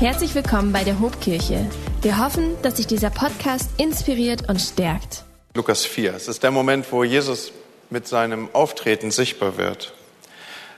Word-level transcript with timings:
Herzlich 0.00 0.32
willkommen 0.36 0.72
bei 0.72 0.84
der 0.84 1.00
Hobkirche. 1.00 1.68
Wir 2.02 2.18
hoffen, 2.24 2.56
dass 2.62 2.76
sich 2.76 2.86
dieser 2.86 3.10
Podcast 3.10 3.68
inspiriert 3.78 4.48
und 4.48 4.60
stärkt. 4.60 5.24
Lukas 5.54 5.84
4. 5.84 6.14
Es 6.14 6.28
ist 6.28 6.44
der 6.44 6.52
Moment, 6.52 6.86
wo 6.92 7.02
Jesus 7.02 7.50
mit 7.90 8.06
seinem 8.06 8.48
Auftreten 8.52 9.10
sichtbar 9.10 9.56
wird. 9.56 9.92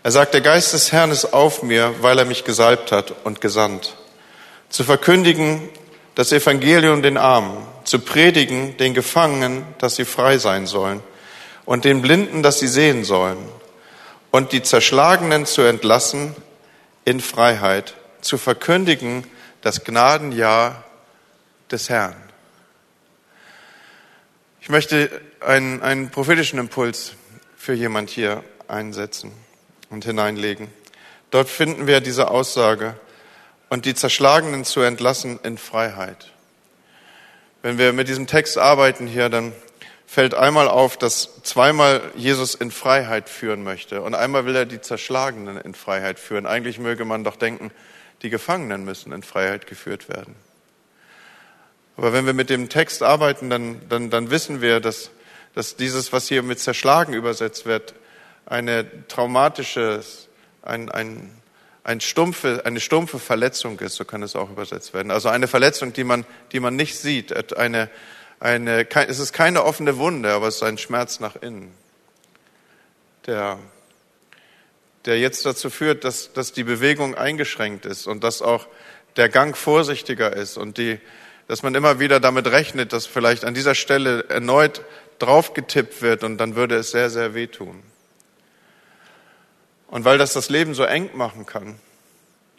Er 0.03 0.11
sagt, 0.11 0.33
der 0.33 0.41
Geist 0.41 0.73
des 0.73 0.91
Herrn 0.93 1.11
ist 1.11 1.35
auf 1.35 1.63
mir, 1.63 1.97
weil 2.01 2.19
er 2.19 2.25
mich 2.25 2.45
gesalbt 2.45 2.93
hat 2.93 3.13
und 3.25 3.43
gesandt. 3.43 3.95
Zu 4.71 4.85
verkündigen 4.85 5.69
das 6.15 6.33
Evangelium 6.33 7.03
den 7.03 7.19
Armen, 7.19 7.59
zu 7.85 7.99
predigen 7.99 8.79
den 8.79 8.95
Gefangenen, 8.95 9.67
dass 9.77 9.97
sie 9.97 10.07
frei 10.07 10.39
sein 10.39 10.67
sollen 10.67 11.03
und 11.67 11.85
den 11.85 12.01
Blinden, 12.01 12.43
dass 12.43 12.59
sie 12.59 12.69
sehen 12.69 13.05
sollen 13.05 13.51
und 14.31 14.53
die 14.53 14.63
Zerschlagenen 14.63 15.45
zu 15.45 15.61
entlassen 15.61 16.35
in 17.05 17.21
Freiheit, 17.21 17.97
zu 18.21 18.39
verkündigen 18.39 19.25
das 19.61 19.85
Gnadenjahr 19.85 20.85
des 21.71 21.89
Herrn. 21.89 22.17
Ich 24.61 24.69
möchte 24.69 25.11
einen, 25.41 25.83
einen 25.83 26.11
prophetischen 26.11 26.59
Impuls 26.59 27.15
für 27.57 27.73
jemand 27.73 28.11
hier 28.11 28.45
einsetzen 28.69 29.33
und 29.89 30.05
hineinlegen. 30.05 30.69
Dort 31.31 31.49
finden 31.49 31.87
wir 31.87 32.01
diese 32.01 32.31
Aussage, 32.31 32.97
und 33.71 33.87
die 33.87 33.95
Zerschlagenen 33.95 34.65
zu 34.65 34.83
entlassen 34.83 35.39
in 35.43 35.57
Freiheit. 35.57 36.33
Wenn 37.63 37.79
wir 37.79 37.93
mit 37.93 38.09
diesem 38.09 38.27
Text 38.27 38.59
arbeiten 38.59 39.07
hier, 39.07 39.29
dann 39.31 39.53
fällt 40.07 40.35
einmal 40.35 40.69
auf, 40.69 40.97
dass 40.97 41.43
zweimal 41.45 42.03
Jesus 42.17 42.57
in 42.57 42.73
Freiheit 42.73 43.29
führen 43.29 43.63
möchte 43.63 44.03
und 44.03 44.15
einmal 44.15 44.45
will 44.45 44.57
er 44.57 44.67
die 44.67 44.81
Zerschlagenen 44.81 45.57
in 45.57 45.75
Freiheit 45.75 46.19
führen. 46.19 46.47
Eigentlich 46.47 46.79
möge 46.79 47.05
man 47.05 47.23
doch 47.23 47.37
denken, 47.37 47.71
die 48.23 48.31
Gefangenen 48.31 48.85
müssen 48.85 49.13
in 49.13 49.23
Freiheit 49.23 49.67
geführt 49.67 50.09
werden. 50.09 50.35
Aber 51.97 52.13
wenn 52.13 52.27
wir 52.27 52.33
mit 52.33 52.51
dem 52.51 52.69
Text 52.69 53.03
arbeiten, 53.03 53.51
dann, 53.51 53.81
dann, 53.89 54.11
dann 54.11 54.31
wissen 54.31 54.61
wir, 54.61 54.81
dass, 54.81 55.11
dass 55.55 55.77
dieses, 55.77 56.13
was 56.13 56.29
hier 56.29 56.43
mit 56.43 56.59
zerschlagen 56.59 57.13
übersetzt 57.13 57.67
wird, 57.67 57.95
eine 58.47 59.07
traumatische, 59.07 60.03
ein, 60.63 60.91
ein, 60.91 61.31
ein 61.85 62.01
stumpfe, 62.01 62.63
eine 62.65 62.81
stumpfe 62.81 63.19
Verletzung 63.19 63.79
ist, 63.81 63.97
so 63.97 64.05
kann 64.05 64.23
es 64.23 64.37
auch 64.37 64.51
übersetzt 64.51 64.95
werden. 64.95 65.11
Also 65.11 65.29
eine 65.29 65.47
Verletzung, 65.47 65.93
die 65.93 66.05
man, 66.05 66.25
die 66.53 66.61
man 66.61 66.77
nicht 66.77 66.99
sieht, 66.99 67.57
eine, 67.57 67.91
eine, 68.39 68.89
es 68.91 69.19
ist 69.19 69.33
keine 69.33 69.65
offene 69.65 69.99
Wunde, 69.99 70.33
aber 70.33 70.49
es 70.49 70.57
ist 70.57 70.63
ein 70.63 70.79
Schmerz 70.79 71.21
nach 71.21 71.37
innen, 71.37 71.73
der, 73.27 73.59
der 75.07 75.19
jetzt 75.19 75.47
dazu 75.47 75.71
führt, 75.71 76.05
dass, 76.05 76.33
dass 76.33 76.53
die 76.53 76.65
Bewegung 76.65 77.15
eingeschränkt 77.15 77.87
ist 77.87 78.07
und 78.07 78.23
dass 78.25 78.43
auch 78.43 78.67
der 79.17 79.29
Gang 79.29 79.57
vorsichtiger 79.57 80.35
ist 80.35 80.57
und 80.57 80.79
die, 80.79 80.99
dass 81.49 81.63
man 81.63 81.75
immer 81.75 81.99
wieder 81.99 82.21
damit 82.21 82.47
rechnet, 82.47 82.93
dass 82.93 83.07
vielleicht 83.07 83.45
an 83.45 83.55
dieser 83.55 83.75
Stelle 83.75 84.29
erneut 84.29 84.83
draufgetippt 85.19 86.01
wird 86.03 86.25
und 86.25 86.39
dann 86.39 86.57
würde 86.57 86.77
es 86.77 86.91
sehr, 86.91 87.11
sehr 87.11 87.35
wehtun. 87.35 87.83
Und 89.89 90.05
weil 90.05 90.19
das 90.19 90.33
das 90.33 90.49
Leben 90.49 90.75
so 90.75 90.85
eng 90.85 91.11
machen 91.15 91.47
kann, 91.47 91.79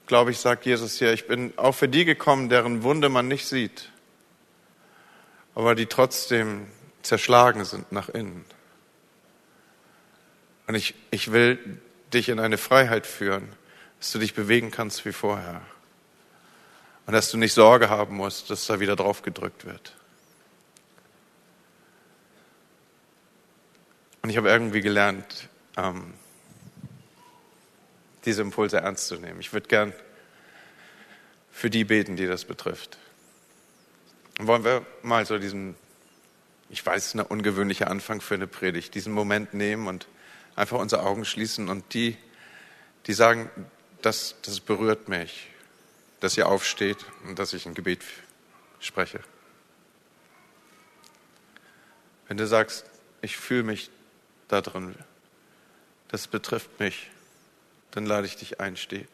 glaube 0.06 0.32
ich, 0.32 0.40
sagt 0.40 0.66
Jesus 0.66 1.00
hier, 1.00 1.14
ich 1.14 1.28
bin 1.28 1.54
auch 1.58 1.74
für 1.74 1.88
die 1.88 2.06
gekommen, 2.06 2.50
deren 2.50 2.84
Wunde 2.84 3.10
man 3.10 3.28
nicht 3.28 3.48
sieht 3.48 3.92
aber 5.56 5.76
die 5.76 5.86
trotzdem 5.86 6.68
zerschlagen 7.02 7.66
sind 7.66 7.92
nach 7.92 8.10
innen. 8.10 8.46
Und 10.68 10.76
ich, 10.76 10.96
ich 11.12 11.32
will 11.32 11.82
dich 12.14 12.30
in 12.30 12.40
eine 12.40 12.58
Freiheit 12.58 13.08
führen, 13.08 13.50
dass 14.00 14.12
du 14.12 14.20
dich 14.20 14.34
bewegen 14.34 14.72
kannst 14.72 15.06
wie 15.06 15.14
vorher. 15.14 15.62
Und 17.06 17.14
dass 17.14 17.32
du 17.32 17.38
nicht 17.38 17.54
Sorge 17.54 17.90
haben 17.90 18.16
musst, 18.16 18.50
dass 18.50 18.66
da 18.68 18.80
wieder 18.80 18.96
drauf 18.96 19.22
gedrückt 19.22 19.66
wird. 19.66 19.96
Und 24.22 24.30
ich 24.30 24.38
habe 24.38 24.50
irgendwie 24.50 24.82
gelernt, 24.82 25.50
ähm, 25.78 26.14
diese 28.26 28.42
Impulse 28.42 28.78
ernst 28.78 29.08
zu 29.08 29.16
nehmen. 29.16 29.40
Ich 29.40 29.52
würde 29.52 29.68
gern 29.68 29.94
für 31.52 31.70
die 31.70 31.84
beten, 31.84 32.16
die 32.16 32.28
das 32.28 32.46
betrifft. 32.46 32.98
Wollen 34.40 34.64
wir 34.64 34.86
mal 35.02 35.26
so 35.26 35.38
diesen, 35.38 35.76
ich 36.70 36.86
weiß, 36.86 37.14
eine 37.14 37.26
ungewöhnliche 37.26 37.88
Anfang 37.88 38.22
für 38.22 38.36
eine 38.36 38.48
Predigt, 38.48 38.96
diesen 38.96 39.14
Moment 39.14 39.54
nehmen 39.54 39.88
und 39.88 40.08
einfach 40.62 40.78
unsere 40.78 41.02
Augen 41.02 41.26
schließen 41.26 41.70
und 41.70 41.96
die, 41.96 42.16
die 43.08 43.14
sagen, 43.14 43.50
das, 44.04 44.36
das 44.44 44.60
berührt 44.60 45.10
mich, 45.10 45.50
dass 46.20 46.38
ihr 46.38 46.48
aufsteht 46.48 47.04
und 47.24 47.40
dass 47.40 47.54
ich 47.54 47.66
ein 47.66 47.74
Gebet 47.74 48.04
spreche. 48.80 49.22
Wenn 52.28 52.38
du 52.38 52.46
sagst, 52.46 52.86
ich 53.24 53.38
fühle 53.38 53.64
mich 53.64 53.90
da 54.50 54.62
drin, 54.62 54.94
das 56.10 56.28
betrifft 56.28 56.80
mich, 56.80 57.10
dann 57.90 58.06
lade 58.06 58.28
ich 58.28 58.38
dich 58.38 58.60
ein, 58.60 58.78
steh, 58.78 59.08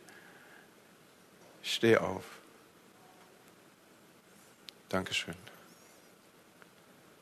steh 1.64 1.96
auf. 1.98 2.26
Dankeschön. 4.90 5.36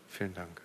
Vielen 0.09 0.33
Dank. 0.33 0.64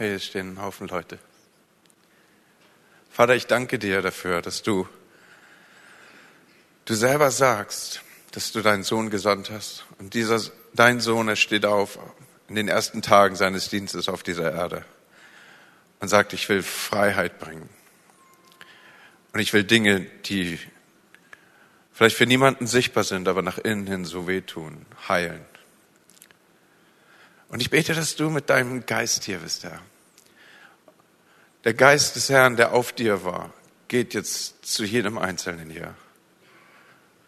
Hey, 0.00 0.14
es 0.14 0.24
stehen 0.24 0.54
ein 0.54 0.62
Haufen 0.62 0.88
Leute. 0.88 1.18
Vater, 3.10 3.34
ich 3.34 3.46
danke 3.46 3.78
dir 3.78 4.00
dafür, 4.00 4.40
dass 4.40 4.62
du, 4.62 4.88
du 6.86 6.94
selber 6.94 7.30
sagst, 7.30 8.00
dass 8.30 8.50
du 8.50 8.62
deinen 8.62 8.82
Sohn 8.82 9.10
gesandt 9.10 9.50
hast. 9.50 9.84
Und 9.98 10.14
dieser, 10.14 10.40
dein 10.72 11.00
Sohn, 11.00 11.28
er 11.28 11.36
steht 11.36 11.66
auf 11.66 11.98
in 12.48 12.54
den 12.54 12.68
ersten 12.68 13.02
Tagen 13.02 13.36
seines 13.36 13.68
Dienstes 13.68 14.08
auf 14.08 14.22
dieser 14.22 14.50
Erde 14.50 14.86
und 15.98 16.08
sagt, 16.08 16.32
ich 16.32 16.48
will 16.48 16.62
Freiheit 16.62 17.38
bringen. 17.38 17.68
Und 19.34 19.40
ich 19.40 19.52
will 19.52 19.64
Dinge, 19.64 20.06
die 20.24 20.58
vielleicht 21.92 22.16
für 22.16 22.24
niemanden 22.24 22.66
sichtbar 22.66 23.04
sind, 23.04 23.28
aber 23.28 23.42
nach 23.42 23.58
innen 23.58 23.86
hin 23.86 24.06
so 24.06 24.26
wehtun, 24.26 24.86
heilen. 25.10 25.44
Und 27.50 27.60
ich 27.60 27.70
bete, 27.70 27.94
dass 27.94 28.16
du 28.16 28.30
mit 28.30 28.48
deinem 28.48 28.86
Geist 28.86 29.24
hier 29.24 29.38
bist, 29.38 29.64
Herr. 29.64 29.80
Der 31.64 31.74
Geist 31.74 32.16
des 32.16 32.30
Herrn, 32.30 32.56
der 32.56 32.72
auf 32.72 32.92
dir 32.92 33.24
war, 33.24 33.52
geht 33.88 34.14
jetzt 34.14 34.64
zu 34.64 34.84
jedem 34.84 35.18
Einzelnen 35.18 35.68
hier 35.68 35.94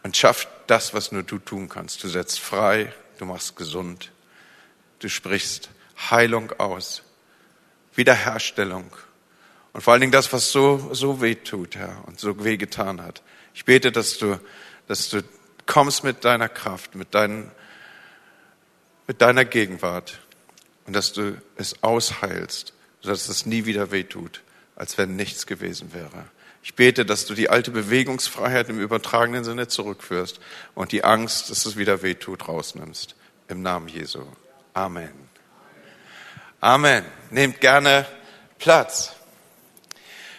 und 0.02 0.16
schafft 0.16 0.48
das, 0.68 0.94
was 0.94 1.12
nur 1.12 1.22
du 1.22 1.38
tun 1.38 1.68
kannst. 1.68 2.02
Du 2.02 2.08
setzt 2.08 2.40
frei, 2.40 2.92
du 3.18 3.26
machst 3.26 3.56
gesund, 3.56 4.12
du 5.00 5.08
sprichst 5.08 5.70
Heilung 6.10 6.52
aus, 6.52 7.02
Wiederherstellung 7.94 8.90
und 9.72 9.80
vor 9.82 9.92
allen 9.92 10.00
Dingen 10.00 10.12
das, 10.12 10.32
was 10.32 10.50
so, 10.50 10.94
so 10.94 11.20
weh 11.20 11.34
tut, 11.34 11.76
Herr, 11.76 12.04
und 12.06 12.20
so 12.20 12.44
weh 12.44 12.56
getan 12.56 13.02
hat. 13.02 13.22
Ich 13.54 13.64
bete, 13.64 13.92
dass 13.92 14.18
du, 14.18 14.38
dass 14.86 15.08
du 15.10 15.22
kommst 15.66 16.04
mit 16.04 16.24
deiner 16.24 16.48
Kraft, 16.48 16.94
mit, 16.94 17.14
deinen, 17.14 17.50
mit 19.12 19.20
deiner 19.20 19.44
Gegenwart 19.44 20.20
und 20.86 20.96
dass 20.96 21.12
du 21.12 21.36
es 21.56 21.82
ausheilst, 21.82 22.72
sodass 23.02 23.28
es 23.28 23.44
nie 23.44 23.66
wieder 23.66 23.90
weh 23.90 24.04
tut, 24.04 24.40
als 24.74 24.96
wenn 24.96 25.16
nichts 25.16 25.46
gewesen 25.46 25.92
wäre. 25.92 26.24
Ich 26.62 26.76
bete, 26.76 27.04
dass 27.04 27.26
du 27.26 27.34
die 27.34 27.50
alte 27.50 27.72
Bewegungsfreiheit 27.72 28.70
im 28.70 28.80
übertragenen 28.80 29.44
Sinne 29.44 29.68
zurückführst 29.68 30.40
und 30.74 30.92
die 30.92 31.04
Angst, 31.04 31.50
dass 31.50 31.66
es 31.66 31.76
wieder 31.76 32.00
weh 32.00 32.14
tut, 32.14 32.48
rausnimmst. 32.48 33.14
Im 33.48 33.60
Namen 33.60 33.88
Jesu. 33.88 34.24
Amen. 34.72 35.12
Amen. 36.62 37.04
Nehmt 37.28 37.60
gerne 37.60 38.06
Platz. 38.58 39.12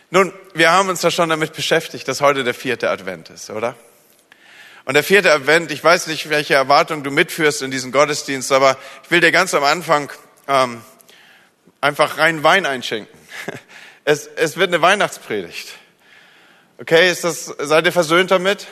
Nun, 0.09 0.33
wir 0.55 0.71
haben 0.71 0.89
uns 0.89 1.03
ja 1.03 1.11
schon 1.11 1.29
damit 1.29 1.53
beschäftigt, 1.53 2.07
dass 2.07 2.21
heute 2.21 2.43
der 2.43 2.55
vierte 2.55 2.89
Advent 2.89 3.29
ist, 3.29 3.51
oder? 3.51 3.75
Und 4.85 4.95
der 4.95 5.03
vierte 5.03 5.31
Advent, 5.31 5.71
ich 5.71 5.81
weiß 5.81 6.07
nicht, 6.07 6.29
welche 6.29 6.55
Erwartung 6.55 7.03
du 7.03 7.11
mitführst 7.11 7.61
in 7.61 7.71
diesen 7.71 7.93
Gottesdienst, 7.93 8.51
aber 8.51 8.77
ich 9.03 9.11
will 9.11 9.21
dir 9.21 9.31
ganz 9.31 9.53
am 9.53 9.63
Anfang 9.63 10.11
ähm, 10.47 10.81
einfach 11.79 12.17
rein 12.17 12.43
Wein 12.43 12.65
einschenken. 12.65 13.19
Es, 14.05 14.27
es 14.27 14.57
wird 14.57 14.67
eine 14.67 14.81
Weihnachtspredigt. 14.81 15.69
Okay, 16.77 17.09
ist 17.09 17.23
das, 17.23 17.45
seid 17.45 17.85
ihr 17.85 17.93
versöhnt 17.93 18.31
damit? 18.31 18.67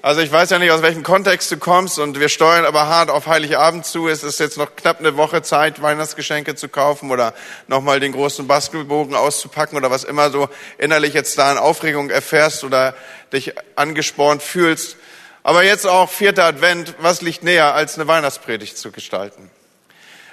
Also 0.00 0.20
ich 0.20 0.30
weiß 0.30 0.50
ja 0.50 0.60
nicht, 0.60 0.70
aus 0.70 0.80
welchem 0.80 1.02
Kontext 1.02 1.50
du 1.50 1.56
kommst 1.56 1.98
und 1.98 2.20
wir 2.20 2.28
steuern 2.28 2.64
aber 2.64 2.86
hart 2.86 3.10
auf 3.10 3.26
Heiligabend 3.26 3.84
zu. 3.84 4.06
Es 4.06 4.22
ist 4.22 4.38
jetzt 4.38 4.56
noch 4.56 4.76
knapp 4.76 5.00
eine 5.00 5.16
Woche 5.16 5.42
Zeit, 5.42 5.82
Weihnachtsgeschenke 5.82 6.54
zu 6.54 6.68
kaufen 6.68 7.10
oder 7.10 7.34
nochmal 7.66 7.98
den 7.98 8.12
großen 8.12 8.46
Bastelbogen 8.46 9.16
auszupacken 9.16 9.76
oder 9.76 9.90
was 9.90 10.04
immer 10.04 10.30
so 10.30 10.48
innerlich 10.78 11.14
jetzt 11.14 11.36
da 11.36 11.50
in 11.50 11.58
Aufregung 11.58 12.10
erfährst 12.10 12.62
oder 12.62 12.94
dich 13.32 13.54
angespornt 13.74 14.40
fühlst. 14.40 14.98
Aber 15.44 15.62
jetzt 15.62 15.86
auch 15.86 16.08
vierter 16.08 16.44
Advent, 16.44 16.94
was 17.00 17.20
liegt 17.20 17.44
näher, 17.44 17.74
als 17.74 17.96
eine 17.96 18.08
Weihnachtspredigt 18.08 18.78
zu 18.78 18.90
gestalten? 18.90 19.50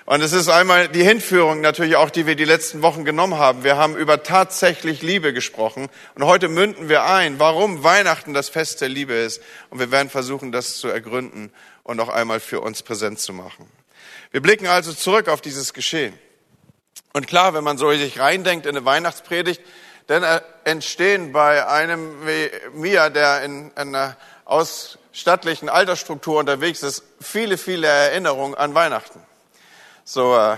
Und 0.05 0.21
es 0.21 0.31
ist 0.31 0.47
einmal 0.47 0.87
die 0.87 1.03
Hinführung 1.03 1.59
natürlich 1.59 1.97
auch, 1.97 2.09
die 2.09 2.25
wir 2.25 2.35
die 2.35 2.45
letzten 2.45 2.81
Wochen 2.81 3.03
genommen 3.03 3.37
haben. 3.37 3.65
Wir 3.65 3.75
haben 3.75 3.97
über 3.97 4.23
tatsächlich 4.23 5.01
Liebe 5.01 5.33
gesprochen. 5.33 5.89
Und 6.15 6.23
heute 6.25 6.47
münden 6.47 6.87
wir 6.87 7.03
ein, 7.03 7.39
warum 7.39 7.83
Weihnachten 7.83 8.33
das 8.33 8.47
Fest 8.47 8.79
der 8.79 8.87
Liebe 8.87 9.13
ist. 9.13 9.41
Und 9.69 9.79
wir 9.79 9.91
werden 9.91 10.09
versuchen, 10.09 10.53
das 10.53 10.77
zu 10.77 10.87
ergründen 10.87 11.51
und 11.83 11.97
noch 11.97 12.09
einmal 12.09 12.39
für 12.39 12.61
uns 12.61 12.81
präsent 12.81 13.19
zu 13.19 13.33
machen. 13.33 13.69
Wir 14.31 14.41
blicken 14.41 14.67
also 14.67 14.93
zurück 14.93 15.27
auf 15.27 15.41
dieses 15.41 15.73
Geschehen. 15.73 16.17
Und 17.11 17.27
klar, 17.27 17.53
wenn 17.53 17.65
man 17.65 17.77
so 17.77 17.91
sich 17.91 18.17
reindenkt 18.17 18.65
in 18.65 18.77
eine 18.77 18.85
Weihnachtspredigt, 18.85 19.61
dann 20.07 20.23
entstehen 20.63 21.33
bei 21.33 21.67
einem 21.67 22.25
wie 22.25 22.49
mir, 22.73 23.09
der 23.09 23.43
in 23.43 23.71
einer 23.75 24.15
ausstattlichen 25.11 25.69
Altersstruktur 25.69 26.39
unterwegs 26.39 26.83
ist, 26.83 27.03
viele, 27.19 27.57
viele 27.57 27.87
Erinnerungen 27.87 28.55
an 28.55 28.73
Weihnachten. 28.73 29.19
So, 30.03 30.35
äh, 30.37 30.57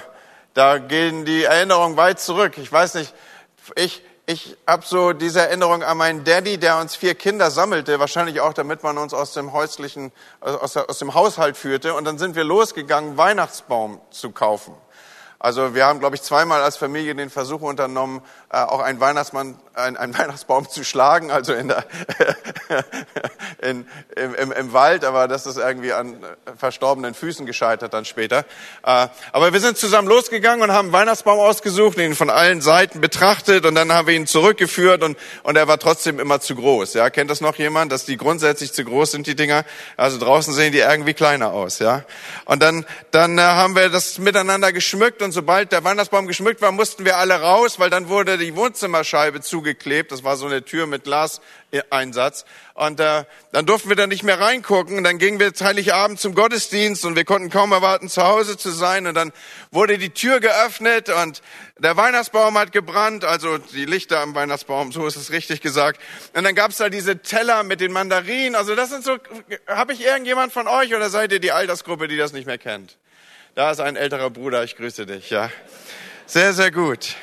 da 0.53 0.77
gehen 0.77 1.25
die 1.25 1.43
Erinnerungen 1.43 1.97
weit 1.97 2.19
zurück. 2.19 2.57
Ich 2.57 2.71
weiß 2.71 2.93
nicht, 2.95 3.13
ich, 3.75 4.03
ich 4.27 4.55
habe 4.67 4.85
so 4.85 5.13
diese 5.13 5.41
Erinnerung 5.41 5.83
an 5.83 5.97
meinen 5.97 6.23
Daddy, 6.23 6.59
der 6.59 6.77
uns 6.77 6.95
vier 6.95 7.15
Kinder 7.15 7.49
sammelte, 7.49 7.99
wahrscheinlich 7.99 8.41
auch, 8.41 8.53
damit 8.53 8.83
man 8.83 8.97
uns 8.97 9.13
aus 9.13 9.33
dem 9.33 9.53
häuslichen, 9.53 10.11
aus, 10.39 10.77
aus 10.77 10.99
dem 10.99 11.13
Haushalt 11.15 11.57
führte. 11.57 11.95
Und 11.95 12.05
dann 12.05 12.19
sind 12.19 12.35
wir 12.35 12.43
losgegangen, 12.43 13.17
Weihnachtsbaum 13.17 13.99
zu 14.11 14.31
kaufen. 14.31 14.75
Also 15.39 15.75
wir 15.75 15.85
haben, 15.85 15.99
glaube 15.99 16.15
ich, 16.15 16.21
zweimal 16.21 16.61
als 16.61 16.77
Familie 16.77 17.15
den 17.15 17.29
Versuch 17.29 17.61
unternommen, 17.61 18.19
äh, 18.19 18.23
auch 18.61 18.81
einen 18.81 18.99
Weihnachtsmann, 18.99 19.57
einen, 19.73 19.97
einen 19.97 20.17
Weihnachtsbaum 20.17 20.69
zu 20.69 20.83
schlagen, 20.83 21.31
also 21.31 21.53
in 21.53 21.69
der, 21.69 21.85
in, 23.61 23.87
im, 24.15 24.35
im, 24.35 24.51
im 24.51 24.73
Wald, 24.73 25.03
aber 25.05 25.27
das 25.27 25.47
ist 25.47 25.57
irgendwie 25.57 25.93
an 25.93 26.17
verstorbenen 26.57 27.15
Füßen 27.15 27.45
gescheitert 27.45 27.93
dann 27.93 28.05
später. 28.05 28.45
Äh, 28.85 29.07
aber 29.31 29.53
wir 29.53 29.59
sind 29.59 29.77
zusammen 29.77 30.07
losgegangen 30.07 30.61
und 30.61 30.71
haben 30.71 30.85
einen 30.85 30.93
Weihnachtsbaum 30.93 31.39
ausgesucht, 31.39 31.97
ihn 31.97 32.15
von 32.15 32.29
allen 32.29 32.61
Seiten 32.61 33.01
betrachtet 33.01 33.65
und 33.65 33.73
dann 33.73 33.91
haben 33.91 34.07
wir 34.07 34.13
ihn 34.13 34.27
zurückgeführt 34.27 35.01
und, 35.01 35.17
und 35.41 35.55
er 35.55 35.67
war 35.67 35.79
trotzdem 35.79 36.19
immer 36.19 36.39
zu 36.39 36.55
groß. 36.55 36.93
Ja, 36.93 37.09
kennt 37.09 37.31
das 37.31 37.41
noch 37.41 37.55
jemand, 37.55 37.91
dass 37.91 38.05
die 38.05 38.17
grundsätzlich 38.17 38.73
zu 38.73 38.83
groß 38.85 39.11
sind, 39.11 39.25
die 39.25 39.35
Dinger? 39.35 39.65
Also 39.97 40.19
draußen 40.19 40.53
sehen 40.53 40.71
die 40.71 40.79
irgendwie 40.79 41.15
kleiner 41.15 41.53
aus. 41.53 41.79
Ja, 41.79 42.03
und 42.45 42.61
dann, 42.61 42.85
dann 43.09 43.39
äh, 43.39 43.41
haben 43.41 43.75
wir 43.75 43.89
das 43.89 44.19
miteinander 44.19 44.71
geschmückt 44.71 45.23
und 45.23 45.31
sobald 45.31 45.71
der 45.71 45.83
Weihnachtsbaum 45.83 46.27
geschmückt 46.27 46.61
war, 46.61 46.71
mussten 46.71 47.03
wir 47.05 47.17
alle 47.17 47.41
raus, 47.41 47.79
weil 47.79 47.89
dann 47.89 48.09
wurde 48.09 48.42
die 48.43 48.55
Wohnzimmerscheibe 48.55 49.41
zugeklebt. 49.41 50.11
Das 50.11 50.23
war 50.23 50.35
so 50.35 50.45
eine 50.45 50.63
Tür 50.63 50.87
mit 50.87 51.03
Glaseinsatz. 51.03 52.45
Und 52.73 52.99
äh, 52.99 53.25
dann 53.51 53.65
durften 53.65 53.89
wir 53.89 53.95
da 53.95 54.07
nicht 54.07 54.23
mehr 54.23 54.39
reingucken. 54.39 54.97
Und 54.97 55.03
dann 55.03 55.17
gingen 55.17 55.39
wir 55.39 55.51
Heiligabend 55.59 56.19
zum 56.19 56.35
Gottesdienst 56.35 57.05
und 57.05 57.15
wir 57.15 57.25
konnten 57.25 57.49
kaum 57.49 57.71
erwarten, 57.71 58.09
zu 58.09 58.23
Hause 58.23 58.57
zu 58.57 58.71
sein. 58.71 59.07
Und 59.07 59.15
dann 59.15 59.31
wurde 59.71 59.97
die 59.97 60.09
Tür 60.09 60.39
geöffnet 60.39 61.09
und 61.09 61.41
der 61.77 61.97
Weihnachtsbaum 61.97 62.57
hat 62.57 62.71
gebrannt, 62.71 63.25
also 63.25 63.57
die 63.57 63.85
Lichter 63.85 64.19
am 64.19 64.35
Weihnachtsbaum, 64.35 64.91
so 64.91 65.07
ist 65.07 65.15
es 65.15 65.31
richtig 65.31 65.61
gesagt. 65.61 65.99
Und 66.33 66.43
dann 66.43 66.55
gab's 66.55 66.77
da 66.77 66.89
diese 66.89 67.19
Teller 67.19 67.63
mit 67.63 67.81
den 67.81 67.91
Mandarinen. 67.91 68.55
Also 68.55 68.75
das 68.75 68.89
sind 68.89 69.03
so, 69.03 69.17
habe 69.67 69.93
ich 69.93 70.03
irgendjemand 70.05 70.53
von 70.53 70.67
euch 70.67 70.93
oder 70.93 71.09
seid 71.09 71.31
ihr 71.31 71.39
die 71.39 71.51
Altersgruppe, 71.51 72.07
die 72.07 72.17
das 72.17 72.31
nicht 72.31 72.45
mehr 72.45 72.57
kennt? 72.57 72.97
Da 73.55 73.71
ist 73.71 73.79
ein 73.79 73.95
älterer 73.95 74.29
Bruder, 74.29 74.63
ich 74.63 74.75
grüße 74.75 75.05
dich, 75.05 75.29
ja. 75.29 75.51
Sehr, 76.25 76.53
sehr 76.53 76.71
gut. 76.71 77.15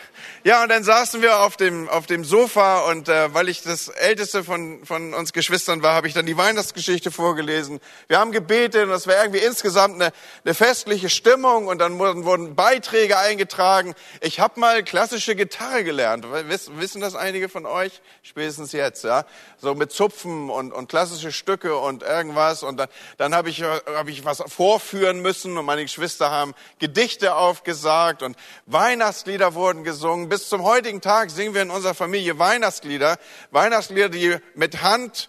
Ja, 0.42 0.62
und 0.62 0.70
dann 0.70 0.82
saßen 0.82 1.20
wir 1.20 1.40
auf 1.40 1.58
dem, 1.58 1.86
auf 1.90 2.06
dem 2.06 2.24
Sofa 2.24 2.90
und 2.90 3.10
äh, 3.10 3.34
weil 3.34 3.50
ich 3.50 3.60
das 3.62 3.88
älteste 3.88 4.42
von, 4.42 4.86
von 4.86 5.12
uns 5.12 5.34
Geschwistern 5.34 5.82
war, 5.82 5.92
habe 5.92 6.08
ich 6.08 6.14
dann 6.14 6.24
die 6.24 6.38
Weihnachtsgeschichte 6.38 7.10
vorgelesen. 7.10 7.78
Wir 8.08 8.18
haben 8.18 8.32
gebetet 8.32 8.84
und 8.84 8.88
das 8.88 9.06
war 9.06 9.22
irgendwie 9.22 9.40
insgesamt 9.40 9.96
eine, 9.96 10.12
eine 10.42 10.54
festliche 10.54 11.10
Stimmung 11.10 11.66
und 11.66 11.78
dann 11.78 11.98
wurden, 11.98 12.24
wurden 12.24 12.54
Beiträge 12.54 13.18
eingetragen. 13.18 13.94
Ich 14.22 14.40
habe 14.40 14.58
mal 14.58 14.82
klassische 14.82 15.36
Gitarre 15.36 15.84
gelernt. 15.84 16.24
Wissen 16.48 17.02
das 17.02 17.14
einige 17.14 17.50
von 17.50 17.66
euch? 17.66 18.00
Spätestens 18.22 18.72
jetzt, 18.72 19.04
ja. 19.04 19.26
So 19.58 19.74
mit 19.74 19.92
Zupfen 19.92 20.48
und, 20.48 20.72
und 20.72 20.88
klassische 20.88 21.32
Stücke 21.32 21.76
und 21.76 22.02
irgendwas. 22.02 22.62
Und 22.62 22.78
dann, 22.78 22.88
dann 23.18 23.34
habe 23.34 23.50
ich, 23.50 23.62
hab 23.62 24.08
ich 24.08 24.24
was 24.24 24.42
vorführen 24.46 25.20
müssen 25.20 25.58
und 25.58 25.66
meine 25.66 25.82
Geschwister 25.82 26.30
haben 26.30 26.54
Gedichte 26.78 27.34
aufgesagt 27.34 28.22
und 28.22 28.38
Weihnachtslieder 28.64 29.52
wurden 29.52 29.84
gesungen 29.84 30.29
bis 30.30 30.48
zum 30.48 30.62
heutigen 30.62 31.00
Tag 31.02 31.30
singen 31.30 31.54
wir 31.54 31.62
in 31.62 31.70
unserer 31.70 31.92
Familie 31.92 32.38
Weihnachtslieder. 32.38 33.18
Weihnachtslieder, 33.50 34.08
die 34.08 34.36
mit 34.54 34.80
Hand 34.80 35.28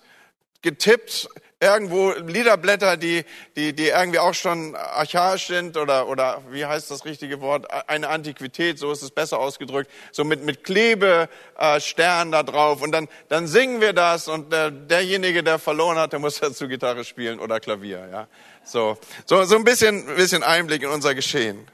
getippt 0.61 1.27
irgendwo 1.59 2.11
Liederblätter, 2.11 2.97
die, 2.97 3.25
die, 3.55 3.73
die 3.73 3.87
irgendwie 3.89 4.19
auch 4.19 4.33
schon 4.33 4.75
archaisch 4.75 5.47
sind 5.47 5.75
oder, 5.75 6.07
oder 6.07 6.41
wie 6.49 6.65
heißt 6.65 6.89
das 6.89 7.05
richtige 7.05 7.41
Wort? 7.41 7.65
Eine 7.87 8.09
Antiquität, 8.09 8.79
so 8.79 8.91
ist 8.91 9.01
es 9.01 9.11
besser 9.11 9.39
ausgedrückt, 9.39 9.89
so 10.11 10.23
mit, 10.23 10.43
mit 10.43 10.63
Klebesternen 10.63 12.31
da 12.31 12.43
drauf. 12.43 12.81
Und 12.81 12.91
dann, 12.91 13.07
dann 13.27 13.47
singen 13.47 13.81
wir 13.81 13.93
das 13.93 14.27
und 14.27 14.53
der, 14.53 14.69
derjenige, 14.69 15.43
der 15.43 15.59
verloren 15.59 15.97
hat, 15.97 16.13
der 16.13 16.19
muss 16.19 16.39
dazu 16.39 16.67
Gitarre 16.67 17.03
spielen 17.03 17.39
oder 17.39 17.59
Klavier, 17.59 18.07
ja. 18.11 18.27
So, 18.63 18.97
so, 19.25 19.43
so 19.45 19.55
ein 19.55 19.63
bisschen, 19.63 20.05
bisschen 20.15 20.43
Einblick 20.43 20.83
in 20.83 20.89
unser 20.89 21.15
Geschehen. 21.15 21.67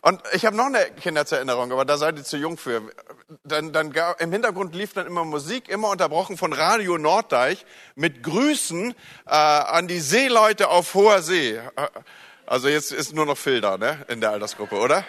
Und 0.00 0.22
ich 0.32 0.46
habe 0.46 0.56
noch 0.56 0.66
eine 0.66 0.84
Kindheitserinnerung, 0.92 1.72
aber 1.72 1.84
da 1.84 1.98
seid 1.98 2.16
ihr 2.16 2.24
zu 2.24 2.36
jung 2.36 2.56
für. 2.56 2.82
Dann, 3.44 3.72
dann 3.72 3.92
im 4.20 4.32
Hintergrund 4.32 4.74
lief 4.74 4.92
dann 4.94 5.06
immer 5.06 5.24
Musik, 5.24 5.68
immer 5.68 5.90
unterbrochen 5.90 6.36
von 6.36 6.52
Radio 6.52 6.98
Norddeich 6.98 7.66
mit 7.94 8.22
Grüßen 8.22 8.94
äh, 9.26 9.30
an 9.30 9.88
die 9.88 10.00
Seeleute 10.00 10.68
auf 10.68 10.94
hoher 10.94 11.22
See. 11.22 11.60
Also 12.46 12.68
jetzt 12.68 12.92
ist 12.92 13.12
nur 13.12 13.26
noch 13.26 13.36
Phil 13.36 13.60
da, 13.60 13.76
ne, 13.76 14.04
in 14.08 14.20
der 14.20 14.30
Altersgruppe, 14.30 14.76
oder? 14.76 15.04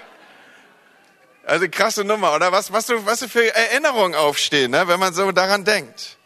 Also 1.46 1.68
krasse 1.70 2.04
Nummer, 2.04 2.36
oder? 2.36 2.52
Was, 2.52 2.74
was, 2.74 2.88
du, 2.88 3.06
was 3.06 3.20
du 3.20 3.30
für 3.30 3.56
Erinnerungen 3.56 4.16
aufstehen, 4.16 4.72
ne, 4.72 4.88
wenn 4.88 5.00
man 5.00 5.14
so 5.14 5.32
daran 5.32 5.64
denkt. 5.66 6.19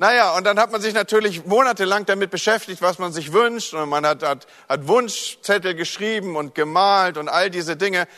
Naja, 0.00 0.34
und 0.34 0.44
dann 0.44 0.58
hat 0.58 0.72
man 0.72 0.80
sich 0.80 0.94
natürlich 0.94 1.44
monatelang 1.44 2.06
damit 2.06 2.30
beschäftigt, 2.30 2.80
was 2.80 2.98
man 2.98 3.12
sich 3.12 3.34
wünscht. 3.34 3.74
Und 3.74 3.90
man 3.90 4.06
hat, 4.06 4.22
hat, 4.22 4.46
hat 4.66 4.88
Wunschzettel 4.88 5.74
geschrieben 5.74 6.36
und 6.36 6.54
gemalt 6.54 7.18
und 7.18 7.28
all 7.28 7.50
diese 7.50 7.76
Dinge. 7.76 8.08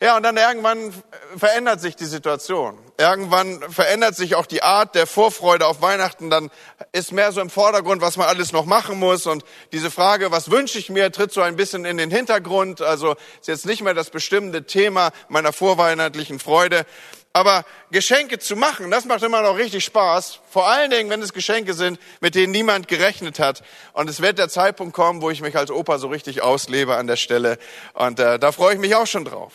Ja, 0.00 0.16
und 0.16 0.22
dann 0.22 0.38
irgendwann 0.38 0.90
verändert 1.36 1.82
sich 1.82 1.96
die 1.96 2.06
Situation. 2.06 2.78
Irgendwann 2.96 3.60
verändert 3.70 4.16
sich 4.16 4.36
auch 4.36 4.46
die 4.46 4.62
Art 4.62 4.94
der 4.94 5.06
Vorfreude 5.06 5.66
auf 5.66 5.82
Weihnachten. 5.82 6.30
Dann 6.30 6.50
ist 6.92 7.12
mehr 7.12 7.30
so 7.32 7.42
im 7.42 7.50
Vordergrund, 7.50 8.00
was 8.00 8.16
man 8.16 8.26
alles 8.26 8.52
noch 8.52 8.64
machen 8.64 8.98
muss. 8.98 9.26
Und 9.26 9.44
diese 9.72 9.90
Frage, 9.90 10.30
was 10.30 10.50
wünsche 10.50 10.78
ich 10.78 10.88
mir, 10.88 11.12
tritt 11.12 11.32
so 11.32 11.42
ein 11.42 11.56
bisschen 11.56 11.84
in 11.84 11.98
den 11.98 12.10
Hintergrund. 12.10 12.80
Also 12.80 13.16
ist 13.40 13.48
jetzt 13.48 13.66
nicht 13.66 13.82
mehr 13.82 13.92
das 13.92 14.08
bestimmende 14.08 14.64
Thema 14.64 15.10
meiner 15.28 15.52
vorweihnachtlichen 15.52 16.38
Freude. 16.38 16.86
Aber 17.32 17.64
Geschenke 17.90 18.38
zu 18.38 18.56
machen, 18.56 18.90
das 18.90 19.04
macht 19.04 19.22
immer 19.22 19.42
noch 19.42 19.56
richtig 19.56 19.84
Spaß. 19.84 20.40
Vor 20.50 20.66
allen 20.66 20.90
Dingen, 20.90 21.10
wenn 21.10 21.22
es 21.22 21.32
Geschenke 21.32 21.74
sind, 21.74 22.00
mit 22.20 22.34
denen 22.34 22.52
niemand 22.52 22.88
gerechnet 22.88 23.38
hat. 23.38 23.62
Und 23.92 24.08
es 24.08 24.20
wird 24.20 24.38
der 24.38 24.48
Zeitpunkt 24.48 24.94
kommen, 24.94 25.22
wo 25.22 25.30
ich 25.30 25.40
mich 25.40 25.56
als 25.56 25.70
Opa 25.70 25.98
so 25.98 26.08
richtig 26.08 26.42
auslebe 26.42 26.96
an 26.96 27.06
der 27.06 27.16
Stelle. 27.16 27.58
Und 27.92 28.18
äh, 28.18 28.38
da 28.38 28.50
freue 28.50 28.74
ich 28.74 28.80
mich 28.80 28.94
auch 28.94 29.06
schon 29.06 29.24
drauf. 29.24 29.52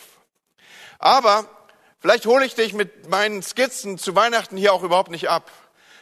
Aber 0.98 1.46
vielleicht 2.00 2.26
hole 2.26 2.46
ich 2.46 2.54
dich 2.54 2.72
mit 2.72 3.10
meinen 3.10 3.42
Skizzen 3.42 3.98
zu 3.98 4.14
Weihnachten 4.14 4.56
hier 4.56 4.72
auch 4.72 4.82
überhaupt 4.82 5.10
nicht 5.10 5.28
ab. 5.28 5.50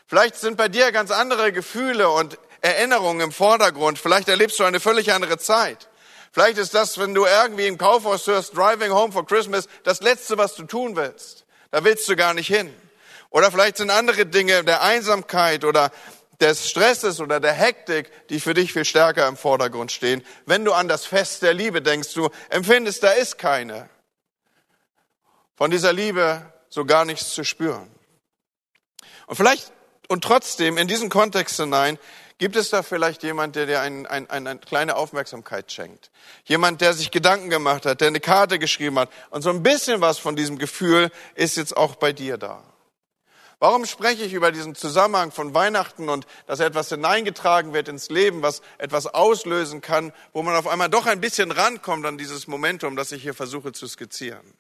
Vielleicht 0.07 0.37
sind 0.37 0.57
bei 0.57 0.69
dir 0.69 0.93
ganz 0.93 1.11
andere 1.11 1.52
Gefühle 1.52 2.11
und 2.11 2.38
Erinnerungen 2.61 3.23
im 3.23 3.33
Vordergrund. 3.33 3.99
Vielleicht 3.99 4.29
erlebst 4.29 4.61
du 4.61 4.64
eine 4.64 4.79
völlig 4.79 5.12
andere 5.12 5.38
Zeit. 5.38 5.88
Vielleicht 6.33 6.59
ist 6.59 6.75
das, 6.75 6.99
wenn 6.99 7.14
du 7.14 7.26
irgendwie 7.26 7.67
im 7.67 7.76
Kaufhaus 7.76 8.26
hörst, 8.26 8.57
Driving 8.57 8.93
Home 8.93 9.12
for 9.12 9.26
Christmas, 9.26 9.69
das 9.85 10.00
Letzte, 10.00 10.38
was 10.38 10.55
du 10.55 10.64
tun 10.64 10.97
willst. 10.97 11.42
Da 11.73 11.83
willst 11.83 12.09
du 12.09 12.14
gar 12.14 12.35
nicht 12.35 12.47
hin. 12.47 12.73
Oder 13.31 13.50
vielleicht 13.50 13.79
sind 13.79 13.91
andere 13.91 14.26
Dinge 14.26 14.62
der 14.62 14.83
Einsamkeit 14.83 15.64
oder 15.64 15.91
des 16.38 16.69
Stresses 16.69 17.19
oder 17.19 17.41
der 17.41 17.52
Hektik, 17.52 18.11
die 18.29 18.41
für 18.41 18.52
dich 18.52 18.73
viel 18.73 18.85
stärker 18.85 19.26
im 19.26 19.37
Vordergrund 19.37 19.91
stehen. 19.91 20.23
Wenn 20.45 20.64
du 20.64 20.73
an 20.73 20.87
das 20.87 21.07
Fest 21.07 21.41
der 21.41 21.55
Liebe 21.55 21.81
denkst, 21.81 22.12
du 22.12 22.29
empfindest, 22.50 23.02
da 23.02 23.12
ist 23.12 23.38
keine. 23.38 23.88
Von 25.57 25.71
dieser 25.71 25.93
Liebe 25.93 26.52
so 26.69 26.85
gar 26.85 27.05
nichts 27.05 27.35
zu 27.35 27.43
spüren. 27.43 27.91
Und 29.26 29.37
vielleicht 29.37 29.73
und 30.09 30.23
trotzdem 30.25 30.76
in 30.76 30.88
diesen 30.88 31.09
Kontext 31.09 31.57
hinein 31.57 31.99
Gibt 32.43 32.57
es 32.57 32.71
da 32.71 32.83
vielleicht 32.83 33.23
jemand, 33.23 33.55
der 33.55 33.67
dir 33.67 33.81
ein, 33.83 34.05
ein, 34.05 34.29
eine 34.29 34.59
kleine 34.59 34.97
Aufmerksamkeit 34.97 35.71
schenkt? 35.71 36.11
Jemand, 36.43 36.81
der 36.81 36.93
sich 36.93 37.13
Gedanken 37.13 37.51
gemacht 37.51 37.87
hat, 37.87 38.01
der 38.01 38.09
eine 38.09 38.19
Karte 38.19 38.59
geschrieben 38.59 38.99
hat 38.99 39.11
und 39.31 39.43
so 39.43 39.51
ein 39.51 39.63
bisschen 39.63 40.01
was 40.01 40.19
von 40.19 40.35
diesem 40.35 40.59
Gefühl 40.59 41.13
ist 41.37 41.57
jetzt 41.57 41.77
auch 41.77 41.95
bei 41.95 42.13
dir 42.13 42.39
da. 42.39 42.65
Warum 43.61 43.87
spreche 43.87 44.25
ich 44.25 44.33
über 44.33 44.51
diesen 44.51 44.75
Zusammenhang 44.75 45.31
von 45.31 45.55
Weihnachten 45.55 46.09
und 46.09 46.27
dass 46.49 46.59
etwas 46.59 46.89
hineingetragen 46.89 47.75
wird 47.75 47.87
ins 47.87 48.11
Leben, 48.11 48.43
was 48.43 48.61
etwas 48.77 49.07
auslösen 49.07 49.81
kann, 49.81 50.13
wo 50.33 50.43
man 50.43 50.57
auf 50.57 50.67
einmal 50.67 50.89
doch 50.89 51.07
ein 51.07 51.21
bisschen 51.21 51.53
rankommt 51.53 52.05
an 52.07 52.19
dieses 52.19 52.49
Momentum, 52.49 52.97
das 52.97 53.13
ich 53.13 53.23
hier 53.23 53.35
versuche 53.35 53.71
zu 53.71 53.87
skizzieren? 53.87 54.55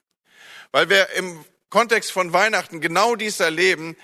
Weil 0.70 0.88
wir 0.88 1.10
im 1.16 1.44
Kontext 1.68 2.12
von 2.12 2.32
Weihnachten 2.32 2.80
genau 2.80 3.16
dies 3.16 3.40
erleben, 3.40 3.96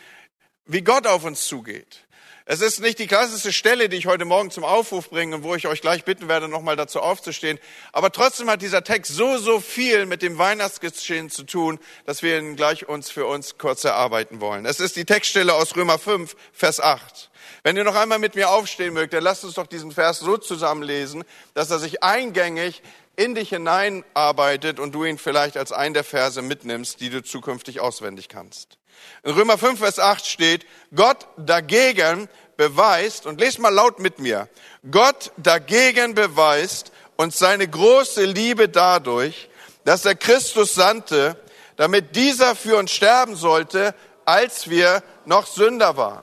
wie 0.65 0.83
Gott 0.83 1.07
auf 1.07 1.23
uns 1.23 1.47
zugeht 1.47 2.08
Es 2.51 2.63
ist 2.63 2.81
nicht 2.81 2.99
die 2.99 3.07
klassische 3.07 3.53
Stelle, 3.53 3.91
die 3.91 3.99
ich 3.99 4.07
heute 4.07 4.25
Morgen 4.25 4.51
zum 4.51 4.65
Aufruf 4.65 5.11
bringe 5.11 5.37
und 5.37 5.43
wo 5.43 5.55
ich 5.55 5.67
euch 5.67 5.83
gleich 5.83 6.07
bitten 6.07 6.29
werde, 6.29 6.49
nochmal 6.49 6.77
dazu 6.77 7.03
aufzustehen. 7.03 7.59
Aber 7.93 8.11
trotzdem 8.11 8.49
hat 8.49 8.63
dieser 8.63 8.83
Text 8.83 9.15
so, 9.15 9.37
so 9.37 9.61
viel 9.61 10.07
mit 10.07 10.23
dem 10.23 10.39
Weihnachtsgeschehen 10.39 11.29
zu 11.29 11.43
tun, 11.45 11.79
dass 12.07 12.23
wir 12.23 12.39
ihn 12.39 12.57
gleich 12.57 12.89
uns 12.89 13.11
für 13.11 13.27
uns 13.27 13.59
kurz 13.59 13.85
erarbeiten 13.85 14.41
wollen. 14.41 14.65
Es 14.65 14.81
ist 14.81 14.97
die 14.97 15.05
Textstelle 15.05 15.53
aus 15.53 15.77
Römer 15.77 15.99
5, 15.99 16.35
Vers 16.55 16.81
8. 16.81 17.29
Wenn 17.65 17.77
ihr 17.77 17.85
noch 17.85 17.97
einmal 17.97 18.19
mit 18.19 18.35
mir 18.35 18.49
aufstehen 18.49 18.95
mögt, 18.95 19.13
dann 19.13 19.25
lasst 19.25 19.45
uns 19.45 19.53
doch 19.53 19.67
diesen 19.67 19.93
Vers 19.93 20.21
so 20.21 20.39
zusammenlesen, 20.39 21.25
dass 21.53 21.71
er 21.71 21.79
sich 21.79 22.03
eingängig 22.03 22.81
in 23.19 23.35
dich 23.35 23.49
hineinarbeitet 23.49 24.79
und 24.79 24.95
du 24.95 25.05
ihn 25.05 25.19
vielleicht 25.19 25.57
als 25.57 25.73
einen 25.73 25.93
der 25.93 26.05
Verse 26.05 26.41
mitnimmst, 26.41 27.01
die 27.01 27.11
du 27.11 27.23
zukünftig 27.23 27.81
auswendig 27.81 28.29
kannst. 28.29 28.79
In 29.25 29.33
Römer 29.33 29.59
5, 29.59 29.81
Vers 29.81 29.99
8 29.99 30.25
steht, 30.25 30.67
Gott 30.95 31.27
dagegen 31.37 32.29
beweist, 32.57 33.27
und 33.27 33.41
lest 33.41 33.59
mal 33.59 33.75
laut 33.75 33.99
mit 33.99 34.21
mir, 34.21 34.49
Gott 34.89 35.33
dagegen 35.37 36.15
beweist 36.15 36.93
uns 37.17 37.39
seine 37.39 37.67
große 37.67 38.25
Liebe 38.25 38.69
dadurch, 38.69 39.51
dass 39.85 40.05
er 40.05 40.15
Christus 40.15 40.75
sandte, 40.75 41.37
damit 41.77 42.15
dieser 42.15 42.55
für 42.55 42.77
uns 42.77 42.93
sterben 42.93 43.35
sollte, 43.35 43.97
als 44.27 44.71
wir 44.71 45.03
noch 45.25 45.49
Sünder 45.49 45.97
waren. 45.97 46.23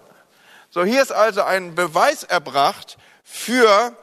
So, 0.69 0.85
hier 0.85 1.01
ist 1.01 1.11
also 1.11 1.43
ein 1.43 1.75
Beweis 1.75 2.23
erbracht 2.23 2.97
für 3.23 3.93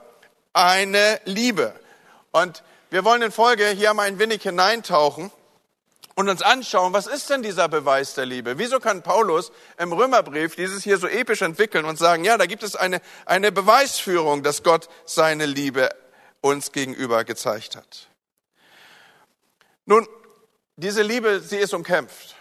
eine 0.52 1.20
Liebe. 1.24 1.74
Und 2.32 2.62
wir 2.92 3.06
wollen 3.06 3.22
in 3.22 3.32
Folge 3.32 3.68
hier 3.68 3.94
mal 3.94 4.02
ein 4.02 4.18
wenig 4.18 4.42
hineintauchen 4.42 5.30
und 6.14 6.28
uns 6.28 6.42
anschauen, 6.42 6.92
was 6.92 7.06
ist 7.06 7.30
denn 7.30 7.42
dieser 7.42 7.66
Beweis 7.66 8.12
der 8.12 8.26
Liebe? 8.26 8.58
Wieso 8.58 8.80
kann 8.80 9.02
Paulus 9.02 9.50
im 9.78 9.94
Römerbrief 9.94 10.56
dieses 10.56 10.84
hier 10.84 10.98
so 10.98 11.06
episch 11.06 11.40
entwickeln 11.40 11.86
und 11.86 11.98
sagen, 11.98 12.22
ja, 12.22 12.36
da 12.36 12.44
gibt 12.44 12.62
es 12.62 12.76
eine, 12.76 13.00
eine 13.24 13.50
Beweisführung, 13.50 14.42
dass 14.42 14.62
Gott 14.62 14.90
seine 15.06 15.46
Liebe 15.46 15.88
uns 16.42 16.70
gegenüber 16.72 17.24
gezeigt 17.24 17.76
hat. 17.76 18.08
Nun, 19.86 20.06
diese 20.76 21.00
Liebe, 21.00 21.40
sie 21.40 21.56
ist 21.56 21.72
umkämpft. 21.72 22.36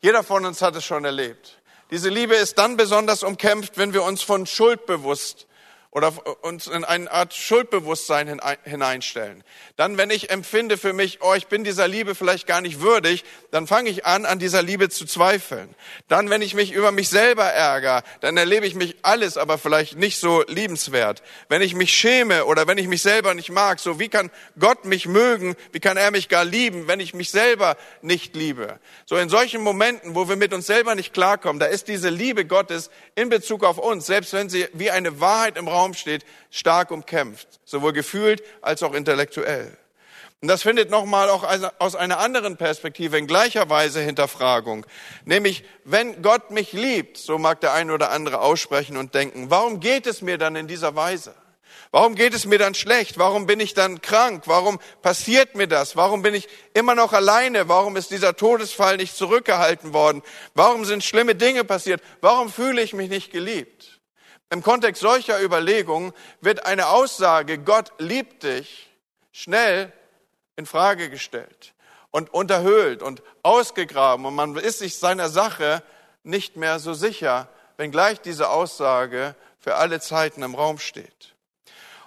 Jeder 0.00 0.22
von 0.22 0.46
uns 0.46 0.62
hat 0.62 0.76
es 0.76 0.84
schon 0.84 1.04
erlebt. 1.04 1.60
Diese 1.90 2.08
Liebe 2.08 2.36
ist 2.36 2.56
dann 2.56 2.78
besonders 2.78 3.22
umkämpft, 3.22 3.76
wenn 3.76 3.92
wir 3.92 4.02
uns 4.04 4.22
von 4.22 4.46
Schuld 4.46 4.86
bewusst 4.86 5.46
oder 5.92 6.12
uns 6.42 6.68
in 6.68 6.84
eine 6.84 7.10
Art 7.10 7.34
Schuldbewusstsein 7.34 8.40
hineinstellen. 8.62 9.42
Dann, 9.74 9.98
wenn 9.98 10.10
ich 10.10 10.30
empfinde 10.30 10.78
für 10.78 10.92
mich, 10.92 11.18
oh, 11.20 11.34
ich 11.34 11.48
bin 11.48 11.64
dieser 11.64 11.88
Liebe 11.88 12.14
vielleicht 12.14 12.46
gar 12.46 12.60
nicht 12.60 12.80
würdig, 12.80 13.24
dann 13.50 13.66
fange 13.66 13.90
ich 13.90 14.06
an, 14.06 14.24
an 14.24 14.38
dieser 14.38 14.62
Liebe 14.62 14.88
zu 14.88 15.04
zweifeln. 15.04 15.74
Dann, 16.06 16.30
wenn 16.30 16.42
ich 16.42 16.54
mich 16.54 16.70
über 16.70 16.92
mich 16.92 17.08
selber 17.08 17.44
ärgere, 17.44 18.04
dann 18.20 18.36
erlebe 18.36 18.66
ich 18.66 18.76
mich 18.76 18.98
alles, 19.02 19.36
aber 19.36 19.58
vielleicht 19.58 19.96
nicht 19.96 20.18
so 20.20 20.44
liebenswert. 20.46 21.24
Wenn 21.48 21.60
ich 21.60 21.74
mich 21.74 21.92
schäme 21.92 22.44
oder 22.44 22.68
wenn 22.68 22.78
ich 22.78 22.86
mich 22.86 23.02
selber 23.02 23.34
nicht 23.34 23.50
mag, 23.50 23.80
so 23.80 23.98
wie 23.98 24.08
kann 24.08 24.30
Gott 24.60 24.84
mich 24.84 25.06
mögen, 25.06 25.56
wie 25.72 25.80
kann 25.80 25.96
er 25.96 26.12
mich 26.12 26.28
gar 26.28 26.44
lieben, 26.44 26.86
wenn 26.86 27.00
ich 27.00 27.14
mich 27.14 27.32
selber 27.32 27.76
nicht 28.00 28.36
liebe? 28.36 28.78
So 29.06 29.16
in 29.16 29.28
solchen 29.28 29.60
Momenten, 29.60 30.14
wo 30.14 30.28
wir 30.28 30.36
mit 30.36 30.54
uns 30.54 30.68
selber 30.68 30.94
nicht 30.94 31.12
klarkommen, 31.12 31.58
da 31.58 31.66
ist 31.66 31.88
diese 31.88 32.10
Liebe 32.10 32.44
Gottes 32.44 32.90
in 33.16 33.28
Bezug 33.28 33.64
auf 33.64 33.78
uns, 33.78 34.06
selbst 34.06 34.32
wenn 34.34 34.48
sie 34.48 34.68
wie 34.72 34.92
eine 34.92 35.20
Wahrheit 35.20 35.56
im 35.56 35.66
Raum 35.66 35.79
Raum 35.80 35.94
steht, 35.94 36.24
stark 36.50 36.90
umkämpft, 36.90 37.48
sowohl 37.64 37.92
gefühlt 37.92 38.42
als 38.60 38.82
auch 38.82 38.92
intellektuell. 38.92 39.76
Und 40.42 40.48
das 40.48 40.62
findet 40.62 40.90
nochmal 40.90 41.28
auch 41.28 41.44
aus 41.78 41.94
einer 41.94 42.18
anderen 42.18 42.56
Perspektive 42.56 43.18
in 43.18 43.26
gleicher 43.26 43.68
Weise 43.68 44.00
Hinterfragung. 44.00 44.86
Nämlich, 45.26 45.64
wenn 45.84 46.22
Gott 46.22 46.50
mich 46.50 46.72
liebt, 46.72 47.18
so 47.18 47.36
mag 47.36 47.60
der 47.60 47.74
eine 47.74 47.92
oder 47.92 48.10
andere 48.10 48.40
aussprechen 48.40 48.96
und 48.96 49.14
denken, 49.14 49.50
warum 49.50 49.80
geht 49.80 50.06
es 50.06 50.22
mir 50.22 50.38
dann 50.38 50.56
in 50.56 50.66
dieser 50.66 50.96
Weise? 50.96 51.34
Warum 51.92 52.14
geht 52.14 52.34
es 52.34 52.46
mir 52.46 52.58
dann 52.58 52.74
schlecht? 52.74 53.18
Warum 53.18 53.46
bin 53.46 53.58
ich 53.58 53.74
dann 53.74 54.00
krank? 54.00 54.44
Warum 54.46 54.78
passiert 55.02 55.56
mir 55.56 55.66
das? 55.66 55.96
Warum 55.96 56.22
bin 56.22 56.34
ich 56.34 56.48
immer 56.72 56.94
noch 56.94 57.12
alleine? 57.12 57.68
Warum 57.68 57.96
ist 57.96 58.10
dieser 58.10 58.36
Todesfall 58.36 58.96
nicht 58.96 59.16
zurückgehalten 59.16 59.92
worden? 59.92 60.22
Warum 60.54 60.84
sind 60.84 61.02
schlimme 61.02 61.34
Dinge 61.34 61.64
passiert? 61.64 62.00
Warum 62.20 62.50
fühle 62.50 62.80
ich 62.80 62.92
mich 62.94 63.10
nicht 63.10 63.32
geliebt? 63.32 63.79
Im 64.50 64.62
Kontext 64.62 65.00
solcher 65.00 65.40
Überlegungen 65.40 66.12
wird 66.40 66.66
eine 66.66 66.88
Aussage, 66.88 67.58
Gott 67.58 67.92
liebt 67.98 68.42
dich, 68.42 68.90
schnell 69.30 69.92
in 70.56 70.66
Frage 70.66 71.08
gestellt 71.08 71.72
und 72.10 72.34
unterhöhlt 72.34 73.02
und 73.02 73.22
ausgegraben 73.44 74.26
und 74.26 74.34
man 74.34 74.56
ist 74.56 74.80
sich 74.80 74.98
seiner 74.98 75.28
Sache 75.28 75.84
nicht 76.24 76.56
mehr 76.56 76.80
so 76.80 76.94
sicher, 76.94 77.48
wenngleich 77.76 78.20
diese 78.20 78.50
Aussage 78.50 79.36
für 79.60 79.76
alle 79.76 80.00
Zeiten 80.00 80.42
im 80.42 80.56
Raum 80.56 80.78
steht. 80.78 81.34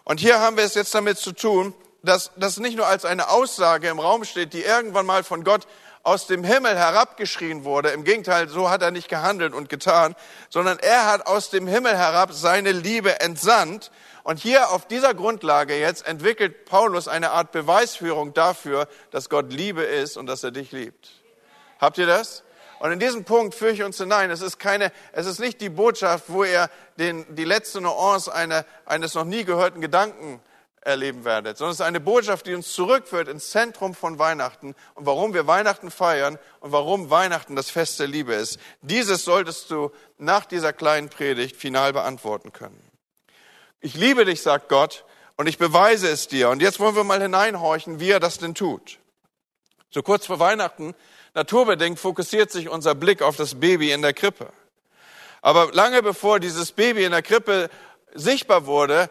Und 0.04 0.20
hier 0.20 0.40
haben 0.40 0.58
wir 0.58 0.66
es 0.66 0.76
jetzt 0.76 0.94
damit 0.94 1.18
zu 1.18 1.32
tun, 1.32 1.74
dass 2.04 2.32
das 2.36 2.58
nicht 2.58 2.76
nur 2.76 2.88
als 2.88 3.06
eine 3.06 3.30
Aussage 3.30 3.88
im 3.88 4.00
Raum 4.00 4.26
steht, 4.26 4.54
die 4.54 4.64
irgendwann 4.64 5.06
mal 5.06 5.24
von 5.24 5.46
Gott 5.46 5.66
aus 6.04 6.28
dem 6.28 6.44
Himmel 6.44 6.76
herabgeschrien 6.76 7.64
wurde. 7.64 7.90
Im 7.90 8.04
Gegenteil, 8.04 8.50
so 8.50 8.70
hat 8.70 8.82
er 8.82 8.92
nicht 8.92 9.08
gehandelt 9.08 9.54
und 9.54 9.70
getan, 9.70 10.16
sondern 10.50 10.78
er 10.80 11.06
hat 11.06 11.26
aus 11.26 11.50
dem 11.50 11.66
Himmel 11.66 11.98
herab 11.98 12.34
seine 12.34 12.74
Liebe 12.74 13.22
entsandt. 13.22 13.90
Und 14.24 14.40
hier 14.40 14.72
auf 14.72 14.86
dieser 14.86 15.14
Grundlage 15.14 15.78
jetzt 15.80 16.06
entwickelt 16.06 16.66
Paulus 16.66 17.08
eine 17.08 17.32
Art 17.32 17.52
Beweisführung 17.52 18.34
dafür, 18.34 18.88
dass 19.12 19.30
Gott 19.30 19.52
Liebe 19.52 19.84
ist 19.84 20.18
und 20.18 20.28
dass 20.28 20.44
er 20.44 20.52
dich 20.52 20.72
liebt. 20.74 21.10
Habt 21.80 21.98
ihr 21.98 22.06
das? 22.06 22.44
Und 22.80 22.92
in 22.92 23.00
diesem 23.00 23.24
Punkt 23.24 23.56
führe 23.56 23.72
ich 23.72 23.84
uns 23.84 23.98
hinein. 23.98 24.30
Es 24.30 24.42
ist 24.42 24.60
keine, 24.60 24.92
es 25.14 25.26
ist 25.26 25.40
nicht 25.40 25.62
die 25.62 25.70
Botschaft, 25.70 26.26
wo 26.28 26.44
er 26.44 26.70
den, 26.98 27.26
die 27.34 27.46
letzte 27.46 27.80
Nuance 27.80 28.34
eine, 28.34 28.66
eines 28.86 29.14
noch 29.14 29.24
nie 29.24 29.46
gehörten 29.46 29.80
Gedanken 29.80 30.42
erleben 30.86 31.26
werdet, 31.26 31.58
sondern 31.58 31.72
es 31.72 31.80
ist 31.80 31.86
eine 31.86 32.00
Botschaft, 32.00 32.46
die 32.46 32.54
uns 32.54 32.74
zurückführt 32.74 33.28
ins 33.28 33.50
Zentrum 33.50 33.94
von 33.94 34.20
Weihnachten 34.20 34.76
und 34.96 35.06
warum 35.06 35.34
wir 35.34 35.48
Weihnachten 35.48 35.92
feiern 35.92 36.38
und 36.60 36.72
warum 36.72 37.10
Weihnachten 37.10 37.56
das 37.56 37.70
Fest 37.70 38.00
der 38.00 38.08
Liebe 38.08 38.34
ist. 38.34 38.60
Dieses 38.82 39.24
solltest 39.24 39.72
du 39.72 39.92
nach 40.18 40.46
dieser 40.46 40.74
kleinen 40.74 41.10
Predigt 41.10 41.56
final 41.56 41.94
beantworten 41.94 42.52
können. 42.54 42.82
Ich 43.80 43.96
liebe 43.96 44.26
dich, 44.26 44.42
sagt 44.42 44.70
Gott, 44.70 45.06
und 45.36 45.48
ich 45.48 45.58
beweise 45.58 46.10
es 46.10 46.28
dir. 46.28 46.50
Und 46.50 46.62
jetzt 46.62 46.80
wollen 46.80 46.96
wir 46.96 47.04
mal 47.04 47.22
hineinhorchen, 47.22 48.00
wie 48.00 48.12
er 48.12 48.20
das 48.20 48.38
denn 48.38 48.56
tut. 48.56 49.00
So 49.90 50.02
kurz 50.02 50.26
vor 50.26 50.40
Weihnachten, 50.40 50.96
naturbedingt, 51.34 52.00
fokussiert 52.00 52.52
sich 52.52 52.70
unser 52.70 52.96
Blick 52.96 53.22
auf 53.22 53.36
das 53.36 53.60
Baby 53.60 53.92
in 53.92 54.02
der 54.02 54.14
Krippe. 54.14 54.52
Aber 55.42 55.72
lange 55.74 56.02
bevor 56.02 56.40
dieses 56.40 56.72
Baby 56.72 57.04
in 57.04 57.12
der 57.12 57.22
Krippe 57.22 57.70
sichtbar 58.14 58.66
wurde, 58.66 59.10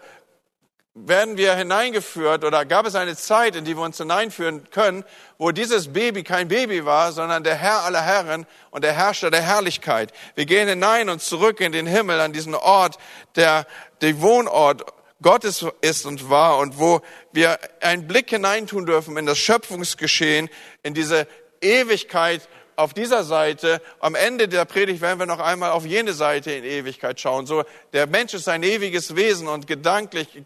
werden 0.94 1.38
wir 1.38 1.54
hineingeführt 1.54 2.44
oder 2.44 2.66
gab 2.66 2.86
es 2.86 2.94
eine 2.94 3.16
Zeit, 3.16 3.56
in 3.56 3.64
die 3.64 3.76
wir 3.76 3.82
uns 3.82 3.96
hineinführen 3.96 4.68
können, 4.70 5.04
wo 5.38 5.50
dieses 5.50 5.92
Baby 5.92 6.22
kein 6.22 6.48
Baby 6.48 6.84
war, 6.84 7.12
sondern 7.12 7.44
der 7.44 7.54
Herr 7.54 7.84
aller 7.84 8.02
Herren 8.02 8.46
und 8.70 8.84
der 8.84 8.92
Herrscher 8.92 9.30
der 9.30 9.40
Herrlichkeit. 9.40 10.12
Wir 10.34 10.44
gehen 10.44 10.68
hinein 10.68 11.08
und 11.08 11.22
zurück 11.22 11.60
in 11.60 11.72
den 11.72 11.86
Himmel, 11.86 12.20
an 12.20 12.34
diesen 12.34 12.54
Ort, 12.54 12.98
der 13.36 13.66
der 14.02 14.20
Wohnort 14.20 14.84
Gottes 15.22 15.64
ist 15.80 16.04
und 16.04 16.28
war 16.28 16.58
und 16.58 16.78
wo 16.78 17.00
wir 17.32 17.58
einen 17.80 18.06
Blick 18.06 18.28
hineintun 18.28 18.84
dürfen 18.84 19.16
in 19.16 19.24
das 19.24 19.38
Schöpfungsgeschehen, 19.38 20.50
in 20.82 20.92
diese 20.92 21.26
Ewigkeit 21.62 22.46
auf 22.76 22.92
dieser 22.92 23.24
Seite. 23.24 23.80
Am 24.00 24.14
Ende 24.14 24.48
der 24.48 24.64
Predigt 24.64 25.00
werden 25.00 25.18
wir 25.18 25.26
noch 25.26 25.38
einmal 25.38 25.70
auf 25.70 25.86
jene 25.86 26.12
Seite 26.12 26.50
in 26.52 26.64
Ewigkeit 26.64 27.20
schauen. 27.20 27.46
So, 27.46 27.64
der 27.92 28.06
Mensch 28.06 28.34
ist 28.34 28.48
ein 28.48 28.62
ewiges 28.62 29.16
Wesen 29.16 29.48
und 29.48 29.66
gedanklich 29.66 30.44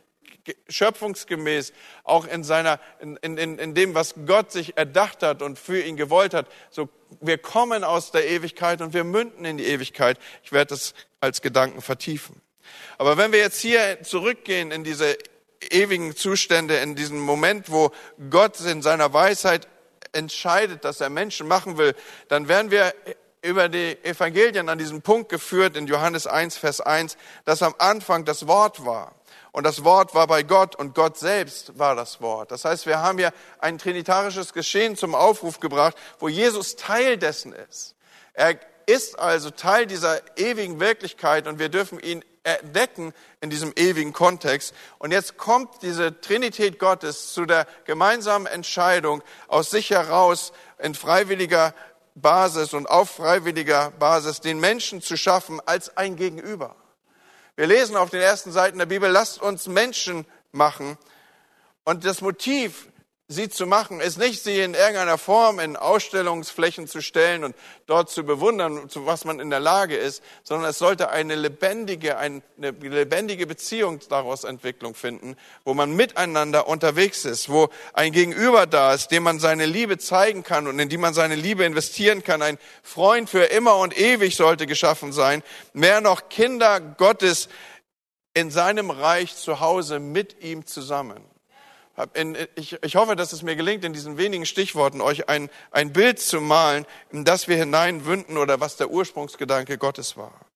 schöpfungsgemäß, 0.69 1.73
auch 2.05 2.27
in 2.27 2.45
seiner, 2.45 2.81
in, 3.01 3.17
in, 3.17 3.59
in 3.59 3.75
dem, 3.75 3.95
was 3.95 4.15
Gott 4.27 4.53
sich 4.53 4.77
erdacht 4.77 5.23
hat 5.23 5.43
und 5.43 5.59
für 5.59 5.81
ihn 5.81 5.97
gewollt 5.97 6.35
hat. 6.35 6.47
So, 6.71 6.89
wir 7.21 7.39
kommen 7.39 7.85
aus 7.85 8.11
der 8.11 8.29
Ewigkeit 8.29 8.81
und 8.81 8.95
wir 8.95 9.05
münden 9.05 9.45
in 9.45 9.57
die 9.57 9.67
Ewigkeit. 9.67 10.19
Ich 10.43 10.53
werde 10.53 10.71
das 10.71 10.95
als 11.21 11.43
Gedanken 11.43 11.83
vertiefen. 11.83 12.41
Aber 12.99 13.17
wenn 13.17 13.33
wir 13.33 13.39
jetzt 13.39 13.61
hier 13.61 14.03
zurückgehen 14.03 14.71
in 14.71 14.85
diese 14.85 15.17
ewigen 15.71 16.15
Zustände, 16.17 16.77
in 16.79 16.95
diesen 16.95 17.21
Moment, 17.21 17.71
wo 17.71 17.91
Gott 18.31 18.61
in 18.61 18.83
seiner 18.83 19.13
Weisheit 19.13 19.69
entscheidet, 20.13 20.85
dass 20.85 21.01
er 21.01 21.11
Menschen 21.11 21.47
machen 21.47 21.79
will, 21.79 21.95
dann 22.29 22.49
werden 22.49 22.71
wir 22.71 22.95
über 23.43 23.69
die 23.69 23.97
Evangelien 24.03 24.69
an 24.69 24.79
diesen 24.79 25.03
Punkt 25.03 25.29
geführt 25.29 25.77
in 25.77 25.87
Johannes 25.87 26.27
1, 26.27 26.57
Vers 26.57 26.81
1, 26.81 27.17
dass 27.45 27.63
am 27.63 27.75
Anfang 27.79 28.25
das 28.25 28.47
Wort 28.47 28.85
war. 28.85 29.15
Und 29.57 29.65
das 29.65 29.85
Wort 29.85 30.15
war 30.15 30.27
bei 30.27 30.43
Gott 30.43 30.77
und 30.77 30.95
Gott 30.95 31.17
selbst 31.17 31.79
war 31.79 31.97
das 31.97 32.21
Wort. 32.21 32.51
Das 32.51 32.67
heißt, 32.67 32.85
wir 32.85 33.01
haben 33.01 33.17
hier 33.17 33.33
ein 33.59 33.79
trinitarisches 33.79 34.53
Geschehen 34.53 34.97
zum 34.97 35.15
Aufruf 35.15 35.61
gebracht, 35.61 35.97
wo 36.19 36.29
Jesus 36.29 36.77
Teil 36.77 37.17
dessen 37.17 37.55
ist. 37.55 37.95
Er 38.35 38.61
ist 38.85 39.19
also 39.19 39.49
Teil 39.49 39.87
dieser 39.87 40.21
ewigen 40.39 40.79
Wirklichkeit 40.79 41.47
und 41.47 41.59
wir 41.59 41.71
dürfen 41.71 41.99
ihn 42.01 42.23
entdecken 42.45 43.15
in 43.41 43.49
diesem 43.49 43.73
ewigen 43.77 44.13
Kontext. 44.13 44.75
Und 44.99 45.11
jetzt 45.11 45.39
kommt 45.39 45.81
diese 45.81 46.21
Trinität 46.21 46.79
Gottes 46.79 47.33
zu 47.33 47.47
der 47.47 47.67
gemeinsamen 47.87 48.45
Entscheidung 48.45 49.23
aus 49.49 49.71
sich 49.71 49.89
heraus 49.89 50.53
in 50.79 50.95
freiwilliger 50.95 51.73
Basis 52.15 52.75
und 52.75 52.91
auf 52.91 53.09
freiwilliger 53.09 53.91
Basis 53.93 54.43
den 54.43 54.61
Menschen 54.61 55.01
zu 55.01 55.17
schaffen 55.17 55.63
als 55.65 55.97
ein 55.97 56.17
Gegenüber. 56.17 56.77
Wir 57.57 57.67
lesen 57.67 57.97
auf 57.97 58.11
den 58.11 58.21
ersten 58.21 58.53
Seiten 58.53 58.79
der 58.79 58.85
Bibel, 58.85 59.11
lasst 59.11 59.41
uns 59.41 59.67
Menschen 59.67 60.27
machen. 60.53 60.99
Und 61.85 62.05
das 62.05 62.21
Motiv 62.21 62.89
sie 63.29 63.49
zu 63.49 63.67
machen, 63.67 64.01
ist 64.01 64.19
nicht, 64.19 64.45
sie 64.45 64.61
in 64.61 64.75
irgendeiner 64.75 65.19
Form 65.19 65.59
in 65.59 65.77
Ausstellungsflächen 65.77 66.87
zu 66.87 67.03
stellen 67.03 67.43
und 67.43 67.57
dort 67.87 68.09
zu 68.09 68.25
bewundern, 68.25 68.89
zu 68.89 69.05
was 69.05 69.25
man 69.25 69.41
in 69.41 69.51
der 69.51 69.59
Lage 69.59 69.97
ist, 69.97 70.23
sondern 70.45 70.71
es 70.71 70.79
sollte 70.79 71.11
eine 71.11 71.35
lebendige, 71.35 72.19
eine 72.19 72.43
lebendige 72.57 73.49
Beziehung 73.49 73.99
daraus 74.09 74.45
Entwicklung 74.45 74.95
finden, 74.95 75.37
wo 75.65 75.75
man 75.75 75.97
miteinander 75.97 76.69
unterwegs 76.69 77.25
ist, 77.25 77.49
wo 77.49 77.69
ein 77.95 78.13
Gegenüber 78.13 78.67
da 78.67 78.95
ist, 78.95 79.09
dem 79.09 79.25
man 79.25 79.41
seine 79.41 79.67
Liebe 79.67 79.99
zeigen 79.99 80.45
kann 80.45 80.69
und 80.69 80.79
in 80.79 80.89
die 80.89 80.99
man 80.99 81.13
seine 81.13 81.35
Liebe 81.35 81.65
investieren 81.65 82.23
kann. 82.23 82.43
Ein 82.43 82.59
Freund 82.85 83.29
für 83.29 83.45
immer 83.47 83.77
und 83.79 83.99
ewig 83.99 84.37
sollte 84.37 84.67
geschaffen 84.67 85.13
sein. 85.13 85.43
Mehr 85.73 86.01
noch 86.01 86.29
Kinder 86.29 86.79
Gottes 86.79 87.49
in 88.35 88.53
seinem 88.53 88.91
Reich 88.91 89.35
zu 89.35 89.59
Hause 89.59 89.99
mit 89.99 90.45
ihm 90.45 90.65
zusammen 90.65 91.36
ich, 92.57 92.97
hoffe, 92.97 93.17
dass 93.17 93.33
es 93.33 93.43
mir 93.43 93.57
gelingt, 93.57 93.85
in 93.85 93.93
diesen 93.93 94.19
wenigen 94.19 94.45
Stichworten 94.45 95.01
euch 95.01 95.29
ein, 95.29 95.49
ein 95.71 95.93
Bild 95.93 96.21
zu 96.21 96.41
malen, 96.41 96.85
in 97.11 97.25
das 97.25 97.49
wir 97.49 97.57
hineinwünden 97.57 98.37
oder 98.37 98.61
was 98.61 98.77
der 98.77 98.91
Ursprungsgedanke 98.91 99.79
Gottes 99.79 100.17
war. 100.17 100.47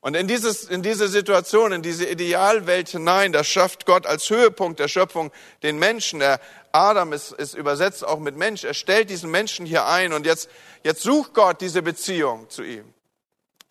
Und 0.00 0.14
in, 0.14 0.28
dieses, 0.28 0.64
in 0.64 0.82
diese 0.82 1.08
Situation, 1.08 1.72
in 1.72 1.82
diese 1.82 2.06
Idealwelt 2.06 2.90
hinein, 2.90 3.32
das 3.32 3.48
schafft 3.48 3.86
Gott 3.86 4.06
als 4.06 4.28
Höhepunkt 4.30 4.78
der 4.78 4.88
Schöpfung 4.88 5.32
den 5.62 5.78
Menschen. 5.78 6.20
Der 6.20 6.40
Adam 6.70 7.12
ist, 7.12 7.32
ist 7.32 7.54
übersetzt 7.54 8.06
auch 8.06 8.20
mit 8.20 8.36
Mensch. 8.36 8.62
Er 8.62 8.74
stellt 8.74 9.10
diesen 9.10 9.30
Menschen 9.30 9.66
hier 9.66 9.86
ein 9.86 10.12
und 10.12 10.26
jetzt, 10.26 10.48
jetzt 10.84 11.02
sucht 11.02 11.34
Gott 11.34 11.60
diese 11.60 11.82
Beziehung 11.82 12.48
zu 12.50 12.62
ihm. 12.62 12.92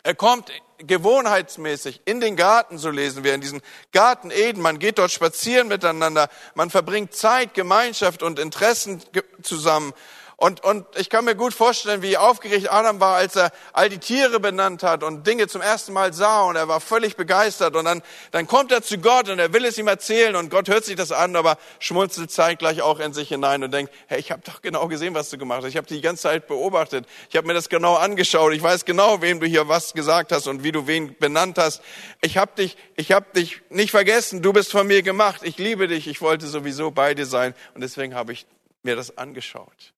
Er 0.06 0.14
kommt 0.14 0.52
gewohnheitsmäßig 0.78 2.02
in 2.04 2.20
den 2.20 2.36
Garten, 2.36 2.78
so 2.78 2.90
lesen 2.90 3.24
wir, 3.24 3.34
in 3.34 3.40
diesen 3.40 3.60
Garten 3.90 4.30
Eden. 4.30 4.62
Man 4.62 4.78
geht 4.78 4.98
dort 4.98 5.10
spazieren 5.10 5.66
miteinander, 5.66 6.28
man 6.54 6.70
verbringt 6.70 7.12
Zeit, 7.12 7.54
Gemeinschaft 7.54 8.22
und 8.22 8.38
Interessen 8.38 9.02
zusammen. 9.42 9.92
Und, 10.38 10.62
und 10.64 10.84
ich 10.96 11.08
kann 11.08 11.24
mir 11.24 11.34
gut 11.34 11.54
vorstellen, 11.54 12.02
wie 12.02 12.18
aufgeregt 12.18 12.70
Adam 12.70 13.00
war, 13.00 13.16
als 13.16 13.36
er 13.36 13.50
all 13.72 13.88
die 13.88 13.96
Tiere 13.96 14.38
benannt 14.38 14.82
hat 14.82 15.02
und 15.02 15.26
Dinge 15.26 15.48
zum 15.48 15.62
ersten 15.62 15.94
Mal 15.94 16.12
sah 16.12 16.42
und 16.42 16.56
er 16.56 16.68
war 16.68 16.82
völlig 16.82 17.16
begeistert. 17.16 17.74
Und 17.74 17.86
dann, 17.86 18.02
dann 18.32 18.46
kommt 18.46 18.70
er 18.70 18.82
zu 18.82 18.98
Gott 18.98 19.30
und 19.30 19.38
er 19.38 19.54
will 19.54 19.64
es 19.64 19.78
ihm 19.78 19.88
erzählen 19.88 20.36
und 20.36 20.50
Gott 20.50 20.68
hört 20.68 20.84
sich 20.84 20.94
das 20.94 21.10
an, 21.10 21.36
aber 21.36 21.56
schmunzelt 21.78 22.30
zeitgleich 22.30 22.82
auch 22.82 23.00
in 23.00 23.14
sich 23.14 23.30
hinein 23.30 23.64
und 23.64 23.72
denkt, 23.72 23.90
hey, 24.08 24.20
ich 24.20 24.30
habe 24.30 24.42
doch 24.44 24.60
genau 24.60 24.88
gesehen, 24.88 25.14
was 25.14 25.30
du 25.30 25.38
gemacht 25.38 25.62
hast. 25.62 25.70
Ich 25.70 25.78
habe 25.78 25.86
die 25.86 26.02
ganze 26.02 26.24
Zeit 26.24 26.48
beobachtet. 26.48 27.06
Ich 27.30 27.36
habe 27.36 27.46
mir 27.46 27.54
das 27.54 27.70
genau 27.70 27.94
angeschaut. 27.94 28.52
Ich 28.52 28.62
weiß 28.62 28.84
genau, 28.84 29.22
wem 29.22 29.40
du 29.40 29.46
hier 29.46 29.68
was 29.68 29.94
gesagt 29.94 30.32
hast 30.32 30.48
und 30.48 30.62
wie 30.62 30.72
du 30.72 30.86
wen 30.86 31.16
benannt 31.18 31.56
hast. 31.56 31.80
Ich 32.20 32.36
habe 32.36 32.52
dich, 32.58 32.76
ich 32.96 33.10
habe 33.10 33.24
dich 33.34 33.62
nicht 33.70 33.90
vergessen. 33.90 34.42
Du 34.42 34.52
bist 34.52 34.70
von 34.70 34.86
mir 34.86 35.00
gemacht. 35.00 35.40
Ich 35.44 35.56
liebe 35.56 35.88
dich. 35.88 36.06
Ich 36.06 36.20
wollte 36.20 36.46
sowieso 36.46 36.90
bei 36.90 37.14
dir 37.14 37.24
sein 37.24 37.54
und 37.74 37.80
deswegen 37.80 38.14
habe 38.14 38.34
ich 38.34 38.46
mir 38.82 38.96
das 38.96 39.16
angeschaut. 39.16 39.95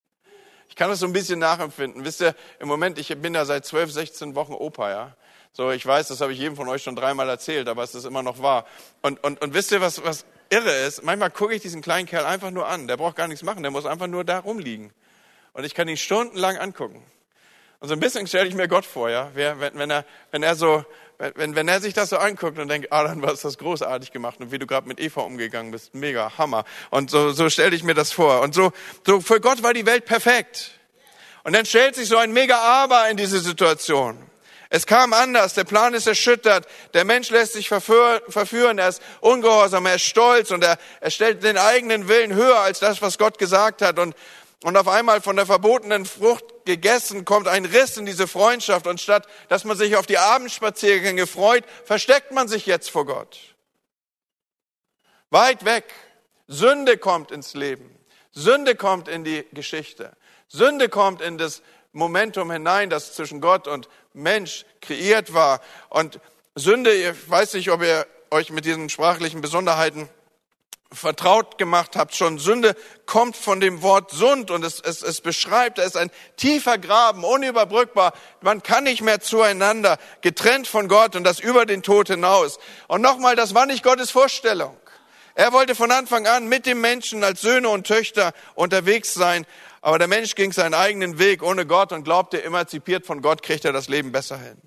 Ich 0.78 0.80
kann 0.80 0.90
das 0.90 1.00
so 1.00 1.06
ein 1.06 1.12
bisschen 1.12 1.40
nachempfinden. 1.40 2.04
Wisst 2.04 2.20
ihr, 2.20 2.36
im 2.60 2.68
Moment, 2.68 3.00
ich 3.00 3.08
bin 3.20 3.34
ja 3.34 3.44
seit 3.44 3.66
12, 3.66 3.90
16 3.90 4.36
Wochen 4.36 4.52
Opa, 4.52 4.90
ja. 4.90 5.16
So, 5.50 5.72
ich 5.72 5.84
weiß, 5.84 6.06
das 6.06 6.20
habe 6.20 6.32
ich 6.32 6.38
jedem 6.38 6.54
von 6.54 6.68
euch 6.68 6.84
schon 6.84 6.94
dreimal 6.94 7.28
erzählt, 7.28 7.66
aber 7.66 7.82
es 7.82 7.96
ist 7.96 8.04
immer 8.04 8.22
noch 8.22 8.40
wahr. 8.40 8.64
Und, 9.02 9.24
und, 9.24 9.42
und 9.42 9.54
wisst 9.54 9.72
ihr, 9.72 9.80
was, 9.80 10.04
was 10.04 10.24
irre 10.50 10.70
ist? 10.70 11.02
Manchmal 11.02 11.32
gucke 11.32 11.52
ich 11.52 11.62
diesen 11.62 11.82
kleinen 11.82 12.06
Kerl 12.06 12.24
einfach 12.24 12.52
nur 12.52 12.68
an. 12.68 12.86
Der 12.86 12.96
braucht 12.96 13.16
gar 13.16 13.26
nichts 13.26 13.42
machen, 13.42 13.64
der 13.64 13.72
muss 13.72 13.86
einfach 13.86 14.06
nur 14.06 14.22
da 14.22 14.38
rumliegen. 14.38 14.92
Und 15.52 15.64
ich 15.64 15.74
kann 15.74 15.88
ihn 15.88 15.96
stundenlang 15.96 16.58
angucken. 16.58 17.02
Und 17.80 17.88
so 17.88 17.94
ein 17.94 17.98
bisschen 17.98 18.28
stelle 18.28 18.46
ich 18.46 18.54
mir 18.54 18.68
Gott 18.68 18.86
vor, 18.86 19.10
ja. 19.10 19.32
Wenn, 19.34 19.58
wenn, 19.74 19.90
er, 19.90 20.04
wenn 20.30 20.44
er 20.44 20.54
so 20.54 20.84
wenn, 21.18 21.56
wenn 21.56 21.66
er 21.66 21.80
sich 21.80 21.94
das 21.94 22.10
so 22.10 22.16
anguckt 22.16 22.58
und 22.58 22.68
denkt, 22.68 22.92
ah, 22.92 23.02
dann 23.02 23.24
hast 23.26 23.42
du 23.42 23.48
das 23.48 23.58
großartig 23.58 24.12
gemacht 24.12 24.38
und 24.40 24.52
wie 24.52 24.58
du 24.58 24.66
gerade 24.66 24.86
mit 24.86 25.00
Eva 25.00 25.22
umgegangen 25.22 25.72
bist, 25.72 25.94
mega 25.94 26.38
Hammer. 26.38 26.64
Und 26.90 27.10
so, 27.10 27.32
so 27.32 27.50
stelle 27.50 27.74
ich 27.74 27.82
mir 27.82 27.94
das 27.94 28.12
vor. 28.12 28.40
Und 28.40 28.54
so, 28.54 28.72
so 29.04 29.20
für 29.20 29.40
Gott 29.40 29.62
war 29.62 29.74
die 29.74 29.84
Welt 29.84 30.04
perfekt. 30.04 30.72
Und 31.42 31.54
dann 31.54 31.66
stellt 31.66 31.96
sich 31.96 32.08
so 32.08 32.16
ein 32.16 32.32
mega 32.32 32.58
Aber 32.58 33.08
in 33.08 33.16
diese 33.16 33.40
Situation. 33.40 34.18
Es 34.70 34.86
kam 34.86 35.12
anders, 35.14 35.54
der 35.54 35.64
Plan 35.64 35.94
ist 35.94 36.06
erschüttert, 36.06 36.66
der 36.92 37.04
Mensch 37.04 37.30
lässt 37.30 37.54
sich 37.54 37.68
verführen, 37.68 38.78
er 38.78 38.88
ist 38.88 39.02
ungehorsam, 39.20 39.86
er 39.86 39.94
ist 39.94 40.02
stolz 40.02 40.50
und 40.50 40.62
er, 40.62 40.76
er 41.00 41.10
stellt 41.10 41.42
den 41.42 41.56
eigenen 41.56 42.06
Willen 42.06 42.34
höher 42.34 42.58
als 42.58 42.78
das, 42.78 43.00
was 43.00 43.16
Gott 43.16 43.38
gesagt 43.38 43.80
hat. 43.80 43.98
Und, 43.98 44.14
und 44.64 44.76
auf 44.76 44.88
einmal 44.88 45.20
von 45.20 45.36
der 45.36 45.46
verbotenen 45.46 46.04
Frucht 46.04 46.44
gegessen, 46.64 47.24
kommt 47.24 47.46
ein 47.46 47.64
Riss 47.64 47.96
in 47.96 48.06
diese 48.06 48.26
Freundschaft 48.26 48.86
und 48.86 49.00
statt 49.00 49.26
dass 49.48 49.64
man 49.64 49.76
sich 49.76 49.96
auf 49.96 50.06
die 50.06 50.18
Abendspaziergänge 50.18 51.26
freut, 51.26 51.64
versteckt 51.84 52.32
man 52.32 52.48
sich 52.48 52.66
jetzt 52.66 52.90
vor 52.90 53.06
Gott. 53.06 53.54
Weit 55.30 55.64
weg. 55.64 55.84
Sünde 56.46 56.96
kommt 56.96 57.30
ins 57.30 57.54
Leben. 57.54 57.98
Sünde 58.32 58.74
kommt 58.74 59.08
in 59.08 59.24
die 59.24 59.46
Geschichte. 59.52 60.16
Sünde 60.48 60.88
kommt 60.88 61.20
in 61.20 61.38
das 61.38 61.62
Momentum 61.92 62.50
hinein, 62.50 62.90
das 62.90 63.14
zwischen 63.14 63.40
Gott 63.40 63.68
und 63.68 63.88
Mensch 64.12 64.64
kreiert 64.80 65.34
war. 65.34 65.60
Und 65.90 66.20
Sünde, 66.54 66.92
ich 66.92 67.30
weiß 67.30 67.54
nicht, 67.54 67.70
ob 67.70 67.82
ihr 67.82 68.06
euch 68.30 68.50
mit 68.50 68.64
diesen 68.64 68.88
sprachlichen 68.88 69.40
Besonderheiten 69.40 70.08
vertraut 70.92 71.58
gemacht 71.58 71.96
habt 71.96 72.14
schon, 72.14 72.38
Sünde 72.38 72.74
kommt 73.04 73.36
von 73.36 73.60
dem 73.60 73.82
Wort 73.82 74.10
Sund 74.10 74.50
und 74.50 74.64
es, 74.64 74.80
es, 74.80 75.02
es 75.02 75.20
beschreibt, 75.20 75.78
es 75.78 75.88
ist 75.88 75.96
ein 75.96 76.10
tiefer 76.36 76.78
Graben, 76.78 77.24
unüberbrückbar. 77.24 78.14
Man 78.40 78.62
kann 78.62 78.84
nicht 78.84 79.02
mehr 79.02 79.20
zueinander, 79.20 79.98
getrennt 80.22 80.66
von 80.66 80.88
Gott 80.88 81.14
und 81.14 81.24
das 81.24 81.40
über 81.40 81.66
den 81.66 81.82
Tod 81.82 82.08
hinaus. 82.08 82.58
Und 82.86 83.02
nochmal, 83.02 83.36
das 83.36 83.54
war 83.54 83.66
nicht 83.66 83.82
Gottes 83.82 84.10
Vorstellung. 84.10 84.76
Er 85.34 85.52
wollte 85.52 85.74
von 85.74 85.92
Anfang 85.92 86.26
an 86.26 86.48
mit 86.48 86.66
dem 86.66 86.80
Menschen 86.80 87.22
als 87.22 87.42
Söhne 87.42 87.68
und 87.68 87.86
Töchter 87.86 88.32
unterwegs 88.54 89.14
sein. 89.14 89.46
Aber 89.82 89.98
der 89.98 90.08
Mensch 90.08 90.34
ging 90.34 90.52
seinen 90.52 90.74
eigenen 90.74 91.18
Weg 91.18 91.42
ohne 91.42 91.66
Gott 91.66 91.92
und 91.92 92.02
glaubte, 92.02 92.42
emanzipiert 92.42 93.06
von 93.06 93.22
Gott 93.22 93.42
kriegt 93.42 93.64
er 93.64 93.72
das 93.72 93.88
Leben 93.88 94.10
besser 94.10 94.38
hin. 94.38 94.60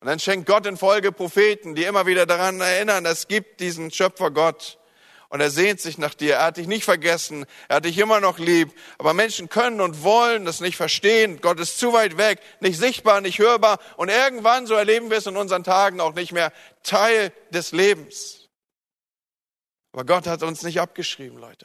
Und 0.00 0.06
dann 0.06 0.18
schenkt 0.18 0.46
Gott 0.46 0.66
in 0.66 0.76
Folge 0.76 1.12
Propheten, 1.12 1.74
die 1.74 1.84
immer 1.84 2.06
wieder 2.06 2.26
daran 2.26 2.60
erinnern, 2.60 3.04
es 3.04 3.28
gibt 3.28 3.60
diesen 3.60 3.90
Schöpfer 3.90 4.30
Gott 4.30 4.78
und 5.32 5.40
er 5.40 5.50
sehnt 5.50 5.80
sich 5.80 5.96
nach 5.96 6.12
dir. 6.12 6.34
Er 6.34 6.44
hat 6.44 6.58
dich 6.58 6.66
nicht 6.66 6.84
vergessen. 6.84 7.46
Er 7.66 7.76
hat 7.76 7.86
dich 7.86 7.96
immer 7.96 8.20
noch 8.20 8.38
lieb. 8.38 8.70
Aber 8.98 9.14
Menschen 9.14 9.48
können 9.48 9.80
und 9.80 10.02
wollen 10.02 10.44
das 10.44 10.60
nicht 10.60 10.76
verstehen. 10.76 11.40
Gott 11.40 11.58
ist 11.58 11.78
zu 11.78 11.94
weit 11.94 12.18
weg, 12.18 12.38
nicht 12.60 12.78
sichtbar, 12.78 13.22
nicht 13.22 13.38
hörbar. 13.38 13.78
Und 13.96 14.10
irgendwann, 14.10 14.66
so 14.66 14.74
erleben 14.74 15.08
wir 15.08 15.16
es 15.16 15.26
in 15.26 15.38
unseren 15.38 15.64
Tagen, 15.64 16.02
auch 16.02 16.12
nicht 16.12 16.32
mehr 16.32 16.52
Teil 16.82 17.32
des 17.48 17.72
Lebens. 17.72 18.50
Aber 19.94 20.04
Gott 20.04 20.26
hat 20.26 20.42
uns 20.42 20.64
nicht 20.64 20.80
abgeschrieben, 20.80 21.38
Leute. 21.38 21.64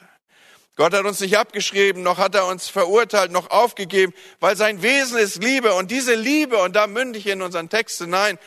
Gott 0.78 0.94
hat 0.94 1.04
uns 1.04 1.20
nicht 1.20 1.38
abgeschrieben, 1.38 2.04
noch 2.04 2.20
hat 2.20 2.36
er 2.36 2.46
uns 2.46 2.70
verurteilt, 2.70 3.34
noch 3.34 3.50
aufgegeben, 3.50 4.14
weil 4.40 4.56
sein 4.56 4.82
Wesen 4.82 5.18
ist 5.18 5.44
Liebe. 5.44 5.74
Und 5.74 5.92
diese 5.92 6.16
Liebe, 6.16 6.60
und 6.60 6.74
da 6.78 6.88
münde 6.88 7.20
ich 7.20 7.28
in 7.28 7.42
unseren 7.42 7.68
Text 7.68 7.98
hinein, 7.98 8.40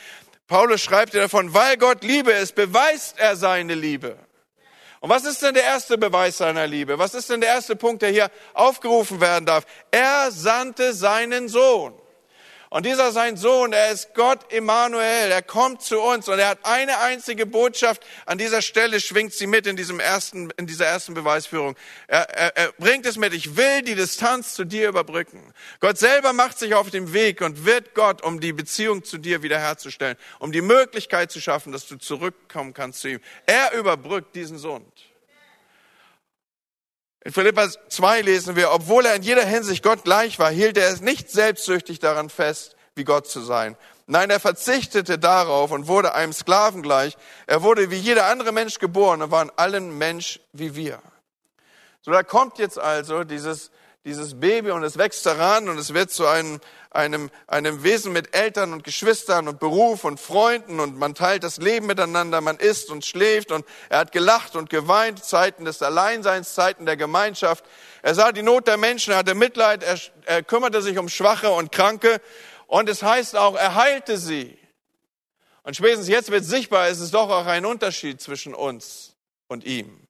Paulus 0.47 0.81
schreibt 0.81 1.13
ja 1.13 1.21
davon, 1.21 1.53
weil 1.53 1.77
Gott 1.77 2.05
Liebe 2.05 2.31
ist, 2.31 2.55
beweist 2.55 3.19
er 3.19 3.37
seine 3.37 3.75
Liebe. 3.75 4.17
Und 5.01 5.09
was 5.09 5.25
ist 5.25 5.43
denn 5.43 5.55
der 5.55 5.65
erste 5.65 5.97
Beweis 5.97 6.39
seiner 6.39 6.67
Liebe? 6.67 6.99
Was 6.99 7.15
ist 7.15 7.31
denn 7.31 7.41
der 7.41 7.51
erste 7.51 7.75
Punkt, 7.75 8.03
der 8.03 8.11
hier 8.11 8.31
aufgerufen 8.53 9.21
werden 9.21 9.47
darf? 9.47 9.65
Er 9.91 10.31
sandte 10.31 10.93
seinen 10.93 11.49
Sohn. 11.49 11.95
Und 12.73 12.87
dieser 12.87 13.11
sein 13.11 13.37
Sohn, 13.37 13.73
er 13.73 13.91
ist 13.91 14.15
Gott 14.15 14.53
Emmanuel, 14.53 15.33
er 15.33 15.43
kommt 15.43 15.83
zu 15.83 16.01
uns 16.01 16.29
und 16.29 16.39
er 16.39 16.51
hat 16.51 16.61
eine 16.63 16.99
einzige 17.01 17.45
Botschaft. 17.45 18.07
An 18.27 18.39
dieser 18.39 18.63
Stelle 18.63 19.01
schwingt 19.01 19.33
sie 19.33 19.49
mit 19.49 19.67
in 19.67 19.75
diesem 19.75 19.99
ersten, 19.99 20.51
in 20.57 20.69
dieser 20.69 20.87
ersten 20.87 21.13
Beweisführung. 21.13 21.75
Er, 22.07 22.31
er, 22.31 22.57
er 22.57 22.73
bringt 22.79 23.07
es 23.07 23.17
mit, 23.17 23.35
ich 23.35 23.57
will 23.57 23.83
die 23.83 23.97
Distanz 23.97 24.55
zu 24.55 24.65
dir 24.65 24.89
überbrücken. 24.89 25.43
Gott 25.81 25.99
selber 25.99 26.33
macht 26.33 26.61
sich 26.61 26.75
auf 26.75 26.91
den 26.91 27.13
Weg 27.13 27.41
und 27.41 27.65
wird 27.65 27.93
Gott, 27.95 28.23
um 28.23 28.39
die 28.39 28.53
Beziehung 28.53 29.03
zu 29.03 29.19
dir 29.19 29.43
wiederherzustellen, 29.43 30.17
um 30.39 30.53
die 30.53 30.63
Möglichkeit 30.63 31.33
zu 31.33 31.41
schaffen, 31.41 31.73
dass 31.73 31.89
du 31.89 31.97
zurückkommen 31.97 32.73
kannst 32.73 33.01
zu 33.01 33.09
ihm. 33.09 33.21
Er 33.47 33.73
überbrückt 33.73 34.37
diesen 34.37 34.59
Sohn. 34.59 34.87
In 37.23 37.33
Philippa 37.33 37.69
2 37.69 38.23
lesen 38.23 38.57
wir, 38.57 38.73
obwohl 38.73 39.05
er 39.05 39.15
in 39.15 39.23
jeder 39.23 39.45
Hinsicht 39.45 39.83
Gott 39.83 40.05
gleich 40.05 40.39
war, 40.39 40.51
hielt 40.51 40.79
er 40.79 40.89
es 40.89 41.03
nicht 41.03 41.31
selbstsüchtig 41.31 41.99
daran 41.99 42.31
fest, 42.31 42.77
wie 42.95 43.05
Gott 43.05 43.29
zu 43.29 43.41
sein. 43.41 43.77
Nein, 44.07 44.31
er 44.31 44.41
verzichtete 44.41 45.19
darauf 45.19 45.71
und 45.71 45.87
wurde 45.87 46.15
einem 46.15 46.33
Sklaven 46.33 46.83
gleich. 46.83 47.17
Er 47.47 47.63
wurde 47.63 47.91
wie 47.91 47.99
jeder 47.99 48.27
andere 48.27 48.53
Mensch 48.53 48.79
geboren 48.79 49.23
und 49.23 49.31
war 49.31 49.43
in 49.43 49.53
allen 49.57 49.99
Mensch 49.99 50.41
wie 50.53 50.75
wir. 50.75 51.01
So, 52.01 52.11
da 52.11 52.23
kommt 52.23 52.59
jetzt 52.59 52.79
also 52.79 53.23
dieses, 53.25 53.71
dieses 54.05 54.41
Baby 54.41 54.71
und 54.71 54.83
es 54.83 54.97
wächst 54.97 55.27
daran 55.27 55.69
und 55.69 55.79
es 55.79 55.93
wird 55.93 56.11
zu 56.11 56.27
einem 56.27 56.59
einem, 56.91 57.31
einem 57.47 57.85
Wesen 57.85 58.13
mit 58.13 58.35
Eltern 58.35 58.73
und 58.73 58.83
Geschwistern 58.83 59.47
und 59.47 59.61
Beruf 59.61 60.05
und 60.05 60.19
Freunden 60.19 60.81
und 60.81 60.99
man 60.99 61.15
teilt 61.15 61.45
das 61.45 61.59
Leben 61.59 61.87
miteinander, 61.87 62.41
man 62.41 62.57
isst 62.57 62.91
und 62.91 63.05
schläft 63.05 63.53
und 63.53 63.65
er 63.89 64.01
hat 64.01 64.13
gelacht 64.13 64.57
und 64.57 64.71
geweint, 64.71 65.25
Zeiten 65.25 65.65
des 65.65 65.83
Alleinseins, 65.83 66.55
Zeiten 66.55 66.87
der 66.87 66.97
Gemeinschaft. 66.97 67.65
Er 68.03 68.15
sah 68.15 68.33
die 68.33 68.43
Not 68.43 68.67
der 68.67 68.77
Menschen, 68.77 69.13
er 69.13 69.19
hatte 69.19 69.35
Mitleid, 69.37 69.85
er, 69.85 69.99
er 70.25 70.43
kümmerte 70.43 70.83
sich 70.83 70.99
um 70.99 71.09
Schwache 71.09 71.51
und 71.51 71.71
Kranke 71.71 72.21
und 72.67 72.89
es 72.89 73.03
heißt 73.03 73.37
auch, 73.37 73.55
er 73.55 73.77
heilte 73.77 74.19
sie. 74.19 74.59
Und 75.63 75.77
spätestens 75.77 76.09
jetzt 76.09 76.31
wird 76.33 76.45
sichtbar, 76.45 76.89
es 76.89 76.99
ist 76.99 77.15
doch 77.15 77.31
auch 77.31 77.47
ein 77.47 77.65
Unterschied 77.65 78.21
zwischen 78.21 78.55
uns 78.55 79.15
und 79.47 79.65
ihm. 79.65 80.09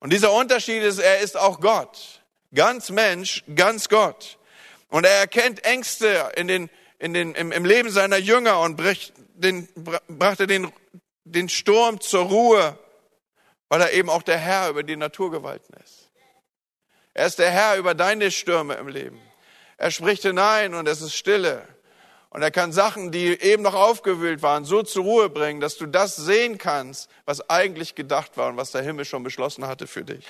Und 0.00 0.12
dieser 0.12 0.32
Unterschied 0.32 0.82
ist, 0.82 0.98
er 0.98 1.20
ist 1.20 1.36
auch 1.36 1.60
Gott. 1.60 2.22
Ganz 2.52 2.90
Mensch, 2.90 3.44
ganz 3.54 3.88
Gott. 3.88 4.38
Und 4.92 5.04
er 5.04 5.20
erkennt 5.20 5.64
Ängste 5.64 6.32
in 6.36 6.48
den, 6.48 6.68
in 6.98 7.14
den, 7.14 7.34
im, 7.34 7.50
im 7.50 7.64
Leben 7.64 7.90
seiner 7.90 8.18
Jünger 8.18 8.60
und 8.60 8.78
den, 9.32 9.66
brachte 10.06 10.46
den, 10.46 10.70
den 11.24 11.48
Sturm 11.48 11.98
zur 12.02 12.24
Ruhe, 12.24 12.78
weil 13.70 13.80
er 13.80 13.94
eben 13.94 14.10
auch 14.10 14.22
der 14.22 14.36
Herr 14.36 14.68
über 14.68 14.82
die 14.82 14.96
Naturgewalten 14.96 15.74
ist. 15.82 16.10
Er 17.14 17.24
ist 17.24 17.38
der 17.38 17.50
Herr 17.50 17.78
über 17.78 17.94
deine 17.94 18.30
Stürme 18.30 18.74
im 18.74 18.86
Leben. 18.86 19.18
Er 19.78 19.90
spricht 19.90 20.24
hinein 20.24 20.74
und 20.74 20.86
es 20.86 21.00
ist 21.00 21.14
Stille. 21.14 21.66
Und 22.28 22.42
er 22.42 22.50
kann 22.50 22.70
Sachen, 22.70 23.10
die 23.10 23.28
eben 23.40 23.62
noch 23.62 23.74
aufgewühlt 23.74 24.42
waren, 24.42 24.66
so 24.66 24.82
zur 24.82 25.04
Ruhe 25.04 25.30
bringen, 25.30 25.62
dass 25.62 25.78
du 25.78 25.86
das 25.86 26.16
sehen 26.16 26.58
kannst, 26.58 27.08
was 27.24 27.48
eigentlich 27.48 27.94
gedacht 27.94 28.36
war 28.36 28.50
und 28.50 28.58
was 28.58 28.72
der 28.72 28.82
Himmel 28.82 29.06
schon 29.06 29.22
beschlossen 29.22 29.66
hatte 29.66 29.86
für 29.86 30.04
dich. 30.04 30.26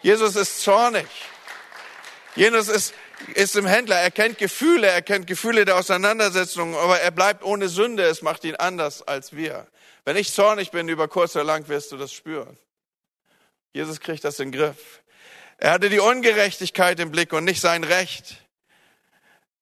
Jesus 0.00 0.36
ist 0.36 0.62
zornig. 0.62 1.08
Jesus 2.36 2.68
ist, 2.68 2.94
ist 3.34 3.56
im 3.56 3.66
Händler. 3.66 3.96
Er 3.96 4.10
kennt 4.10 4.38
Gefühle, 4.38 4.86
er 4.86 5.02
kennt 5.02 5.26
Gefühle 5.26 5.64
der 5.64 5.76
Auseinandersetzung, 5.76 6.76
aber 6.76 7.00
er 7.00 7.10
bleibt 7.10 7.44
ohne 7.44 7.68
Sünde. 7.68 8.04
Es 8.04 8.22
macht 8.22 8.44
ihn 8.44 8.56
anders 8.56 9.02
als 9.02 9.34
wir. 9.34 9.66
Wenn 10.04 10.16
ich 10.16 10.32
zornig 10.32 10.70
bin, 10.70 10.88
über 10.88 11.08
kurz 11.08 11.34
oder 11.34 11.44
lang 11.44 11.68
wirst 11.68 11.92
du 11.92 11.96
das 11.96 12.12
spüren. 12.12 12.58
Jesus 13.72 14.00
kriegt 14.00 14.24
das 14.24 14.38
in 14.38 14.52
den 14.52 14.60
Griff. 14.60 15.02
Er 15.58 15.72
hatte 15.72 15.88
die 15.88 16.00
Ungerechtigkeit 16.00 17.00
im 17.00 17.10
Blick 17.10 17.32
und 17.32 17.44
nicht 17.44 17.60
sein 17.60 17.84
Recht. 17.84 18.36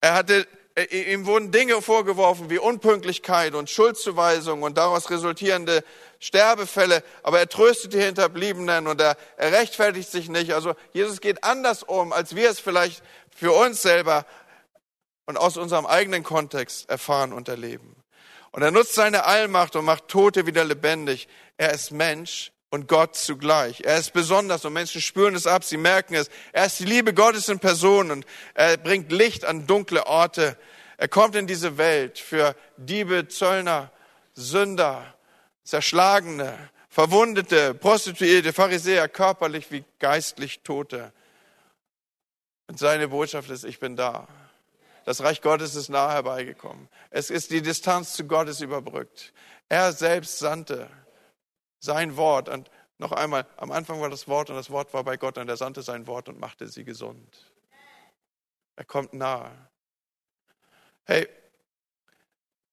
Er 0.00 0.14
hatte 0.14 0.46
äh, 0.74 1.12
ihm 1.12 1.26
wurden 1.26 1.50
Dinge 1.50 1.82
vorgeworfen 1.82 2.48
wie 2.48 2.58
Unpünktlichkeit 2.58 3.54
und 3.54 3.68
Schuldzuweisung 3.68 4.62
und 4.62 4.78
daraus 4.78 5.10
resultierende 5.10 5.84
Sterbefälle, 6.18 7.02
aber 7.22 7.40
er 7.40 7.48
tröstet 7.48 7.92
die 7.92 8.00
Hinterbliebenen 8.00 8.86
und 8.86 9.00
er, 9.00 9.16
er 9.36 9.52
rechtfertigt 9.52 10.10
sich 10.10 10.28
nicht. 10.28 10.54
Also 10.54 10.74
Jesus 10.92 11.20
geht 11.20 11.44
anders 11.44 11.82
um, 11.82 12.12
als 12.12 12.36
wir 12.36 12.48
es 12.48 12.58
vielleicht 12.58 13.02
für 13.42 13.50
uns 13.50 13.82
selber 13.82 14.24
und 15.26 15.36
aus 15.36 15.56
unserem 15.56 15.84
eigenen 15.84 16.22
Kontext 16.22 16.88
erfahren 16.88 17.32
und 17.32 17.48
erleben. 17.48 17.96
Und 18.52 18.62
er 18.62 18.70
nutzt 18.70 18.94
seine 18.94 19.24
Allmacht 19.24 19.74
und 19.74 19.84
macht 19.84 20.06
Tote 20.06 20.46
wieder 20.46 20.64
lebendig. 20.64 21.26
Er 21.56 21.72
ist 21.72 21.90
Mensch 21.90 22.52
und 22.70 22.86
Gott 22.86 23.16
zugleich. 23.16 23.80
Er 23.80 23.96
ist 23.98 24.12
besonders 24.12 24.64
und 24.64 24.74
Menschen 24.74 25.00
spüren 25.00 25.34
es 25.34 25.48
ab, 25.48 25.64
sie 25.64 25.76
merken 25.76 26.14
es. 26.14 26.30
Er 26.52 26.66
ist 26.66 26.78
die 26.78 26.84
Liebe 26.84 27.14
Gottes 27.14 27.48
in 27.48 27.58
Person 27.58 28.12
und 28.12 28.26
er 28.54 28.76
bringt 28.76 29.10
Licht 29.10 29.44
an 29.44 29.66
dunkle 29.66 30.06
Orte. 30.06 30.56
Er 30.96 31.08
kommt 31.08 31.34
in 31.34 31.48
diese 31.48 31.78
Welt 31.78 32.20
für 32.20 32.54
Diebe, 32.76 33.26
Zöllner, 33.26 33.90
Sünder, 34.34 35.16
Zerschlagene, 35.64 36.56
Verwundete, 36.88 37.74
Prostituierte, 37.74 38.52
Pharisäer, 38.52 39.08
körperlich 39.08 39.72
wie 39.72 39.82
geistlich 39.98 40.60
Tote. 40.60 41.12
Und 42.72 42.78
seine 42.78 43.08
Botschaft 43.08 43.50
ist, 43.50 43.64
ich 43.64 43.80
bin 43.80 43.96
da. 43.96 44.26
Das 45.04 45.22
Reich 45.22 45.42
Gottes 45.42 45.74
ist 45.74 45.90
nahe 45.90 46.10
herbeigekommen. 46.10 46.88
Es 47.10 47.28
ist 47.28 47.50
die 47.50 47.60
Distanz 47.60 48.14
zu 48.14 48.26
Gottes 48.26 48.62
überbrückt. 48.62 49.34
Er 49.68 49.92
selbst 49.92 50.38
sandte 50.38 50.88
sein 51.80 52.16
Wort. 52.16 52.48
Und 52.48 52.70
noch 52.96 53.12
einmal, 53.12 53.46
am 53.58 53.72
Anfang 53.72 54.00
war 54.00 54.08
das 54.08 54.26
Wort 54.26 54.48
und 54.48 54.56
das 54.56 54.70
Wort 54.70 54.94
war 54.94 55.04
bei 55.04 55.18
Gott 55.18 55.36
und 55.36 55.50
er 55.50 55.58
sandte 55.58 55.82
sein 55.82 56.06
Wort 56.06 56.30
und 56.30 56.40
machte 56.40 56.66
sie 56.66 56.82
gesund. 56.82 57.52
Er 58.76 58.86
kommt 58.86 59.12
nahe. 59.12 59.52
Hey, 61.04 61.28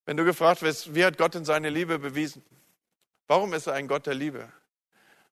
wenn 0.06 0.16
du 0.16 0.24
gefragt 0.24 0.62
wirst, 0.62 0.96
wie 0.96 1.04
hat 1.04 1.18
Gott 1.18 1.36
in 1.36 1.44
seine 1.44 1.70
Liebe 1.70 2.00
bewiesen? 2.00 2.42
Warum 3.28 3.54
ist 3.54 3.68
er 3.68 3.74
ein 3.74 3.90
Gott 3.90 4.06
der 4.06 4.16
Liebe? 4.16 4.50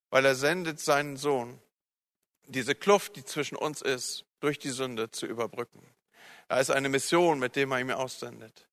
Weil 0.09 0.25
er 0.25 0.35
sendet 0.35 0.81
seinen 0.81 1.15
Sohn, 1.15 1.57
diese 2.47 2.75
Kluft, 2.75 3.15
die 3.15 3.23
zwischen 3.23 3.55
uns 3.55 3.81
ist, 3.81 4.26
durch 4.39 4.59
die 4.59 4.69
Sünde 4.69 5.11
zu 5.11 5.25
überbrücken. 5.25 5.81
Er 6.49 6.59
ist 6.59 6.69
eine 6.69 6.89
Mission, 6.89 7.39
mit 7.39 7.55
dem 7.55 7.71
er 7.71 7.79
ihn 7.79 7.91
aussendet. 7.91 8.67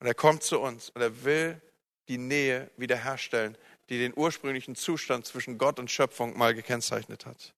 Und 0.00 0.06
er 0.06 0.14
kommt 0.14 0.42
zu 0.42 0.60
uns 0.60 0.90
und 0.90 1.00
er 1.00 1.24
will 1.24 1.60
die 2.08 2.18
Nähe 2.18 2.70
wiederherstellen, 2.76 3.56
die 3.88 3.98
den 3.98 4.12
ursprünglichen 4.16 4.74
Zustand 4.74 5.26
zwischen 5.26 5.58
Gott 5.58 5.78
und 5.78 5.90
Schöpfung 5.90 6.36
mal 6.36 6.54
gekennzeichnet 6.54 7.26
hat. 7.26 7.54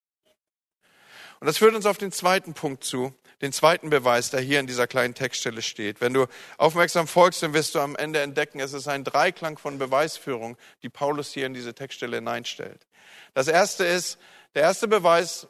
Und 1.40 1.46
das 1.46 1.58
führt 1.58 1.74
uns 1.74 1.86
auf 1.86 1.98
den 1.98 2.12
zweiten 2.12 2.54
Punkt 2.54 2.84
zu, 2.84 3.14
den 3.40 3.52
zweiten 3.52 3.90
Beweis, 3.90 4.30
der 4.30 4.40
hier 4.40 4.60
in 4.60 4.68
dieser 4.68 4.86
kleinen 4.86 5.14
Textstelle 5.14 5.62
steht. 5.62 6.00
Wenn 6.00 6.14
du 6.14 6.26
aufmerksam 6.56 7.08
folgst, 7.08 7.42
dann 7.42 7.52
wirst 7.52 7.74
du 7.74 7.80
am 7.80 7.96
Ende 7.96 8.20
entdecken, 8.20 8.60
es 8.60 8.72
ist 8.72 8.86
ein 8.86 9.02
Dreiklang 9.02 9.58
von 9.58 9.78
Beweisführung, 9.78 10.56
die 10.82 10.88
Paulus 10.88 11.32
hier 11.32 11.46
in 11.46 11.54
diese 11.54 11.74
Textstelle 11.74 12.16
hineinstellt. 12.16 12.86
Das 13.34 13.48
erste 13.48 13.84
ist, 13.84 14.18
der 14.54 14.62
erste 14.62 14.86
Beweis 14.86 15.48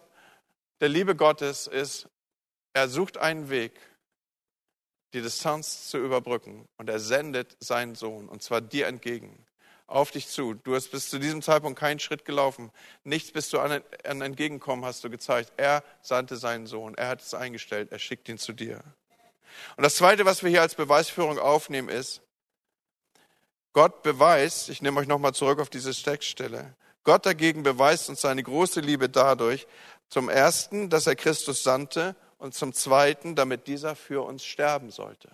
der 0.83 0.89
Liebe 0.89 1.15
Gottes 1.15 1.69
ist, 1.69 2.09
er 2.73 2.89
sucht 2.89 3.17
einen 3.17 3.51
Weg, 3.51 3.73
die 5.13 5.23
Distanz 5.23 5.89
zu 5.89 5.99
überbrücken. 5.99 6.67
Und 6.77 6.91
er 6.91 6.99
sendet 6.99 7.57
seinen 7.61 7.95
Sohn, 7.95 8.29
und 8.29 8.43
zwar 8.43 8.61
dir 8.61 8.89
entgegen, 8.89 9.47
auf 9.87 10.11
dich 10.11 10.27
zu. 10.27 10.55
Du 10.55 10.75
hast 10.75 10.89
bis 10.89 11.09
zu 11.09 11.21
diesem 11.21 11.41
Zeitpunkt 11.41 11.79
keinen 11.79 12.01
Schritt 12.01 12.25
gelaufen. 12.25 12.73
Nichts 13.05 13.31
bist 13.31 13.53
du 13.53 13.61
an, 13.61 13.81
an 14.03 14.23
entgegenkommen, 14.23 14.85
hast 14.85 15.05
du 15.05 15.11
gezeigt. 15.11 15.53
Er 15.57 15.85
sandte 16.01 16.37
seinen 16.37 16.67
Sohn. 16.67 16.95
Er 16.95 17.07
hat 17.07 17.23
es 17.23 17.33
eingestellt. 17.33 17.93
Er 17.93 18.01
schickt 18.01 18.29
ihn 18.29 18.39
zu 18.39 18.53
dir. 18.53 18.83
Und 19.77 19.85
das 19.85 19.95
Zweite, 19.95 20.25
was 20.25 20.43
wir 20.43 20.51
hier 20.51 20.63
als 20.63 20.75
Beweisführung 20.75 21.39
aufnehmen, 21.39 21.91
ist, 21.91 22.23
Gott 23.73 24.03
beweist, 24.03 24.69
ich 24.69 24.83
nehme 24.83 24.99
euch 24.99 25.07
nochmal 25.07 25.33
zurück 25.33 25.61
auf 25.61 25.71
diese 25.71 25.93
Textstelle, 25.93 26.75
Gott 27.05 27.27
dagegen 27.27 27.63
beweist 27.63 28.09
uns 28.09 28.21
seine 28.21 28.43
große 28.43 28.81
Liebe 28.81 29.09
dadurch, 29.09 29.67
zum 30.13 30.29
Ersten, 30.29 30.91
dass 30.91 31.07
er 31.07 31.17
Christus 31.17 31.63
sandte 31.63 32.15
und 32.37 32.53
zum 32.53 32.75
Zweiten, 32.75 33.35
damit 33.35 33.67
dieser 33.67 33.97
für 33.97 34.27
uns 34.27 34.45
sterben 34.45 34.91
sollte. 34.91 35.31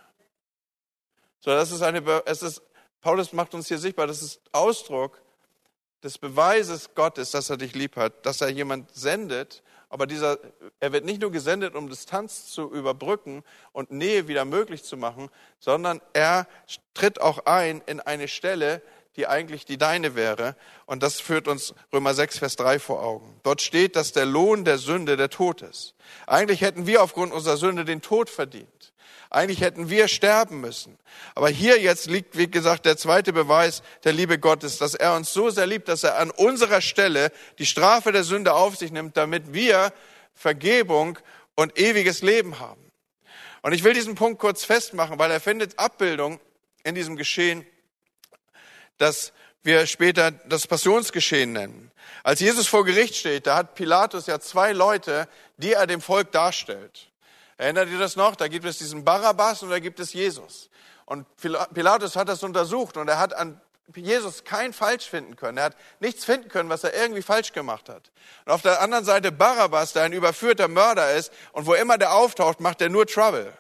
So, 1.41 1.51
das 1.51 1.73
ist 1.73 1.83
eine, 1.83 2.01
es 2.27 2.45
ist, 2.45 2.63
Paulus 3.01 3.33
macht 3.33 3.55
uns 3.55 3.67
hier 3.67 3.79
sichtbar, 3.79 4.07
das 4.07 4.23
ist 4.23 4.41
Ausdruck 4.53 5.21
des 6.05 6.17
Beweises 6.17 6.95
Gottes, 6.95 7.33
dass 7.33 7.51
er 7.51 7.57
dich 7.57 7.75
lieb 7.75 7.97
hat, 7.97 8.25
dass 8.25 8.41
er 8.41 8.51
jemand 8.51 8.95
sendet, 8.95 9.65
aber 9.89 10.07
dieser, 10.07 10.39
er 10.79 10.93
wird 10.93 11.05
nicht 11.05 11.23
nur 11.23 11.33
gesendet, 11.33 11.75
um 11.75 11.89
Distanz 11.89 12.47
zu 12.47 12.73
überbrücken 12.73 13.43
und 13.73 13.91
Nähe 13.91 14.29
wieder 14.29 14.45
möglich 14.45 14.85
zu 14.85 14.97
machen, 14.97 15.29
sondern 15.59 16.01
er 16.13 16.47
tritt 16.95 17.21
auch 17.21 17.47
ein 17.47 17.83
in 17.87 17.99
eine 17.99 18.29
Stelle, 18.29 18.81
die 19.19 19.27
eigentlich 19.27 19.67
die 19.67 19.77
deine 19.77 20.15
wäre. 20.15 20.55
Und 20.87 21.03
das 21.03 21.21
führt 21.21 21.49
uns 21.49 21.75
Römer 21.93 22.15
6, 22.15 22.39
Vers 22.39 22.57
3 22.57 22.79
vor 22.79 23.03
Augen. 23.03 23.39
Dort 23.43 23.61
steht, 23.61 23.97
dass 23.97 24.13
der 24.13 24.25
Lohn 24.25 24.65
der 24.65 24.79
Sünde 24.79 25.17
der 25.17 25.29
Tod 25.29 25.61
ist. 25.61 25.95
Eigentlich 26.29 26.61
hätten 26.61 26.87
wir 26.87 27.03
aufgrund 27.03 27.33
unserer 27.33 27.57
Sünde 27.57 27.85
den 27.85 28.01
Tod 28.01 28.31
verdient. 28.31 28.93
Eigentlich 29.29 29.61
hätten 29.61 29.91
wir 29.91 30.07
sterben 30.07 30.61
müssen. 30.61 30.97
Aber 31.35 31.49
hier 31.49 31.81
jetzt 31.81 32.07
liegt, 32.07 32.39
wie 32.39 32.49
gesagt, 32.49 32.87
der 32.87 32.97
zweite 32.97 33.33
Beweis 33.33 33.83
der 34.05 34.13
Liebe 34.13 34.39
Gottes, 34.39 34.79
dass 34.79 34.95
er 34.95 35.17
uns 35.17 35.33
so 35.33 35.51
sehr 35.51 35.67
liebt, 35.67 35.89
dass 35.89 36.05
er 36.05 36.19
an 36.19 36.31
unserer 36.31 36.81
Stelle 36.81 37.33
die 37.59 37.67
Strafe 37.67 38.13
der 38.13 38.23
Sünde 38.23 38.55
auf 38.55 38.77
sich 38.77 38.93
nimmt, 38.93 39.17
damit 39.17 39.53
wir 39.53 39.93
Vergebung 40.33 41.19
und 41.57 41.77
ewiges 41.77 42.23
Leben 42.23 42.61
haben. 42.61 42.81
Und 43.63 43.73
ich 43.73 43.83
will 43.83 43.93
diesen 43.93 44.15
Punkt 44.15 44.39
kurz 44.39 44.65
festmachen, 44.65 45.19
weil 45.19 45.33
er 45.33 45.41
findet 45.41 45.79
Abbildung 45.79 46.39
in 46.85 46.95
diesem 46.95 47.17
Geschehen 47.17 47.67
das 48.99 49.33
wir 49.63 49.87
später 49.87 50.31
das 50.31 50.67
Passionsgeschehen 50.67 51.53
nennen. 51.53 51.91
Als 52.23 52.41
Jesus 52.41 52.69
vor 52.69 52.85
Gericht 52.85 53.17
steht, 53.17 53.47
da 53.47 53.57
hat 53.57 53.75
Pilatus 53.75 54.27
ja 54.27 54.41
zwei 54.41 54.73
Leute, 54.73 55.29
die 55.57 55.73
er 55.73 55.87
dem 55.87 56.01
Volk 56.01 56.33
darstellt. 56.33 57.11
Erinnert 57.57 57.89
ihr 57.89 57.99
das 57.99 58.17
noch? 58.17 58.37
Da 58.37 58.49
gibt 58.49 58.65
es 58.65 58.79
diesen 58.79 59.05
Barabbas 59.05 59.63
und 59.63 59.71
da 59.71 59.79
gibt 59.79 59.99
es 60.01 60.13
Jesus. 60.13 60.71
Und 61.05 61.27
Pilatus 61.37 62.17
hat 62.17 62.29
das 62.29 62.43
untersucht 62.43 62.97
und 62.97 63.09
er 63.09 63.19
hat 63.19 63.35
an 63.35 63.61
Jesus 63.95 64.45
kein 64.45 64.73
falsch 64.73 65.09
finden 65.09 65.37
können. 65.37 65.59
Er 65.59 65.65
hat 65.65 65.77
nichts 66.01 66.25
finden 66.25 66.49
können, 66.49 66.69
was 66.69 66.85
er 66.85 66.95
irgendwie 66.95 67.23
falsch 67.23 67.53
gemacht 67.53 67.89
hat. 67.89 68.11
Und 68.45 68.53
auf 68.53 68.63
der 68.63 68.81
anderen 68.81 69.05
Seite 69.05 69.33
Barabbas, 69.33 69.95
der 69.95 70.03
ein 70.03 70.13
überführter 70.13 70.69
Mörder 70.69 71.15
ist 71.15 71.33
und 71.53 71.67
wo 71.67 71.75
immer 71.75 71.99
der 71.99 72.13
auftaucht, 72.13 72.61
macht 72.61 72.81
er 72.81 72.91
nur 72.91 73.07
Trouble. 73.07 73.53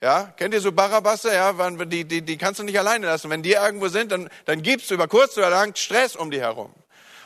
Ja, 0.00 0.32
kennt 0.36 0.54
ihr 0.54 0.60
so 0.60 0.70
Barabasse? 0.70 1.34
Ja, 1.34 1.52
die, 1.70 2.04
die, 2.04 2.22
die 2.22 2.38
kannst 2.38 2.60
du 2.60 2.64
nicht 2.64 2.78
alleine 2.78 3.06
lassen. 3.06 3.30
Wenn 3.30 3.42
die 3.42 3.52
irgendwo 3.52 3.88
sind, 3.88 4.12
dann, 4.12 4.28
dann 4.44 4.62
gibst 4.62 4.90
du 4.90 4.94
über 4.94 5.08
kurz 5.08 5.36
oder 5.36 5.50
lang 5.50 5.74
Stress 5.74 6.14
um 6.14 6.30
die 6.30 6.40
herum. 6.40 6.72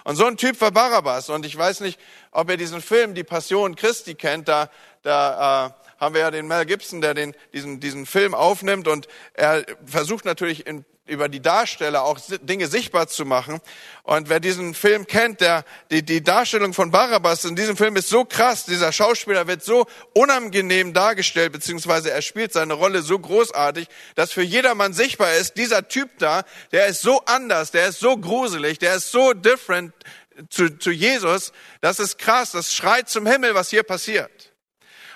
Und 0.05 0.17
so 0.17 0.25
ein 0.25 0.37
Typ 0.37 0.61
war 0.61 0.71
Barabbas. 0.71 1.29
Und 1.29 1.45
ich 1.45 1.57
weiß 1.57 1.81
nicht, 1.81 2.01
ob 2.31 2.51
ihr 2.51 2.57
diesen 2.57 2.81
Film 2.81 3.15
Die 3.15 3.25
Passion 3.25 3.77
Christi 3.77 4.15
kennt. 4.15 4.49
Da, 4.49 4.71
da 5.03 5.67
äh, 5.67 5.83
haben 6.03 6.15
wir 6.15 6.23
ja 6.23 6.31
den 6.31 6.49
Mel 6.49 6.65
Gibson, 6.65 7.01
der 7.01 7.15
den, 7.15 7.35
diesen, 7.53 7.79
diesen 7.79 8.07
Film 8.07 8.35
aufnimmt 8.35 8.89
und 8.89 9.07
er 9.35 9.65
versucht 9.87 10.25
natürlich 10.25 10.67
in 10.67 10.85
über 11.05 11.29
die 11.29 11.43
Darsteller 11.43 12.05
auch 12.05 12.21
Dinge 12.43 12.69
sichtbar 12.69 13.09
zu 13.09 13.25
machen. 13.25 13.61
Und 14.05 14.29
wer 14.29 14.39
diesen 14.39 14.73
Film 14.75 15.07
kennt, 15.07 15.41
der, 15.41 15.65
die, 15.91 16.05
die 16.05 16.23
Darstellung 16.23 16.75
von 16.75 16.93
Barabbas 16.93 17.45
in 17.45 17.57
diesem 17.57 17.77
Film 17.77 17.97
ist 17.97 18.09
so 18.09 18.25
krass. 18.25 18.67
Dieser 18.67 18.93
Schauspieler 18.93 19.49
wird 19.49 19.65
so 19.65 19.87
unangenehm 20.15 20.93
dargestellt, 20.93 21.53
beziehungsweise 21.53 22.13
er 22.13 22.23
spielt 22.23 22.53
seine 22.53 22.75
Rolle 22.75 23.03
so 23.03 23.19
großartig, 23.19 23.89
dass 24.15 24.33
für 24.33 24.43
jedermann 24.43 24.93
sichtbar 24.93 25.35
ist, 25.35 25.57
dieser 25.57 25.89
Typ 25.89 26.11
da, 26.19 26.45
der 26.71 26.87
ist 26.87 27.03
so 27.03 27.21
anders, 27.25 27.73
der 27.73 27.89
ist 27.89 27.99
so 27.99 28.17
gruselig, 28.17 28.79
der 28.79 28.95
ist 28.95 29.11
so 29.11 29.33
different 29.33 29.93
zu, 30.51 30.79
zu 30.79 30.93
Jesus. 30.93 31.53
Das 31.81 31.99
ist 31.99 32.19
krass, 32.19 32.53
das 32.53 32.73
schreit 32.73 33.09
zum 33.09 33.27
Himmel, 33.27 33.55
was 33.55 33.71
hier 33.71 33.83
passiert. 33.83 34.42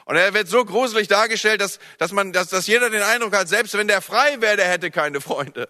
Und 0.06 0.14
er 0.14 0.32
wird 0.34 0.46
so 0.46 0.64
gruselig 0.64 1.08
dargestellt, 1.08 1.60
dass, 1.60 1.80
dass, 1.98 2.12
man, 2.12 2.32
dass, 2.32 2.48
dass 2.48 2.68
jeder 2.68 2.90
den 2.90 3.02
Eindruck 3.02 3.34
hat, 3.34 3.48
selbst 3.48 3.76
wenn 3.76 3.88
der 3.88 4.00
frei 4.00 4.40
wäre, 4.40 4.56
der 4.56 4.68
hätte 4.68 4.92
keine 4.92 5.20
Freunde. 5.20 5.68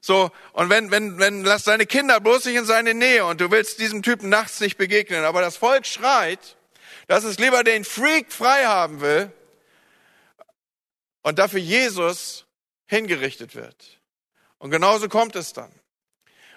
So, 0.00 0.32
und 0.52 0.70
wenn, 0.70 0.90
wenn, 0.90 1.20
wenn, 1.20 1.44
lass 1.44 1.62
deine 1.62 1.86
Kinder 1.86 2.18
bloß 2.18 2.46
nicht 2.46 2.56
in 2.56 2.64
seine 2.64 2.94
Nähe 2.94 3.24
und 3.24 3.40
du 3.40 3.50
willst 3.52 3.78
diesem 3.78 4.02
Typen 4.02 4.28
nachts 4.28 4.58
nicht 4.58 4.76
begegnen, 4.76 5.24
aber 5.24 5.40
das 5.40 5.56
Volk 5.56 5.86
schreit, 5.86 6.56
dass 7.06 7.22
es 7.22 7.38
lieber 7.38 7.62
den 7.62 7.84
Freak 7.84 8.32
frei 8.32 8.64
haben 8.66 9.00
will 9.00 9.30
und 11.22 11.38
dafür 11.38 11.60
Jesus 11.60 12.44
hingerichtet 12.86 13.54
wird. 13.54 14.00
Und 14.58 14.72
genauso 14.72 15.08
kommt 15.08 15.36
es 15.36 15.52
dann. 15.52 15.70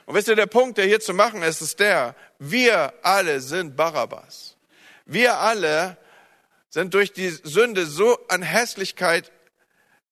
Und 0.08 0.16
wisst 0.16 0.30
ihr, 0.30 0.36
der 0.36 0.48
Punkt, 0.48 0.80
der 0.80 0.86
hier 0.86 1.00
zu 1.00 1.14
machen 1.14 1.44
ist, 1.44 1.62
ist 1.62 1.80
der, 1.80 2.16
wir 2.40 2.92
alle 3.04 3.40
sind 3.40 3.76
Barabbas. 3.76 4.58
Wir 5.06 5.38
alle 5.38 5.98
sind 6.72 6.94
durch 6.94 7.14
die 7.14 7.30
Sünde 7.30 7.86
so 7.86 8.18
an 8.30 8.42
Hässlichkeit 8.42 9.32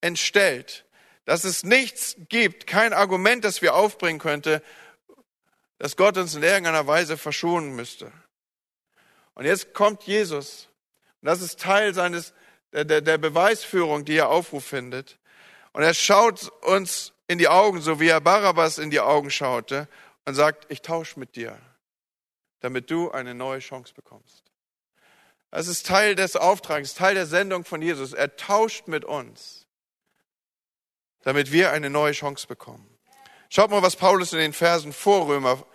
entstellt, 0.01 0.85
dass 1.25 1.45
es 1.45 1.63
nichts 1.63 2.15
gibt, 2.27 2.67
kein 2.67 2.93
Argument, 2.93 3.43
das 3.43 3.61
wir 3.61 3.73
aufbringen 3.75 4.19
könnte, 4.19 4.61
dass 5.77 5.95
Gott 5.95 6.17
uns 6.17 6.35
in 6.35 6.43
irgendeiner 6.43 6.85
Weise 6.85 7.17
verschonen 7.17 7.75
müsste. 7.75 8.11
Und 9.35 9.45
jetzt 9.45 9.73
kommt 9.73 10.03
Jesus. 10.03 10.67
Und 11.21 11.27
das 11.27 11.41
ist 11.41 11.59
Teil 11.59 11.93
seines, 11.93 12.33
der, 12.73 12.83
der, 12.83 13.01
der 13.01 13.17
Beweisführung, 13.17 14.03
die 14.03 14.17
er 14.17 14.29
Aufruf 14.29 14.65
findet. 14.65 15.17
Und 15.71 15.83
er 15.83 15.93
schaut 15.93 16.49
uns 16.63 17.13
in 17.27 17.37
die 17.37 17.47
Augen, 17.47 17.79
so 17.79 18.01
wie 18.01 18.09
er 18.09 18.19
Barabbas 18.19 18.79
in 18.79 18.89
die 18.89 18.99
Augen 18.99 19.31
schaute 19.31 19.87
und 20.25 20.33
sagt, 20.35 20.69
ich 20.69 20.81
tausche 20.81 21.19
mit 21.19 21.37
dir, 21.37 21.57
damit 22.59 22.91
du 22.91 23.11
eine 23.11 23.33
neue 23.33 23.59
Chance 23.59 23.93
bekommst. 23.93 24.48
Das 25.51 25.67
ist 25.67 25.88
Teil 25.88 26.15
des 26.15 26.35
Auftrags, 26.35 26.93
Teil 26.93 27.15
der 27.15 27.25
Sendung 27.25 27.65
von 27.65 27.81
Jesus. 27.81 28.13
Er 28.13 28.35
tauscht 28.35 28.88
mit 28.88 29.03
uns, 29.03 29.65
damit 31.23 31.51
wir 31.51 31.71
eine 31.71 31.89
neue 31.89 32.12
Chance 32.12 32.47
bekommen. 32.47 32.88
Schaut 33.49 33.71
mal, 33.71 33.81
was 33.81 33.95
Paulus 33.95 34.31
in 34.33 34.39
den 34.39 34.53
Versen 34.53 34.93
vor 34.93 35.27
Römer 35.27 35.65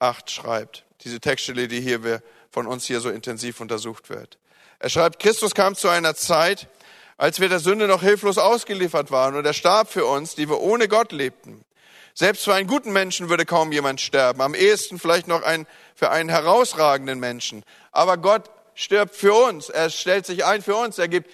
8 0.00 0.30
schreibt. 0.30 0.84
Diese 1.02 1.20
Textstelle, 1.20 1.68
die 1.68 1.80
hier 1.80 2.20
von 2.50 2.66
uns 2.66 2.86
hier 2.86 3.00
so 3.00 3.10
intensiv 3.10 3.60
untersucht 3.60 4.10
wird. 4.10 4.38
Er 4.80 4.88
schreibt, 4.88 5.20
Christus 5.20 5.54
kam 5.54 5.76
zu 5.76 5.88
einer 5.88 6.16
Zeit, 6.16 6.68
als 7.16 7.38
wir 7.38 7.48
der 7.48 7.60
Sünde 7.60 7.86
noch 7.86 8.02
hilflos 8.02 8.38
ausgeliefert 8.38 9.10
waren 9.10 9.36
und 9.36 9.46
er 9.46 9.52
starb 9.52 9.90
für 9.90 10.04
uns, 10.04 10.34
die 10.34 10.48
wir 10.48 10.60
ohne 10.60 10.88
Gott 10.88 11.12
lebten. 11.12 11.64
Selbst 12.12 12.44
für 12.44 12.54
einen 12.54 12.66
guten 12.66 12.92
Menschen 12.92 13.28
würde 13.28 13.44
kaum 13.44 13.72
jemand 13.72 14.00
sterben, 14.00 14.40
am 14.40 14.54
ehesten 14.54 14.98
vielleicht 14.98 15.28
noch 15.28 15.42
ein, 15.42 15.66
für 15.94 16.10
einen 16.10 16.28
herausragenden 16.28 17.20
Menschen. 17.20 17.62
Aber 17.92 18.16
Gott 18.16 18.50
stirbt 18.76 19.16
für 19.16 19.34
uns. 19.34 19.68
Er 19.68 19.90
stellt 19.90 20.26
sich 20.26 20.44
ein 20.44 20.62
für 20.62 20.76
uns. 20.76 20.98
Er 20.98 21.08
gibt, 21.08 21.28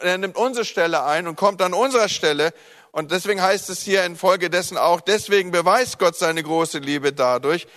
er 0.00 0.18
nimmt 0.18 0.36
unsere 0.36 0.64
Stelle 0.64 1.04
ein 1.04 1.28
und 1.28 1.36
kommt 1.36 1.62
an 1.62 1.74
unserer 1.74 2.08
Stelle. 2.08 2.52
Und 2.90 3.12
deswegen 3.12 3.40
heißt 3.40 3.70
es 3.70 3.82
hier 3.82 4.04
infolgedessen 4.04 4.78
auch, 4.78 5.00
deswegen 5.00 5.52
beweist 5.52 5.98
Gott 6.00 6.16
seine 6.16 6.42
große 6.42 6.78
Liebe 6.78 7.12
dadurch, 7.12 7.68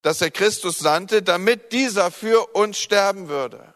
dass 0.00 0.20
er 0.20 0.30
Christus 0.30 0.78
sandte, 0.78 1.22
damit 1.22 1.72
dieser 1.72 2.10
für 2.10 2.46
uns 2.54 2.78
sterben 2.78 3.28
würde. 3.28 3.74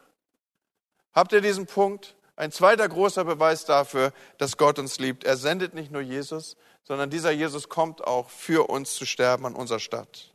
Habt 1.12 1.32
ihr 1.32 1.42
diesen 1.42 1.66
Punkt? 1.66 2.16
Ein 2.34 2.50
zweiter 2.50 2.88
großer 2.88 3.24
Beweis 3.24 3.64
dafür, 3.64 4.12
dass 4.38 4.56
Gott 4.56 4.78
uns 4.78 4.98
liebt. 4.98 5.24
Er 5.24 5.36
sendet 5.36 5.74
nicht 5.74 5.90
nur 5.90 6.02
Jesus, 6.02 6.56
sondern 6.84 7.10
dieser 7.10 7.30
Jesus 7.30 7.68
kommt 7.68 8.06
auch 8.06 8.30
für 8.30 8.68
uns 8.68 8.94
zu 8.94 9.06
sterben 9.06 9.46
an 9.46 9.54
unserer 9.54 9.80
Stadt. 9.80 10.32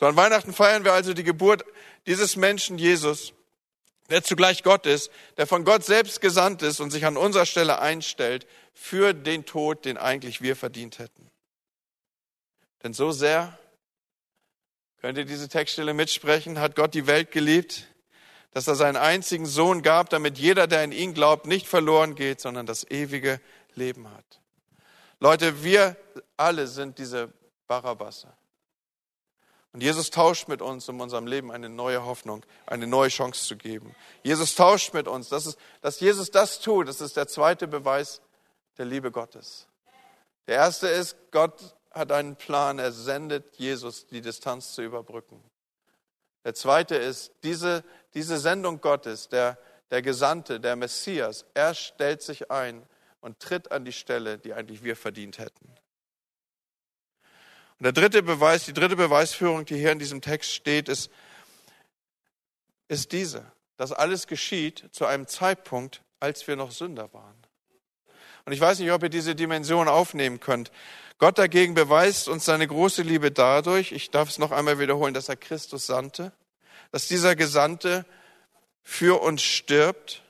So 0.00 0.06
an 0.06 0.16
Weihnachten 0.16 0.52
feiern 0.52 0.84
wir 0.84 0.92
also 0.92 1.12
die 1.12 1.24
Geburt 1.24 1.64
dieses 2.06 2.36
Menschen 2.36 2.78
Jesus 2.78 3.32
der 4.08 4.22
zugleich 4.22 4.62
Gott 4.62 4.86
ist, 4.86 5.10
der 5.36 5.46
von 5.46 5.64
Gott 5.64 5.84
selbst 5.84 6.20
gesandt 6.20 6.62
ist 6.62 6.80
und 6.80 6.90
sich 6.90 7.04
an 7.04 7.16
unserer 7.16 7.46
Stelle 7.46 7.80
einstellt 7.80 8.46
für 8.72 9.12
den 9.12 9.44
Tod, 9.44 9.84
den 9.84 9.98
eigentlich 9.98 10.40
wir 10.40 10.56
verdient 10.56 10.98
hätten. 10.98 11.30
Denn 12.82 12.94
so 12.94 13.10
sehr, 13.12 13.58
könnt 15.00 15.18
ihr 15.18 15.24
diese 15.24 15.48
Textstelle 15.48 15.94
mitsprechen, 15.94 16.60
hat 16.60 16.76
Gott 16.76 16.94
die 16.94 17.06
Welt 17.06 17.32
geliebt, 17.32 17.88
dass 18.52 18.66
er 18.66 18.76
seinen 18.76 18.96
einzigen 18.96 19.46
Sohn 19.46 19.82
gab, 19.82 20.10
damit 20.10 20.38
jeder, 20.38 20.66
der 20.66 20.84
in 20.84 20.92
ihn 20.92 21.12
glaubt, 21.12 21.46
nicht 21.46 21.68
verloren 21.68 22.14
geht, 22.14 22.40
sondern 22.40 22.66
das 22.66 22.88
ewige 22.90 23.40
Leben 23.74 24.10
hat. 24.10 24.40
Leute, 25.20 25.62
wir 25.62 25.96
alle 26.36 26.66
sind 26.66 26.98
diese 26.98 27.32
Barabbasse. 27.66 28.32
Und 29.72 29.82
Jesus 29.82 30.10
tauscht 30.10 30.48
mit 30.48 30.62
uns, 30.62 30.88
um 30.88 31.00
unserem 31.00 31.26
Leben 31.26 31.52
eine 31.52 31.68
neue 31.68 32.04
Hoffnung, 32.04 32.44
eine 32.66 32.86
neue 32.86 33.10
Chance 33.10 33.46
zu 33.46 33.56
geben. 33.56 33.94
Jesus 34.22 34.54
tauscht 34.54 34.94
mit 34.94 35.06
uns. 35.06 35.28
Das 35.28 35.46
ist, 35.46 35.58
dass 35.82 36.00
Jesus 36.00 36.30
das 36.30 36.60
tut, 36.60 36.88
das 36.88 37.00
ist 37.00 37.16
der 37.16 37.28
zweite 37.28 37.68
Beweis 37.68 38.22
der 38.78 38.86
Liebe 38.86 39.10
Gottes. 39.10 39.66
Der 40.46 40.56
erste 40.56 40.88
ist, 40.88 41.16
Gott 41.30 41.76
hat 41.90 42.12
einen 42.12 42.36
Plan, 42.36 42.78
er 42.78 42.92
sendet 42.92 43.56
Jesus, 43.56 44.06
die 44.06 44.22
Distanz 44.22 44.72
zu 44.72 44.82
überbrücken. 44.82 45.42
Der 46.44 46.54
zweite 46.54 46.96
ist, 46.96 47.32
diese, 47.42 47.84
diese 48.14 48.38
Sendung 48.38 48.80
Gottes, 48.80 49.28
der, 49.28 49.58
der 49.90 50.00
Gesandte, 50.00 50.60
der 50.60 50.76
Messias, 50.76 51.44
er 51.52 51.74
stellt 51.74 52.22
sich 52.22 52.50
ein 52.50 52.86
und 53.20 53.40
tritt 53.40 53.70
an 53.72 53.84
die 53.84 53.92
Stelle, 53.92 54.38
die 54.38 54.54
eigentlich 54.54 54.82
wir 54.82 54.96
verdient 54.96 55.38
hätten. 55.38 55.68
Und 57.78 57.84
der 57.84 57.92
dritte 57.92 58.22
Beweis, 58.22 58.64
die 58.64 58.72
dritte 58.72 58.96
Beweisführung, 58.96 59.64
die 59.64 59.76
hier 59.76 59.92
in 59.92 59.98
diesem 59.98 60.20
Text 60.20 60.52
steht, 60.52 60.88
ist, 60.88 61.10
ist 62.88 63.12
diese. 63.12 63.50
Das 63.76 63.92
alles 63.92 64.26
geschieht 64.26 64.88
zu 64.90 65.06
einem 65.06 65.28
Zeitpunkt, 65.28 66.02
als 66.18 66.46
wir 66.48 66.56
noch 66.56 66.72
Sünder 66.72 67.12
waren. 67.12 67.36
Und 68.44 68.52
ich 68.52 68.60
weiß 68.60 68.80
nicht, 68.80 68.90
ob 68.90 69.02
ihr 69.02 69.08
diese 69.08 69.36
Dimension 69.36 69.88
aufnehmen 69.88 70.40
könnt. 70.40 70.72
Gott 71.18 71.38
dagegen 71.38 71.74
beweist 71.74 72.28
uns 72.28 72.44
seine 72.44 72.66
große 72.66 73.02
Liebe 73.02 73.30
dadurch, 73.30 73.92
ich 73.92 74.10
darf 74.10 74.28
es 74.28 74.38
noch 74.38 74.50
einmal 74.50 74.78
wiederholen, 74.78 75.14
dass 75.14 75.28
er 75.28 75.36
Christus 75.36 75.86
sandte, 75.86 76.32
dass 76.90 77.06
dieser 77.06 77.36
Gesandte 77.36 78.06
für 78.82 79.20
uns 79.20 79.42
stirbt 79.42 80.22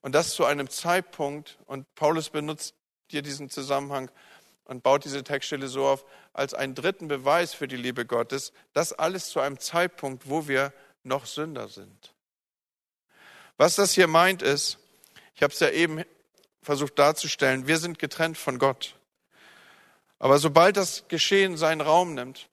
und 0.00 0.14
das 0.14 0.34
zu 0.34 0.44
einem 0.44 0.70
Zeitpunkt, 0.70 1.58
und 1.66 1.92
Paulus 1.94 2.30
benutzt 2.30 2.74
hier 3.10 3.22
diesen 3.22 3.50
Zusammenhang, 3.50 4.10
und 4.64 4.82
baut 4.82 5.04
diese 5.04 5.22
Textstelle 5.22 5.68
so 5.68 5.86
auf, 5.86 6.04
als 6.34 6.52
einen 6.52 6.74
dritten 6.74 7.08
Beweis 7.08 7.54
für 7.54 7.68
die 7.68 7.76
Liebe 7.76 8.04
Gottes, 8.04 8.52
das 8.74 8.92
alles 8.92 9.30
zu 9.30 9.40
einem 9.40 9.58
Zeitpunkt, 9.58 10.28
wo 10.28 10.48
wir 10.48 10.72
noch 11.04 11.24
Sünder 11.24 11.68
sind. 11.68 12.12
Was 13.56 13.76
das 13.76 13.92
hier 13.92 14.08
meint 14.08 14.42
ist, 14.42 14.78
ich 15.34 15.42
habe 15.42 15.52
es 15.52 15.60
ja 15.60 15.70
eben 15.70 16.02
versucht 16.60 16.98
darzustellen, 16.98 17.66
wir 17.66 17.78
sind 17.78 17.98
getrennt 17.98 18.36
von 18.36 18.58
Gott. 18.58 18.96
Aber 20.18 20.38
sobald 20.38 20.76
das 20.76 21.06
Geschehen 21.08 21.56
seinen 21.56 21.80
Raum 21.80 22.14
nimmt, 22.14 22.48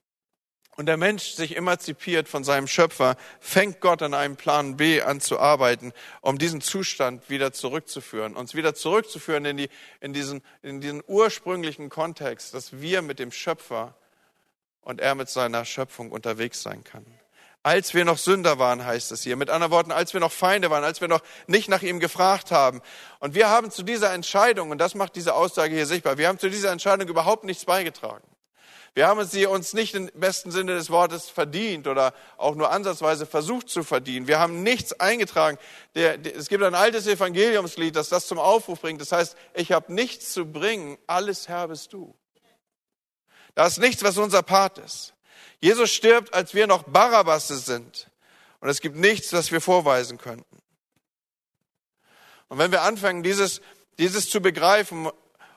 und 0.81 0.87
der 0.87 0.97
Mensch 0.97 1.33
sich 1.33 1.55
emanzipiert 1.55 2.27
von 2.27 2.43
seinem 2.43 2.65
Schöpfer, 2.65 3.15
fängt 3.39 3.81
Gott 3.81 4.01
an 4.01 4.15
einem 4.15 4.35
Plan 4.35 4.77
B 4.77 4.99
an 5.03 5.21
zu 5.21 5.39
arbeiten, 5.39 5.93
um 6.21 6.39
diesen 6.39 6.59
Zustand 6.59 7.29
wieder 7.29 7.53
zurückzuführen, 7.53 8.35
uns 8.35 8.55
wieder 8.55 8.73
zurückzuführen 8.73 9.45
in, 9.45 9.57
die, 9.57 9.69
in, 9.99 10.11
diesen, 10.11 10.41
in 10.63 10.81
diesen 10.81 11.03
ursprünglichen 11.05 11.89
Kontext, 11.89 12.55
dass 12.55 12.81
wir 12.81 13.03
mit 13.03 13.19
dem 13.19 13.31
Schöpfer 13.31 13.93
und 14.81 15.01
er 15.01 15.13
mit 15.13 15.29
seiner 15.29 15.65
Schöpfung 15.65 16.11
unterwegs 16.11 16.63
sein 16.63 16.83
kann. 16.83 17.05
Als 17.61 17.93
wir 17.93 18.03
noch 18.03 18.17
Sünder 18.17 18.57
waren, 18.57 18.83
heißt 18.83 19.11
es 19.11 19.21
hier. 19.21 19.35
Mit 19.35 19.51
anderen 19.51 19.71
Worten, 19.71 19.91
als 19.91 20.13
wir 20.15 20.19
noch 20.19 20.31
Feinde 20.31 20.71
waren, 20.71 20.83
als 20.83 20.99
wir 20.99 21.07
noch 21.07 21.21
nicht 21.45 21.69
nach 21.69 21.83
ihm 21.83 21.99
gefragt 21.99 22.49
haben. 22.49 22.81
Und 23.19 23.35
wir 23.35 23.49
haben 23.49 23.69
zu 23.69 23.83
dieser 23.83 24.15
Entscheidung, 24.15 24.71
und 24.71 24.79
das 24.79 24.95
macht 24.95 25.15
diese 25.15 25.35
Aussage 25.35 25.75
hier 25.75 25.85
sichtbar, 25.85 26.17
wir 26.17 26.27
haben 26.27 26.39
zu 26.39 26.49
dieser 26.49 26.71
Entscheidung 26.71 27.07
überhaupt 27.07 27.43
nichts 27.43 27.65
beigetragen. 27.65 28.30
Wir 28.93 29.07
haben 29.07 29.23
sie 29.25 29.45
uns 29.45 29.73
nicht 29.73 29.95
im 29.95 30.11
besten 30.13 30.51
Sinne 30.51 30.75
des 30.75 30.89
Wortes 30.89 31.29
verdient 31.29 31.87
oder 31.87 32.13
auch 32.37 32.55
nur 32.55 32.71
ansatzweise 32.71 33.25
versucht 33.25 33.69
zu 33.69 33.83
verdienen. 33.83 34.27
Wir 34.27 34.39
haben 34.39 34.63
nichts 34.63 34.91
eingetragen. 34.99 35.57
Der, 35.95 36.17
der, 36.17 36.35
es 36.35 36.49
gibt 36.49 36.61
ein 36.61 36.75
altes 36.75 37.07
Evangeliumslied, 37.07 37.95
das 37.95 38.09
das 38.09 38.27
zum 38.27 38.37
Aufruf 38.37 38.81
bringt. 38.81 38.99
Das 38.99 39.13
heißt, 39.13 39.37
ich 39.53 39.71
habe 39.71 39.93
nichts 39.93 40.33
zu 40.33 40.45
bringen, 40.45 40.97
alles 41.07 41.47
Herr 41.47 41.69
bist 41.69 41.93
du. 41.93 42.13
Da 43.55 43.65
ist 43.65 43.79
nichts, 43.79 44.03
was 44.03 44.17
unser 44.17 44.43
Part 44.43 44.77
ist. 44.77 45.13
Jesus 45.61 45.91
stirbt, 45.91 46.33
als 46.33 46.53
wir 46.53 46.67
noch 46.67 46.83
Barabbasse 46.83 47.57
sind. 47.57 48.09
Und 48.59 48.67
es 48.67 48.81
gibt 48.81 48.97
nichts, 48.97 49.31
was 49.31 49.51
wir 49.51 49.61
vorweisen 49.61 50.17
könnten. 50.17 50.57
Und 52.49 52.57
wenn 52.57 52.71
wir 52.71 52.81
anfangen, 52.81 53.23
dieses, 53.23 53.61
dieses 53.97 54.29
zu 54.29 54.41
begreifen 54.41 55.09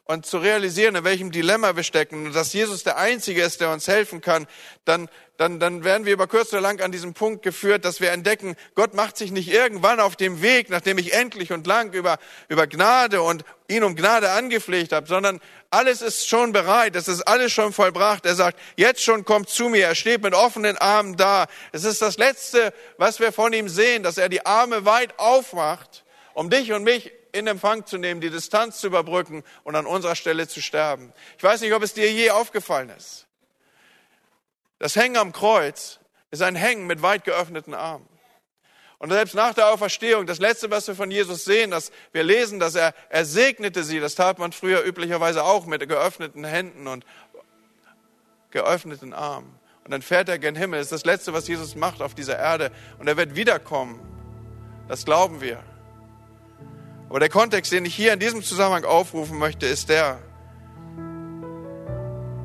und 0.07 0.27
zu 0.27 0.37
realisieren, 0.37 0.97
in 0.97 1.05
welchem 1.05 1.33
Dilemma 1.33 1.77
wir 1.77 1.83
stecken 1.83 2.27
und 2.27 2.35
dass 2.35 2.53
Jesus 2.53 2.85
der 2.85 2.99
Einzige 2.99 3.43
ist, 3.43 3.63
der 3.63 3.71
uns 3.71 3.89
helfen 3.89 4.21
kann, 4.21 4.47
dann, 4.85 5.09
dann, 5.39 5.59
dann 5.59 5.83
werden 5.83 6.05
wir 6.05 6.13
über 6.13 6.27
kurz 6.27 6.53
oder 6.53 6.61
lang 6.61 6.83
an 6.83 6.93
diesem 6.93 7.15
Punkt 7.15 7.43
geführt, 7.43 7.87
dass 7.87 8.03
wir 8.03 8.13
entdecken, 8.13 8.55
Gott 8.75 8.93
macht 8.93 9.17
sich 9.17 9.33
nicht 9.33 9.51
irgendwann 9.51 10.01
auf 10.01 10.15
dem 10.15 10.43
Weg, 10.43 10.69
nachdem 10.69 10.99
ich 10.99 11.15
endlich 11.15 11.53
und 11.53 11.67
lang 11.67 11.95
über, 11.95 12.19
über 12.49 12.67
Gnade 12.67 13.23
und 13.23 13.45
ihn 13.67 13.83
um 13.83 13.97
Gnade 13.97 14.31
angepflegt 14.31 14.93
habe, 14.93 15.07
sondern 15.07 15.41
alles 15.71 16.03
ist 16.03 16.29
schon 16.29 16.53
bereit, 16.53 16.95
es 16.97 17.09
ist 17.09 17.23
alles 17.23 17.53
schon 17.53 17.73
vollbracht. 17.73 18.27
Er 18.27 18.35
sagt, 18.35 18.61
jetzt 18.77 19.03
schon 19.03 19.25
kommt 19.25 19.49
zu 19.49 19.71
mir, 19.71 19.87
er 19.87 19.95
steht 19.95 20.23
mit 20.23 20.35
offenen 20.35 20.77
Armen 20.77 21.17
da. 21.17 21.47
Es 21.73 21.85
ist 21.85 22.03
das 22.03 22.19
Letzte, 22.19 22.75
was 22.99 23.21
wir 23.21 23.33
von 23.33 23.55
ihm 23.55 23.71
sehen, 23.71 24.03
dass 24.03 24.19
er 24.19 24.29
die 24.29 24.45
Arme 24.45 24.85
weit 24.85 25.19
aufmacht, 25.19 26.05
um 26.35 26.51
dich 26.51 26.73
und 26.73 26.85
mich 26.85 27.11
in 27.35 27.47
Empfang 27.47 27.85
zu 27.85 27.99
nehmen, 27.99 28.21
die 28.21 28.31
Distanz 28.31 28.79
zu 28.79 28.87
überbrücken 28.87 29.43
und 29.65 29.75
an 29.75 29.87
unserer 29.87 30.15
Stelle 30.15 30.47
zu 30.47 30.63
sterben. 30.63 31.13
Ich 31.37 31.43
weiß 31.43 31.61
nicht, 31.61 31.73
ob 31.73 31.83
es 31.83 31.95
dir 31.95 32.11
je 32.11 32.31
aufgefallen 32.31 32.91
ist. 32.91 33.27
Das 34.79 34.97
Hängen 34.97 35.17
am 35.17 35.33
Kreuz 35.33 35.99
ist 36.31 36.43
ein 36.43 36.57
Hängen 36.57 36.87
mit 36.87 37.03
weit 37.03 37.25
geöffneten 37.25 37.75
Armen. 37.75 38.09
Und 38.99 39.11
selbst 39.11 39.35
nach 39.35 39.53
der 39.53 39.69
Auferstehung, 39.69 40.27
das 40.27 40.39
Letzte, 40.39 40.71
was 40.71 40.87
wir 40.87 40.95
von 40.95 41.11
Jesus 41.11 41.45
sehen, 41.45 41.71
dass 41.71 41.91
wir 42.13 42.23
lesen, 42.23 42.61
dass 42.61 42.75
er, 42.75 42.95
er 43.11 43.25
segnete 43.25 43.83
sie. 43.83 44.01
Das 44.01 44.15
tat 44.15 44.39
man 44.39 44.53
früher 44.53 44.85
üblicherweise 44.85 45.45
auch 45.45 45.67
mit 45.67 45.87
geöffneten 45.89 46.45
Händen 46.45 46.87
und 46.87 47.05
geöffneten 48.51 49.13
Armen. 49.13 49.59
Und 49.85 49.91
dann 49.91 50.01
fährt 50.01 50.29
er 50.29 50.39
gen 50.39 50.57
Himmel. 50.57 50.79
Das 50.79 50.87
ist 50.87 50.93
das 50.93 51.05
Letzte, 51.05 51.33
was 51.33 51.49
Jesus 51.49 51.75
macht 51.75 52.01
auf 52.01 52.15
dieser 52.15 52.39
Erde. 52.39 52.71
Und 52.99 53.09
er 53.09 53.17
wird 53.17 53.37
wiederkommen. 53.37 54.01
Das 54.89 55.05
glauben 55.05 55.41
wir. 55.41 55.63
Aber 57.15 57.21
der 57.21 57.29
Kontext, 57.29 57.71
den 57.71 57.85
ich 57.85 57.95
hier 57.95 58.13
in 58.13 58.19
diesem 58.19 58.43
Zusammenhang 58.43 58.85
aufrufen 58.85 59.39
möchte, 59.39 59.67
ist 59.67 59.89
der, 59.89 60.19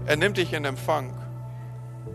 er 0.06 0.16
nimmt 0.16 0.38
dich 0.38 0.54
in 0.54 0.64
Empfang. 0.64 1.12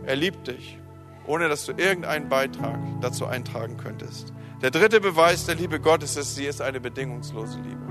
Er 0.07 0.15
liebt 0.15 0.47
dich, 0.47 0.79
ohne 1.27 1.49
dass 1.49 1.67
du 1.67 1.73
irgendeinen 1.73 2.29
Beitrag 2.29 2.79
dazu 3.01 3.27
eintragen 3.27 3.77
könntest. 3.77 4.33
Der 4.63 4.71
dritte 4.71 5.01
Beweis 5.01 5.47
der 5.47 5.57
Liebe 5.57 5.81
Gottes 5.81 6.17
ist, 6.17 6.37
sie 6.37 6.45
ist 6.45 6.63
eine 6.63 6.79
bedingungslose 6.79 7.59
Liebe. 7.59 7.83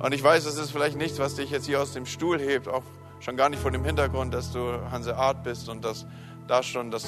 Und 0.00 0.12
ich 0.12 0.22
weiß, 0.22 0.44
es 0.44 0.58
ist 0.58 0.70
vielleicht 0.70 0.98
nichts, 0.98 1.18
was 1.18 1.36
dich 1.36 1.48
jetzt 1.50 1.64
hier 1.64 1.80
aus 1.80 1.94
dem 1.94 2.04
Stuhl 2.04 2.38
hebt, 2.38 2.68
auch 2.68 2.84
schon 3.20 3.38
gar 3.38 3.48
nicht 3.48 3.62
vor 3.62 3.70
dem 3.70 3.86
Hintergrund, 3.86 4.34
dass 4.34 4.52
du 4.52 4.60
Hanseat 4.90 5.42
bist 5.44 5.70
und 5.70 5.82
dass 5.82 6.04
da 6.46 6.62
schon 6.62 6.90
das 6.90 7.06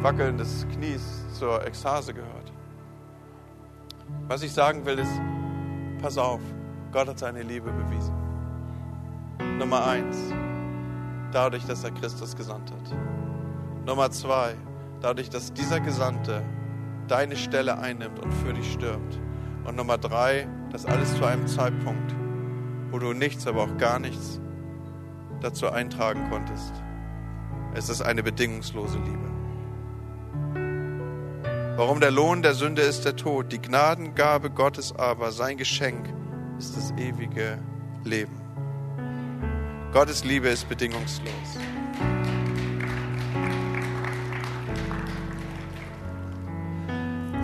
Wackeln 0.00 0.38
des 0.38 0.66
Knies 0.72 1.26
zur 1.38 1.62
Ekstase 1.66 2.14
gehört. 2.14 2.55
Was 4.28 4.42
ich 4.42 4.52
sagen 4.52 4.84
will, 4.84 4.98
ist, 4.98 5.20
pass 6.00 6.18
auf, 6.18 6.40
Gott 6.92 7.08
hat 7.08 7.18
seine 7.18 7.42
Liebe 7.42 7.70
bewiesen. 7.70 8.14
Nummer 9.58 9.86
eins, 9.86 10.16
dadurch, 11.32 11.64
dass 11.66 11.84
er 11.84 11.90
Christus 11.92 12.34
gesandt 12.36 12.72
hat. 12.72 12.96
Nummer 13.86 14.10
zwei, 14.10 14.54
dadurch, 15.00 15.30
dass 15.30 15.52
dieser 15.52 15.80
Gesandte 15.80 16.42
deine 17.08 17.36
Stelle 17.36 17.78
einnimmt 17.78 18.18
und 18.18 18.32
für 18.32 18.52
dich 18.52 18.72
stirbt. 18.72 19.20
Und 19.64 19.76
Nummer 19.76 19.98
drei, 19.98 20.48
das 20.72 20.86
alles 20.86 21.16
zu 21.16 21.24
einem 21.24 21.46
Zeitpunkt, 21.46 22.14
wo 22.90 22.98
du 22.98 23.12
nichts, 23.12 23.46
aber 23.46 23.62
auch 23.62 23.76
gar 23.78 23.98
nichts 23.98 24.40
dazu 25.40 25.70
eintragen 25.70 26.28
konntest. 26.30 26.72
Es 27.74 27.88
ist 27.88 28.02
eine 28.02 28.22
bedingungslose 28.22 28.98
Liebe. 28.98 29.35
Warum 31.76 32.00
der 32.00 32.10
Lohn 32.10 32.40
der 32.40 32.54
Sünde 32.54 32.80
ist 32.80 33.04
der 33.04 33.16
Tod, 33.16 33.52
die 33.52 33.60
Gnadengabe 33.60 34.48
Gottes 34.48 34.94
aber, 34.96 35.30
sein 35.30 35.58
Geschenk, 35.58 36.08
ist 36.58 36.74
das 36.74 36.90
ewige 36.92 37.58
Leben. 38.02 38.40
Gottes 39.92 40.24
Liebe 40.24 40.48
ist 40.48 40.70
bedingungslos. 40.70 41.30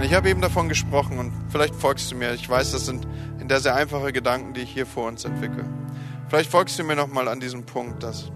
Ich 0.03 0.14
habe 0.14 0.31
eben 0.31 0.40
davon 0.40 0.71
gesprochen 0.71 1.18
und 1.18 1.31
vielleicht 1.51 1.75
folgst 1.75 2.11
du 2.11 2.16
mir. 2.16 2.33
Ich 2.33 2.49
weiß, 2.49 2.73
das 2.73 2.87
sind 2.87 3.07
in 3.38 3.49
der 3.49 3.61
sehr 3.61 3.75
einfache 3.75 4.14
Gedanken, 4.14 4.55
die 4.55 4.62
ich 4.62 4.71
hier 4.71 4.87
vor 4.87 5.09
uns 5.09 5.27
entwickle. 5.27 5.66
Vielleicht 6.29 6.51
folgst 6.51 6.79
du 6.79 6.85
mir 6.85 6.97
nochmal 6.97 7.29
an 7.29 7.38
diesem 7.38 7.66
Punkt, 7.66 8.03
dass 8.03 8.33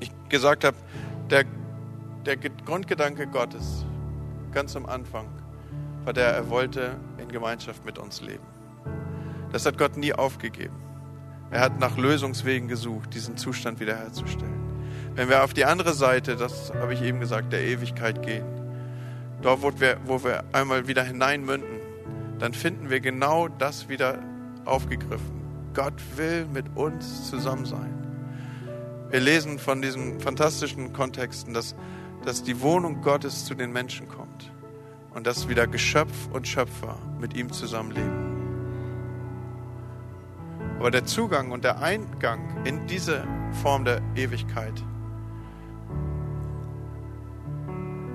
ich 0.00 0.10
gesagt 0.30 0.64
habe, 0.64 0.78
der, 1.28 1.44
der 2.24 2.38
Grundgedanke 2.38 3.26
Gottes 3.26 3.84
ganz 4.52 4.76
am 4.76 4.86
Anfang, 4.86 5.26
war 6.04 6.12
der, 6.12 6.28
er 6.28 6.50
wollte 6.50 6.96
in 7.18 7.28
Gemeinschaft 7.28 7.84
mit 7.84 7.98
uns 7.98 8.20
leben. 8.20 8.46
Das 9.52 9.66
hat 9.66 9.78
Gott 9.78 9.96
nie 9.96 10.12
aufgegeben. 10.12 10.74
Er 11.50 11.60
hat 11.60 11.78
nach 11.78 11.96
Lösungswegen 11.96 12.68
gesucht, 12.68 13.14
diesen 13.14 13.36
Zustand 13.36 13.80
wiederherzustellen. 13.80 14.60
Wenn 15.14 15.28
wir 15.28 15.44
auf 15.44 15.52
die 15.52 15.66
andere 15.66 15.92
Seite, 15.92 16.36
das 16.36 16.72
habe 16.72 16.94
ich 16.94 17.02
eben 17.02 17.20
gesagt, 17.20 17.52
der 17.52 17.62
Ewigkeit 17.62 18.22
gehen, 18.22 18.46
dort, 19.42 19.62
wo 19.62 19.78
wir, 19.78 19.98
wo 20.06 20.24
wir 20.24 20.44
einmal 20.52 20.88
wieder 20.88 21.02
hineinmünden, 21.02 21.80
dann 22.38 22.54
finden 22.54 22.88
wir 22.88 23.00
genau 23.00 23.48
das 23.48 23.88
wieder 23.88 24.18
aufgegriffen. 24.64 25.42
Gott 25.74 25.94
will 26.16 26.46
mit 26.46 26.64
uns 26.74 27.28
zusammen 27.28 27.66
sein. 27.66 27.94
Wir 29.10 29.20
lesen 29.20 29.58
von 29.58 29.82
diesen 29.82 30.20
fantastischen 30.20 30.94
Kontexten, 30.94 31.52
dass 31.52 31.74
dass 32.24 32.42
die 32.42 32.60
Wohnung 32.60 33.02
Gottes 33.02 33.44
zu 33.44 33.54
den 33.54 33.72
Menschen 33.72 34.08
kommt 34.08 34.52
und 35.14 35.26
dass 35.26 35.48
wieder 35.48 35.66
Geschöpf 35.66 36.28
und 36.32 36.46
Schöpfer 36.46 36.98
mit 37.20 37.34
ihm 37.36 37.52
zusammenleben. 37.52 38.32
Aber 40.78 40.90
der 40.90 41.04
Zugang 41.04 41.52
und 41.52 41.64
der 41.64 41.80
Eingang 41.80 42.64
in 42.64 42.86
diese 42.86 43.24
Form 43.62 43.84
der 43.84 44.00
Ewigkeit, 44.16 44.82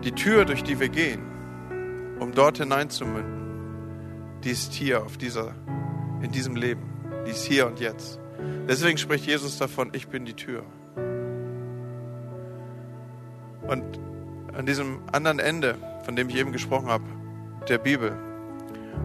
die 0.04 0.12
Tür, 0.12 0.46
durch 0.46 0.64
die 0.64 0.80
wir 0.80 0.90
gehen, 0.90 1.22
um 2.20 2.34
dort 2.34 2.58
hineinzumünden, 2.58 3.38
die 4.44 4.52
ist 4.52 4.74
hier 4.74 5.04
auf 5.04 5.18
dieser, 5.18 5.56
in 6.22 6.32
diesem 6.32 6.56
Leben, 6.56 6.84
die 7.26 7.32
ist 7.32 7.46
hier 7.46 7.68
und 7.68 7.80
jetzt. 7.80 8.20
Deswegen 8.68 8.98
spricht 8.98 9.26
Jesus 9.26 9.58
davon, 9.58 9.90
ich 9.94 10.08
bin 10.08 10.26
die 10.26 10.34
Tür. 10.34 10.64
Und 13.68 13.84
an 14.54 14.66
diesem 14.66 15.00
anderen 15.12 15.40
Ende, 15.40 15.76
von 16.04 16.16
dem 16.16 16.30
ich 16.30 16.36
eben 16.36 16.52
gesprochen 16.52 16.88
habe, 16.88 17.04
der 17.68 17.78
Bibel, 17.78 18.14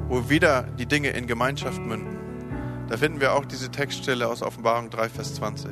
wo 0.08 0.28
wieder 0.28 0.62
die 0.78 0.86
Dinge 0.86 1.10
in 1.10 1.26
Gemeinschaft 1.26 1.80
münden, 1.80 2.16
da 2.88 2.96
finden 2.96 3.20
wir 3.20 3.32
auch 3.32 3.44
diese 3.44 3.70
Textstelle 3.70 4.28
aus 4.28 4.42
Offenbarung 4.42 4.90
3, 4.90 5.08
Vers 5.08 5.34
20. 5.36 5.70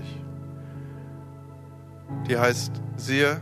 Die 2.29 2.39
heißt, 2.39 2.81
siehe, 2.97 3.41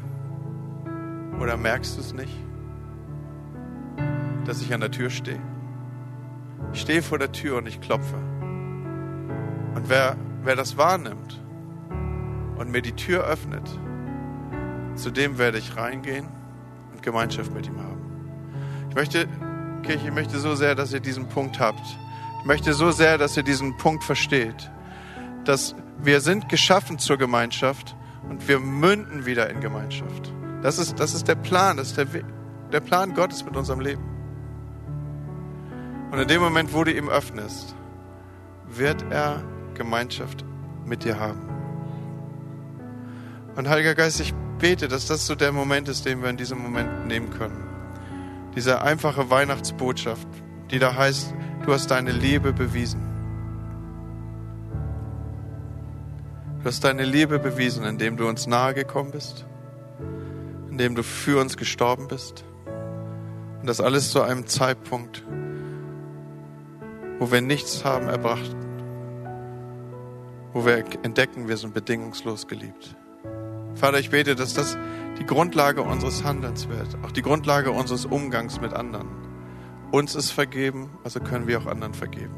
oder 1.41 1.57
merkst 1.57 1.97
du 1.97 2.01
es 2.01 2.13
nicht, 2.13 2.37
dass 4.45 4.61
ich 4.61 4.75
an 4.75 4.81
der 4.81 4.91
Tür 4.91 5.11
stehe? 5.11 5.41
Ich 6.73 6.81
stehe 6.81 7.03
vor 7.03 7.19
der 7.19 7.33
Tür 7.33 7.59
und 7.59 7.67
ich 7.67 7.81
klopfe. 7.81 8.17
Und 9.75 9.89
wer, 9.89 10.17
wer 10.43 10.57
das 10.57 10.77
wahrnimmt 10.77 11.41
und 12.57 12.71
mir 12.71 12.83
die 12.83 12.93
Tür 12.93 13.25
öffnet, 13.25 13.79
zu 14.99 15.11
dem 15.11 15.39
werde 15.39 15.59
ich 15.59 15.77
reingehen 15.77 16.29
und 16.93 17.03
Gemeinschaft 17.03 17.53
mit 17.55 17.67
ihm 17.67 17.79
haben. 17.79 18.03
Ich 18.91 18.95
möchte, 18.95 19.29
Kirche, 19.83 20.09
ich 20.09 20.15
möchte 20.15 20.39
so 20.39 20.55
sehr, 20.55 20.75
dass 20.75 20.93
ihr 20.93 21.01
diesen 21.01 21.29
Punkt 21.29 21.61
habt. 21.61 21.81
Ich 22.41 22.47
möchte 22.47 22.73
so 22.73 22.91
sehr, 22.91 23.19
dass 23.19 23.37
ihr 23.37 23.43
diesen 23.43 23.77
Punkt 23.77 24.05
versteht, 24.05 24.71
dass 25.45 25.75
wir 25.99 26.21
sind 26.21 26.49
geschaffen 26.49 26.99
zur 26.99 27.17
Gemeinschaft 27.17 27.97
und 28.29 28.47
wir 28.49 28.61
münden 28.61 29.27
wieder 29.27 29.51
in 29.51 29.61
Gemeinschaft. 29.61 30.33
Das 30.63 30.79
ist, 30.79 30.99
das 30.99 31.15
ist 31.15 31.29
der 31.29 31.37
Plan, 31.37 31.77
das 31.77 31.89
ist 31.89 31.97
der, 31.97 32.07
der 32.73 32.81
Plan 32.81 33.15
Gottes 33.15 33.45
mit 33.45 33.57
unserem 33.57 33.81
Leben. 33.81 34.03
Und 36.11 36.19
in 36.19 36.29
dem 36.29 36.41
Moment, 36.41 36.73
wo 36.73 36.85
du 36.85 36.93
ihm 36.93 37.09
öffnest, 37.09 37.75
wird 38.67 39.05
er 39.11 39.43
Gemeinschaft 39.75 40.45
mit 40.85 41.05
dir 41.05 41.19
haben. 41.19 41.48
Und 43.59 43.69
Heiliger 43.69 43.97
Geist, 43.97 44.21
ich 44.21 44.33
bete, 44.61 44.87
dass 44.87 45.07
das 45.07 45.27
so 45.27 45.35
der 45.35 45.51
Moment 45.51 45.89
ist, 45.89 46.07
den 46.07 46.23
wir 46.23 46.31
in 46.31 46.37
diesem 46.37 46.59
Moment 46.59 47.09
nehmen 47.09 47.29
können. 47.31 47.61
Diese 48.55 48.83
einfache 48.83 49.31
Weihnachtsbotschaft, 49.31 50.29
die 50.71 50.79
da 50.79 50.95
heißt, 50.95 51.35
du 51.67 51.73
hast 51.73 51.91
deine 51.91 52.13
Liebe 52.13 52.53
bewiesen. 52.53 53.01
Du 56.61 56.67
hast 56.67 56.85
deine 56.85 57.03
Liebe 57.05 57.41
bewiesen, 57.41 57.85
indem 57.85 58.17
du 58.17 58.29
uns 58.29 58.47
nahe 58.47 58.75
gekommen 58.75 59.11
bist, 59.11 59.45
indem 60.71 60.95
du 60.95 61.03
für 61.03 61.41
uns 61.41 61.57
gestorben 61.57 62.07
bist. 62.07 62.45
Und 63.61 63.67
das 63.67 63.81
alles 63.81 64.13
zu 64.13 64.23
einem 64.23 64.47
Zeitpunkt, 64.47 65.25
wo 67.19 67.33
wir 67.33 67.41
nichts 67.41 67.85
haben 67.85 68.07
erbracht, 68.07 68.55
wo 70.53 70.65
wir 70.65 70.85
entdecken, 71.03 71.49
wir 71.49 71.57
sind 71.57 71.75
bedingungslos 71.75 72.47
geliebt. 72.47 72.97
Vater, 73.79 74.01
ich 74.01 74.11
bete, 74.11 74.35
dass 74.35 74.55
das 74.55 74.77
die 75.21 75.25
Grundlage 75.25 75.83
unseres 75.83 76.25
Handelns 76.25 76.69
wird, 76.69 76.99
auch 77.05 77.13
die 77.13 77.23
Grundlage 77.23 77.71
unseres 77.71 78.07
Umgangs 78.07 78.61
mit 78.61 78.73
anderen. 78.73 79.07
Uns 79.93 80.17
ist 80.17 80.33
vergeben, 80.33 80.91
also 81.05 81.21
können 81.21 81.47
wir 81.47 81.61
auch 81.61 81.67
anderen 81.67 81.95
vergeben. 81.95 82.35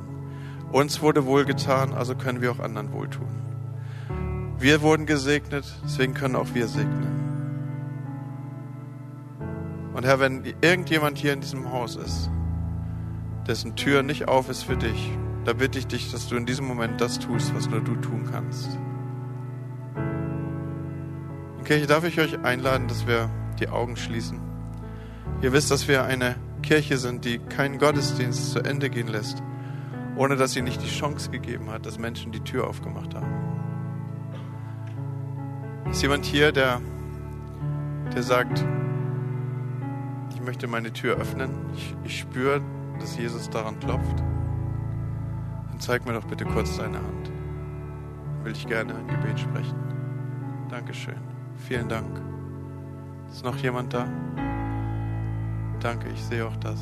Uns 0.70 1.01
wurde 1.01 1.24
wohlgetan, 1.24 1.95
also 1.95 2.14
können 2.14 2.43
wir 2.43 2.53
auch 2.53 2.59
anderen 2.59 2.93
wohltun. 2.93 3.26
Wir 4.59 4.82
wurden 4.82 5.07
gesegnet, 5.07 5.64
deswegen 5.82 6.12
können 6.12 6.36
auch 6.36 6.49
wir 6.53 6.68
segnen. 6.68 7.09
Und 9.95 10.05
Herr, 10.05 10.20
wenn 10.20 10.45
irgendjemand 10.61 11.16
hier 11.16 11.32
in 11.32 11.41
diesem 11.41 11.72
Haus 11.72 11.97
ist, 11.97 12.30
dessen 13.47 13.76
Tür 13.76 14.03
nicht 14.03 14.28
auf 14.28 14.51
ist 14.51 14.64
für 14.64 14.76
dich, 14.76 15.11
da 15.47 15.55
bitte 15.55 15.78
ich 15.78 15.86
dich, 15.86 16.12
dass 16.12 16.28
du 16.28 16.36
in 16.36 16.45
diesem 16.45 16.66
Moment 16.66 17.01
das 17.01 17.18
tust, 17.18 17.55
was 17.55 17.70
nur 17.70 17.80
du 17.80 17.97
tun 17.97 18.28
kannst. 18.30 18.78
Kirche 21.71 21.87
darf 21.87 22.03
ich 22.03 22.18
euch 22.18 22.37
einladen, 22.43 22.89
dass 22.89 23.07
wir 23.07 23.31
die 23.61 23.68
Augen 23.68 23.97
schließen. 23.97 24.41
Ihr 25.41 25.53
wisst, 25.53 25.71
dass 25.71 25.87
wir 25.87 26.03
eine 26.03 26.35
Kirche 26.64 26.99
sind, 26.99 27.25
die 27.25 27.39
keinen 27.39 27.79
Gottesdienst 27.79 28.51
zu 28.51 28.59
Ende 28.59 28.91
gehen 28.91 29.07
lässt, 29.07 29.41
ohne 30.16 30.35
dass 30.35 30.53
sie 30.53 30.62
nicht 30.62 30.83
die 30.83 30.89
Chance 30.89 31.31
gegeben 31.31 31.71
hat, 31.71 31.87
dass 31.87 31.97
Menschen 31.97 32.33
die 32.33 32.41
Tür 32.41 32.66
aufgemacht 32.66 33.14
haben. 33.14 33.33
Ist 35.89 36.03
jemand 36.03 36.25
hier, 36.25 36.51
der, 36.51 36.81
der 38.16 38.25
sagt, 38.25 38.64
ich 40.35 40.41
möchte 40.41 40.66
meine 40.66 40.93
Tür 40.93 41.18
öffnen, 41.18 41.53
ich, 41.77 41.95
ich 42.03 42.18
spüre, 42.18 42.62
dass 42.99 43.16
Jesus 43.16 43.49
daran 43.49 43.79
klopft? 43.79 44.18
Dann 45.71 45.79
zeig 45.79 46.05
mir 46.05 46.14
doch 46.14 46.25
bitte 46.25 46.47
kurz 46.47 46.79
deine 46.79 46.97
Hand. 46.99 47.29
Dann 47.29 48.45
will 48.45 48.55
ich 48.55 48.66
gerne 48.66 48.93
ein 48.93 49.07
Gebet 49.07 49.39
sprechen. 49.39 49.79
Dankeschön. 50.68 51.30
Vielen 51.67 51.89
Dank. 51.89 52.21
Ist 53.31 53.45
noch 53.45 53.57
jemand 53.57 53.93
da? 53.95 54.09
Danke, 55.81 56.09
ich 56.09 56.23
sehe 56.25 56.47
auch 56.47 56.57
das. 56.57 56.79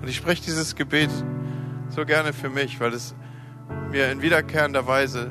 Und 0.00 0.08
ich 0.08 0.16
spreche 0.16 0.42
dieses 0.42 0.74
Gebet 0.74 1.10
so 1.88 2.04
gerne 2.04 2.32
für 2.32 2.50
mich, 2.50 2.80
weil 2.80 2.92
es 2.92 3.14
mir 3.90 4.10
in 4.10 4.22
wiederkehrender 4.22 4.86
Weise 4.86 5.30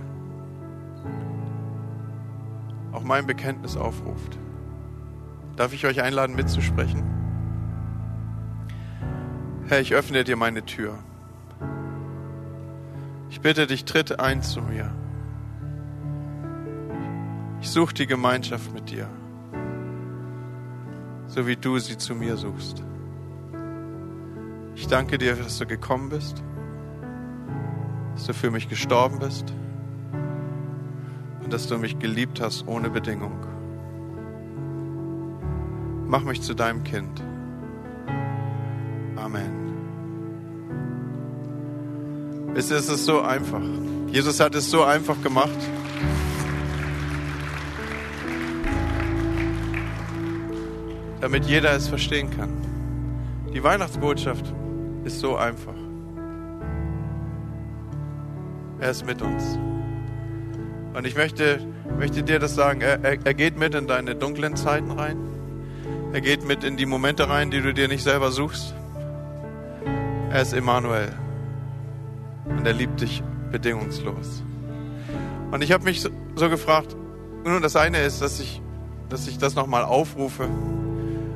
auch 2.91 3.03
mein 3.03 3.25
Bekenntnis 3.25 3.75
aufruft. 3.75 4.37
Darf 5.55 5.73
ich 5.73 5.85
euch 5.85 6.01
einladen, 6.01 6.35
mitzusprechen? 6.35 7.03
Herr, 9.67 9.79
ich 9.79 9.93
öffne 9.93 10.23
dir 10.23 10.35
meine 10.35 10.63
Tür. 10.63 10.97
Ich 13.29 13.41
bitte 13.41 13.67
dich, 13.67 13.85
tritt 13.85 14.19
ein 14.19 14.41
zu 14.41 14.61
mir. 14.61 14.93
Ich 17.63 17.71
suche 17.71 17.95
die 17.95 18.05
Gemeinschaft 18.05 18.71
mit 18.71 18.91
dir 18.91 19.09
so 21.33 21.47
wie 21.47 21.55
du 21.55 21.79
sie 21.79 21.97
zu 21.97 22.13
mir 22.13 22.37
suchst. 22.37 22.83
Ich 24.75 24.87
danke 24.87 25.17
dir, 25.17 25.35
dass 25.35 25.57
du 25.57 25.65
gekommen 25.65 26.09
bist, 26.09 26.43
dass 28.13 28.25
du 28.25 28.33
für 28.33 28.51
mich 28.51 28.69
gestorben 28.69 29.17
bist 29.17 29.51
und 31.43 31.51
dass 31.51 31.67
du 31.67 31.79
mich 31.79 31.97
geliebt 31.97 32.39
hast 32.39 32.67
ohne 32.67 32.91
Bedingung. 32.91 33.45
Mach 36.07 36.23
mich 36.23 36.43
zu 36.43 36.53
deinem 36.53 36.83
Kind. 36.83 37.23
Amen. 39.15 39.63
Es 42.53 42.69
ist 42.69 42.87
so 43.05 43.21
einfach. 43.21 43.63
Jesus 44.11 44.39
hat 44.39 44.53
es 44.53 44.69
so 44.69 44.83
einfach 44.83 45.19
gemacht. 45.23 45.57
Damit 51.23 51.45
jeder 51.45 51.71
es 51.73 51.87
verstehen 51.87 52.29
kann. 52.31 52.49
Die 53.53 53.63
Weihnachtsbotschaft 53.63 54.43
ist 55.05 55.21
so 55.21 55.37
einfach. 55.37 55.73
Er 58.81 58.91
ist 58.91 59.05
mit 59.05 59.21
uns. 59.21 59.57
Und 60.93 61.07
ich 61.07 61.15
möchte, 61.15 61.65
möchte 61.97 62.23
dir 62.23 62.39
das 62.39 62.55
sagen, 62.55 62.81
er, 62.81 63.01
er, 63.05 63.25
er 63.25 63.33
geht 63.33 63.57
mit 63.57 63.73
in 63.73 63.87
deine 63.87 64.15
dunklen 64.15 64.57
Zeiten 64.57 64.91
rein. 64.91 65.17
Er 66.11 66.19
geht 66.19 66.45
mit 66.45 66.65
in 66.65 66.75
die 66.75 66.85
Momente 66.85 67.29
rein, 67.29 67.51
die 67.51 67.61
du 67.61 67.73
dir 67.73 67.87
nicht 67.87 68.03
selber 68.03 68.29
suchst. 68.29 68.75
Er 70.29 70.41
ist 70.41 70.51
Emmanuel. 70.51 71.13
Und 72.49 72.67
er 72.67 72.73
liebt 72.73 72.99
dich 72.99 73.23
bedingungslos. 73.49 74.43
Und 75.51 75.63
ich 75.63 75.71
habe 75.71 75.85
mich 75.85 76.01
so, 76.01 76.09
so 76.35 76.49
gefragt, 76.49 76.97
nun 77.45 77.61
das 77.61 77.77
eine 77.77 78.01
ist, 78.01 78.21
dass 78.21 78.41
ich, 78.41 78.61
dass 79.07 79.25
ich 79.29 79.37
das 79.37 79.55
nochmal 79.55 79.85
aufrufe 79.85 80.49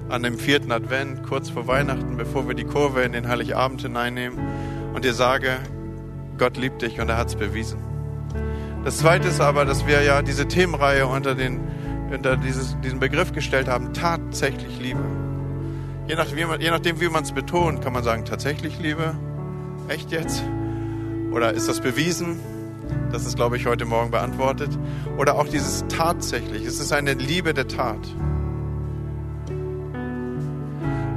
an 0.10 0.24
dem 0.24 0.38
vierten 0.38 0.72
Advent, 0.72 1.24
kurz 1.24 1.50
vor 1.50 1.68
Weihnachten, 1.68 2.18
bevor 2.18 2.48
wir 2.48 2.56
die 2.56 2.64
Kurve 2.64 3.02
in 3.02 3.12
den 3.12 3.28
Heiligabend 3.28 3.82
hineinnehmen 3.82 4.40
und 4.94 5.04
dir 5.04 5.14
sage, 5.14 5.58
Gott 6.38 6.58
liebt 6.58 6.82
dich 6.82 7.00
und 7.00 7.10
er 7.10 7.18
hat 7.18 7.28
es 7.28 7.36
bewiesen. 7.36 7.80
Das 8.84 9.00
zweite 9.00 9.28
ist 9.28 9.42
aber, 9.42 9.66
dass 9.66 9.86
wir 9.86 10.02
ja 10.04 10.22
diese 10.22 10.48
Themenreihe 10.48 11.08
unter, 11.08 11.36
den, 11.36 11.60
unter 12.12 12.38
dieses, 12.38 12.78
diesen 12.82 13.00
Begriff 13.00 13.34
gestellt 13.34 13.68
haben, 13.68 13.94
tatsächlich 13.94 14.80
Liebe. 14.80 15.04
Je, 16.08 16.16
nach, 16.16 16.28
je 16.28 16.72
nachdem, 16.72 17.02
wie 17.02 17.10
man 17.10 17.24
es 17.24 17.34
betont, 17.34 17.82
kann 17.82 17.92
man 17.92 18.04
sagen, 18.04 18.24
tatsächlich 18.24 18.80
Liebe? 18.80 19.16
Echt 19.90 20.12
jetzt? 20.12 20.42
Oder 21.34 21.54
ist 21.54 21.68
das 21.68 21.82
bewiesen? 21.82 22.40
Das 23.12 23.26
ist, 23.26 23.36
glaube 23.36 23.58
ich, 23.58 23.66
heute 23.66 23.84
Morgen 23.84 24.12
beantwortet. 24.12 24.70
Oder 25.18 25.36
auch 25.36 25.48
dieses 25.48 25.84
tatsächlich. 25.90 26.66
Es 26.66 26.80
ist 26.80 26.94
eine 26.94 27.14
Liebe 27.14 27.54
der 27.54 27.68
Tat. 27.68 28.00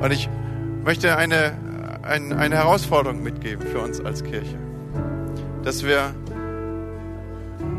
Und 0.00 0.12
ich 0.12 0.28
möchte 0.84 1.16
eine, 1.16 1.56
eine, 2.02 2.36
eine 2.36 2.56
Herausforderung 2.56 3.22
mitgeben 3.22 3.66
für 3.66 3.80
uns 3.80 4.00
als 4.00 4.24
Kirche, 4.24 4.58
dass 5.62 5.84
wir 5.84 6.14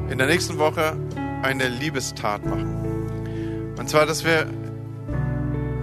in 0.10 0.18
der 0.18 0.28
nächsten 0.28 0.58
Woche 0.60 0.96
eine 1.42 1.68
Liebestat 1.68 2.46
machen. 2.46 3.74
Und 3.78 3.90
zwar, 3.90 4.06
dass 4.06 4.24
wir 4.24 4.46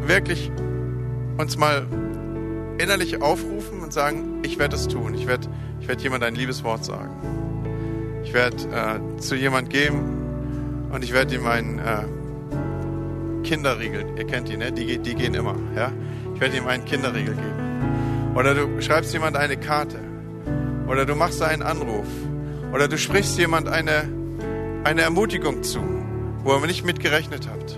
wirklich 0.02 0.50
uns 1.38 1.56
mal 1.56 1.86
innerlich 2.78 3.20
aufrufen 3.20 3.80
und 3.80 3.92
sagen, 3.92 4.40
ich 4.42 4.58
werde 4.58 4.76
es 4.76 4.86
tun. 4.86 5.14
Ich 5.14 5.26
werde 5.26 5.48
ich 5.80 5.88
werd 5.88 6.02
jemand 6.02 6.24
ein 6.24 6.34
Liebeswort 6.34 6.84
sagen. 6.84 7.10
Ich 8.24 8.32
werde 8.34 8.56
äh, 8.56 9.16
zu 9.18 9.34
jemand 9.34 9.70
gehen 9.70 10.88
und 10.92 11.02
ich 11.02 11.12
werde 11.12 11.34
ihm 11.34 11.46
einen 11.46 11.78
äh, 11.78 12.04
Kinderriegel, 13.42 14.04
ihr 14.18 14.26
kennt 14.26 14.48
die, 14.48 14.56
ne? 14.56 14.72
die, 14.72 14.98
die 14.98 15.14
gehen 15.14 15.34
immer. 15.34 15.54
Ja? 15.74 15.90
Ich 16.38 16.42
werde 16.42 16.56
ihm 16.56 16.68
einen 16.68 16.84
Kinderriegel 16.84 17.34
geben. 17.34 18.32
Oder 18.36 18.54
du 18.54 18.80
schreibst 18.80 19.12
jemand 19.12 19.36
eine 19.36 19.56
Karte. 19.56 19.98
Oder 20.86 21.04
du 21.04 21.16
machst 21.16 21.42
einen 21.42 21.62
Anruf. 21.62 22.06
Oder 22.72 22.86
du 22.86 22.96
sprichst 22.96 23.36
jemand 23.38 23.68
eine, 23.68 24.08
eine 24.84 25.02
Ermutigung 25.02 25.64
zu, 25.64 25.80
wo 26.44 26.54
ihr 26.54 26.66
nicht 26.68 26.84
mitgerechnet 26.84 27.48
habt. 27.50 27.76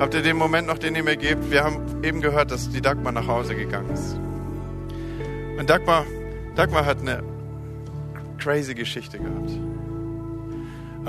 Habt 0.00 0.14
ihr 0.14 0.22
den 0.22 0.36
Moment 0.36 0.66
noch, 0.66 0.78
den 0.78 0.96
ihr 0.96 1.04
mir 1.04 1.16
gebt? 1.16 1.48
Wir 1.48 1.62
haben 1.62 2.02
eben 2.02 2.20
gehört, 2.20 2.50
dass 2.50 2.68
die 2.68 2.80
Dagmar 2.80 3.12
nach 3.12 3.28
Hause 3.28 3.54
gegangen 3.54 3.90
ist. 3.92 4.18
Und 5.60 5.70
Dagmar, 5.70 6.06
Dagmar 6.56 6.84
hat 6.84 6.98
eine 6.98 7.22
crazy 8.38 8.74
Geschichte 8.74 9.18
gehabt. 9.20 9.52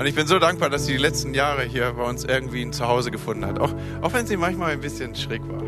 Und 0.00 0.06
ich 0.06 0.14
bin 0.14 0.26
so 0.26 0.38
dankbar, 0.38 0.70
dass 0.70 0.86
sie 0.86 0.92
die 0.92 0.98
letzten 0.98 1.34
Jahre 1.34 1.62
hier 1.62 1.92
bei 1.92 2.04
uns 2.04 2.24
irgendwie 2.24 2.62
ein 2.62 2.72
Zuhause 2.72 3.10
gefunden 3.10 3.44
hat. 3.44 3.58
Auch, 3.58 3.74
auch 4.00 4.14
wenn 4.14 4.24
sie 4.26 4.38
manchmal 4.38 4.70
ein 4.70 4.80
bisschen 4.80 5.14
schräg 5.14 5.42
war. 5.46 5.60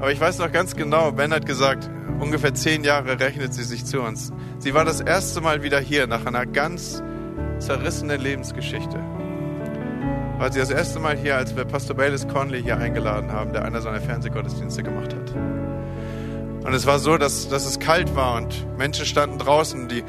Aber 0.00 0.10
ich 0.10 0.20
weiß 0.20 0.40
noch 0.40 0.50
ganz 0.50 0.74
genau, 0.74 1.12
Ben 1.12 1.32
hat 1.32 1.46
gesagt, 1.46 1.88
ungefähr 2.18 2.54
zehn 2.54 2.82
Jahre 2.82 3.20
rechnet 3.20 3.54
sie 3.54 3.62
sich 3.62 3.84
zu 3.84 4.00
uns. 4.00 4.32
Sie 4.58 4.74
war 4.74 4.84
das 4.84 5.00
erste 5.00 5.40
Mal 5.40 5.62
wieder 5.62 5.78
hier 5.78 6.08
nach 6.08 6.26
einer 6.26 6.44
ganz 6.44 7.04
zerrissenen 7.60 8.20
Lebensgeschichte. 8.20 8.98
War 10.38 10.52
sie 10.52 10.58
das 10.58 10.70
erste 10.70 10.98
Mal 10.98 11.16
hier, 11.16 11.36
als 11.36 11.54
wir 11.54 11.66
Pastor 11.66 11.94
Bayless 11.94 12.26
Conley 12.26 12.64
hier 12.64 12.78
eingeladen 12.78 13.30
haben, 13.30 13.52
der 13.52 13.64
einer 13.64 13.80
seiner 13.80 14.00
Fernsehgottesdienste 14.00 14.82
gemacht 14.82 15.14
hat. 15.14 15.36
Und 16.64 16.72
es 16.72 16.86
war 16.86 16.98
so, 16.98 17.18
dass, 17.18 17.48
dass 17.50 17.66
es 17.66 17.78
kalt 17.78 18.16
war 18.16 18.36
und 18.36 18.66
Menschen 18.78 19.04
standen 19.04 19.38
draußen, 19.38 19.86
die 19.86 20.02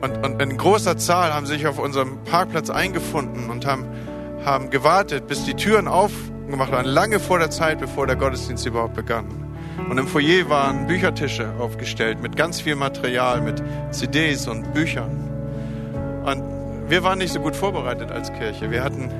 und, 0.00 0.24
und 0.24 0.40
in 0.40 0.56
großer 0.56 0.96
Zahl 0.96 1.34
haben 1.34 1.46
sich 1.46 1.66
auf 1.66 1.78
unserem 1.78 2.24
Parkplatz 2.24 2.70
eingefunden 2.70 3.50
und 3.50 3.66
haben, 3.66 3.86
haben 4.44 4.70
gewartet, 4.70 5.26
bis 5.26 5.44
die 5.44 5.54
Türen 5.54 5.88
aufgemacht 5.88 6.72
waren, 6.72 6.86
lange 6.86 7.20
vor 7.20 7.38
der 7.38 7.50
Zeit, 7.50 7.80
bevor 7.80 8.06
der 8.06 8.16
Gottesdienst 8.16 8.64
überhaupt 8.66 8.94
begann. 8.94 9.26
Und 9.88 9.98
im 9.98 10.06
Foyer 10.06 10.48
waren 10.48 10.86
Büchertische 10.86 11.52
aufgestellt 11.58 12.22
mit 12.22 12.36
ganz 12.36 12.60
viel 12.60 12.76
Material, 12.76 13.40
mit 13.40 13.62
CDs 13.90 14.46
und 14.48 14.72
Büchern. 14.72 15.28
Und 16.24 16.42
wir 16.88 17.02
waren 17.02 17.18
nicht 17.18 17.32
so 17.32 17.40
gut 17.40 17.56
vorbereitet 17.56 18.10
als 18.10 18.32
Kirche. 18.32 18.70
Wir 18.70 18.82
hatten, 18.82 19.10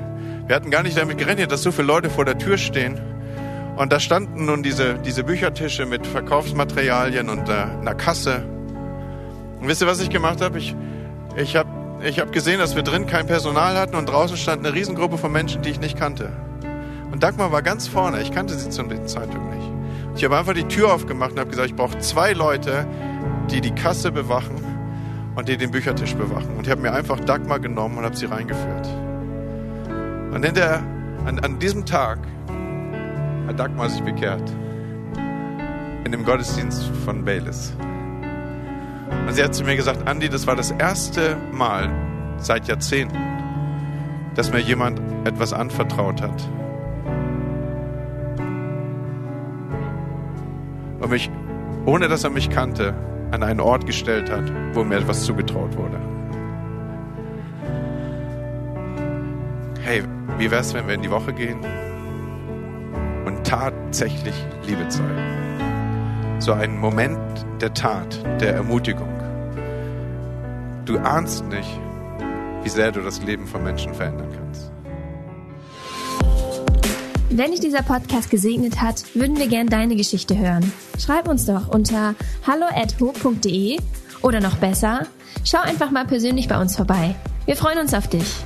wir 0.47 0.55
hatten 0.55 0.71
gar 0.71 0.83
nicht 0.83 0.97
damit 0.97 1.17
gerechnet, 1.17 1.51
dass 1.51 1.61
so 1.61 1.71
viele 1.71 1.87
Leute 1.87 2.09
vor 2.09 2.25
der 2.25 2.37
Tür 2.37 2.57
stehen. 2.57 2.99
Und 3.77 3.91
da 3.91 3.99
standen 3.99 4.45
nun 4.45 4.63
diese, 4.63 4.95
diese 4.95 5.23
Büchertische 5.23 5.85
mit 5.85 6.05
Verkaufsmaterialien 6.05 7.29
und 7.29 7.49
äh, 7.49 7.53
einer 7.53 7.95
Kasse 7.95 8.43
und 9.61 9.67
wisst 9.67 9.81
ihr, 9.81 9.87
was 9.87 10.01
ich 10.01 10.09
gemacht 10.09 10.41
habe? 10.41 10.57
Ich, 10.57 10.75
ich 11.35 11.55
habe 11.55 11.69
ich 12.03 12.19
hab 12.19 12.31
gesehen, 12.31 12.57
dass 12.57 12.75
wir 12.75 12.81
drin 12.81 13.05
kein 13.05 13.27
Personal 13.27 13.77
hatten 13.77 13.95
und 13.95 14.07
draußen 14.07 14.35
stand 14.35 14.65
eine 14.65 14.75
Riesengruppe 14.75 15.19
von 15.19 15.31
Menschen, 15.31 15.61
die 15.61 15.69
ich 15.69 15.79
nicht 15.79 15.97
kannte. 15.97 16.31
Und 17.11 17.21
Dagmar 17.21 17.51
war 17.51 17.61
ganz 17.61 17.87
vorne. 17.87 18.21
Ich 18.21 18.31
kannte 18.31 18.55
sie 18.55 18.71
zu 18.71 18.81
dem 18.81 19.07
Zeitpunkt 19.07 19.55
nicht. 19.55 19.69
Ich 20.15 20.23
habe 20.23 20.37
einfach 20.37 20.53
die 20.53 20.63
Tür 20.63 20.93
aufgemacht 20.93 21.33
und 21.33 21.39
habe 21.39 21.51
gesagt, 21.51 21.69
ich 21.69 21.75
brauche 21.75 21.99
zwei 21.99 22.33
Leute, 22.33 22.87
die 23.51 23.61
die 23.61 23.71
Kasse 23.71 24.11
bewachen 24.11 24.55
und 25.35 25.47
die 25.47 25.57
den 25.57 25.69
Büchertisch 25.69 26.15
bewachen. 26.15 26.55
Und 26.57 26.65
ich 26.65 26.71
habe 26.71 26.81
mir 26.81 26.91
einfach 26.91 27.19
Dagmar 27.19 27.59
genommen 27.59 27.99
und 27.99 28.05
habe 28.05 28.15
sie 28.15 28.25
reingeführt. 28.25 28.87
Und 30.33 30.43
in 30.43 30.55
der, 30.55 30.81
an, 31.25 31.39
an 31.39 31.59
diesem 31.59 31.85
Tag 31.85 32.17
hat 33.47 33.59
Dagmar 33.59 33.89
sich 33.89 34.01
bekehrt. 34.01 34.49
In 36.03 36.11
dem 36.11 36.25
Gottesdienst 36.25 36.89
von 37.05 37.23
Baylis. 37.23 37.73
Und 39.27 39.33
sie 39.33 39.43
hat 39.43 39.55
zu 39.55 39.63
mir 39.63 39.75
gesagt, 39.75 40.07
Andi, 40.07 40.29
das 40.29 40.47
war 40.47 40.55
das 40.55 40.71
erste 40.71 41.37
Mal 41.51 41.89
seit 42.37 42.67
Jahrzehnten, 42.67 43.17
dass 44.35 44.51
mir 44.51 44.59
jemand 44.59 45.01
etwas 45.25 45.53
anvertraut 45.53 46.21
hat. 46.21 46.49
Und 50.99 51.09
mich, 51.09 51.29
ohne 51.85 52.07
dass 52.07 52.23
er 52.23 52.29
mich 52.29 52.49
kannte, 52.49 52.93
an 53.31 53.43
einen 53.43 53.59
Ort 53.59 53.85
gestellt 53.85 54.29
hat, 54.29 54.51
wo 54.73 54.83
mir 54.83 54.97
etwas 54.97 55.23
zugetraut 55.23 55.77
wurde. 55.77 55.97
Hey, 59.81 60.03
wie 60.37 60.51
wäre 60.51 60.61
es, 60.61 60.73
wenn 60.73 60.87
wir 60.87 60.95
in 60.95 61.01
die 61.01 61.11
Woche 61.11 61.33
gehen 61.33 61.59
und 63.25 63.45
tatsächlich 63.45 64.35
Liebe 64.65 64.87
zeigen? 64.89 66.39
So 66.39 66.53
einen 66.53 66.77
Moment 66.77 67.17
der 67.61 67.73
Tat, 67.73 68.23
der 68.41 68.55
Ermutigung. 68.55 69.09
Du 70.85 70.97
ahnst 70.97 71.45
nicht, 71.45 71.69
wie 72.63 72.69
sehr 72.69 72.91
du 72.91 73.01
das 73.01 73.21
Leben 73.21 73.47
von 73.47 73.63
Menschen 73.63 73.93
verändern 73.93 74.29
kannst. 74.35 74.71
Wenn 77.29 77.51
dich 77.51 77.61
dieser 77.61 77.83
Podcast 77.83 78.29
gesegnet 78.29 78.81
hat, 78.81 79.03
würden 79.15 79.37
wir 79.37 79.47
gern 79.47 79.67
deine 79.67 79.95
Geschichte 79.95 80.37
hören. 80.37 80.71
Schreib 80.99 81.27
uns 81.27 81.45
doch 81.45 81.69
unter 81.69 82.15
hallo@ho.de 82.45 83.79
oder 84.21 84.41
noch 84.41 84.55
besser, 84.57 85.07
schau 85.45 85.59
einfach 85.61 85.91
mal 85.91 86.05
persönlich 86.05 86.47
bei 86.47 86.59
uns 86.59 86.75
vorbei. 86.75 87.15
Wir 87.45 87.55
freuen 87.55 87.79
uns 87.79 87.93
auf 87.93 88.07
dich. 88.07 88.43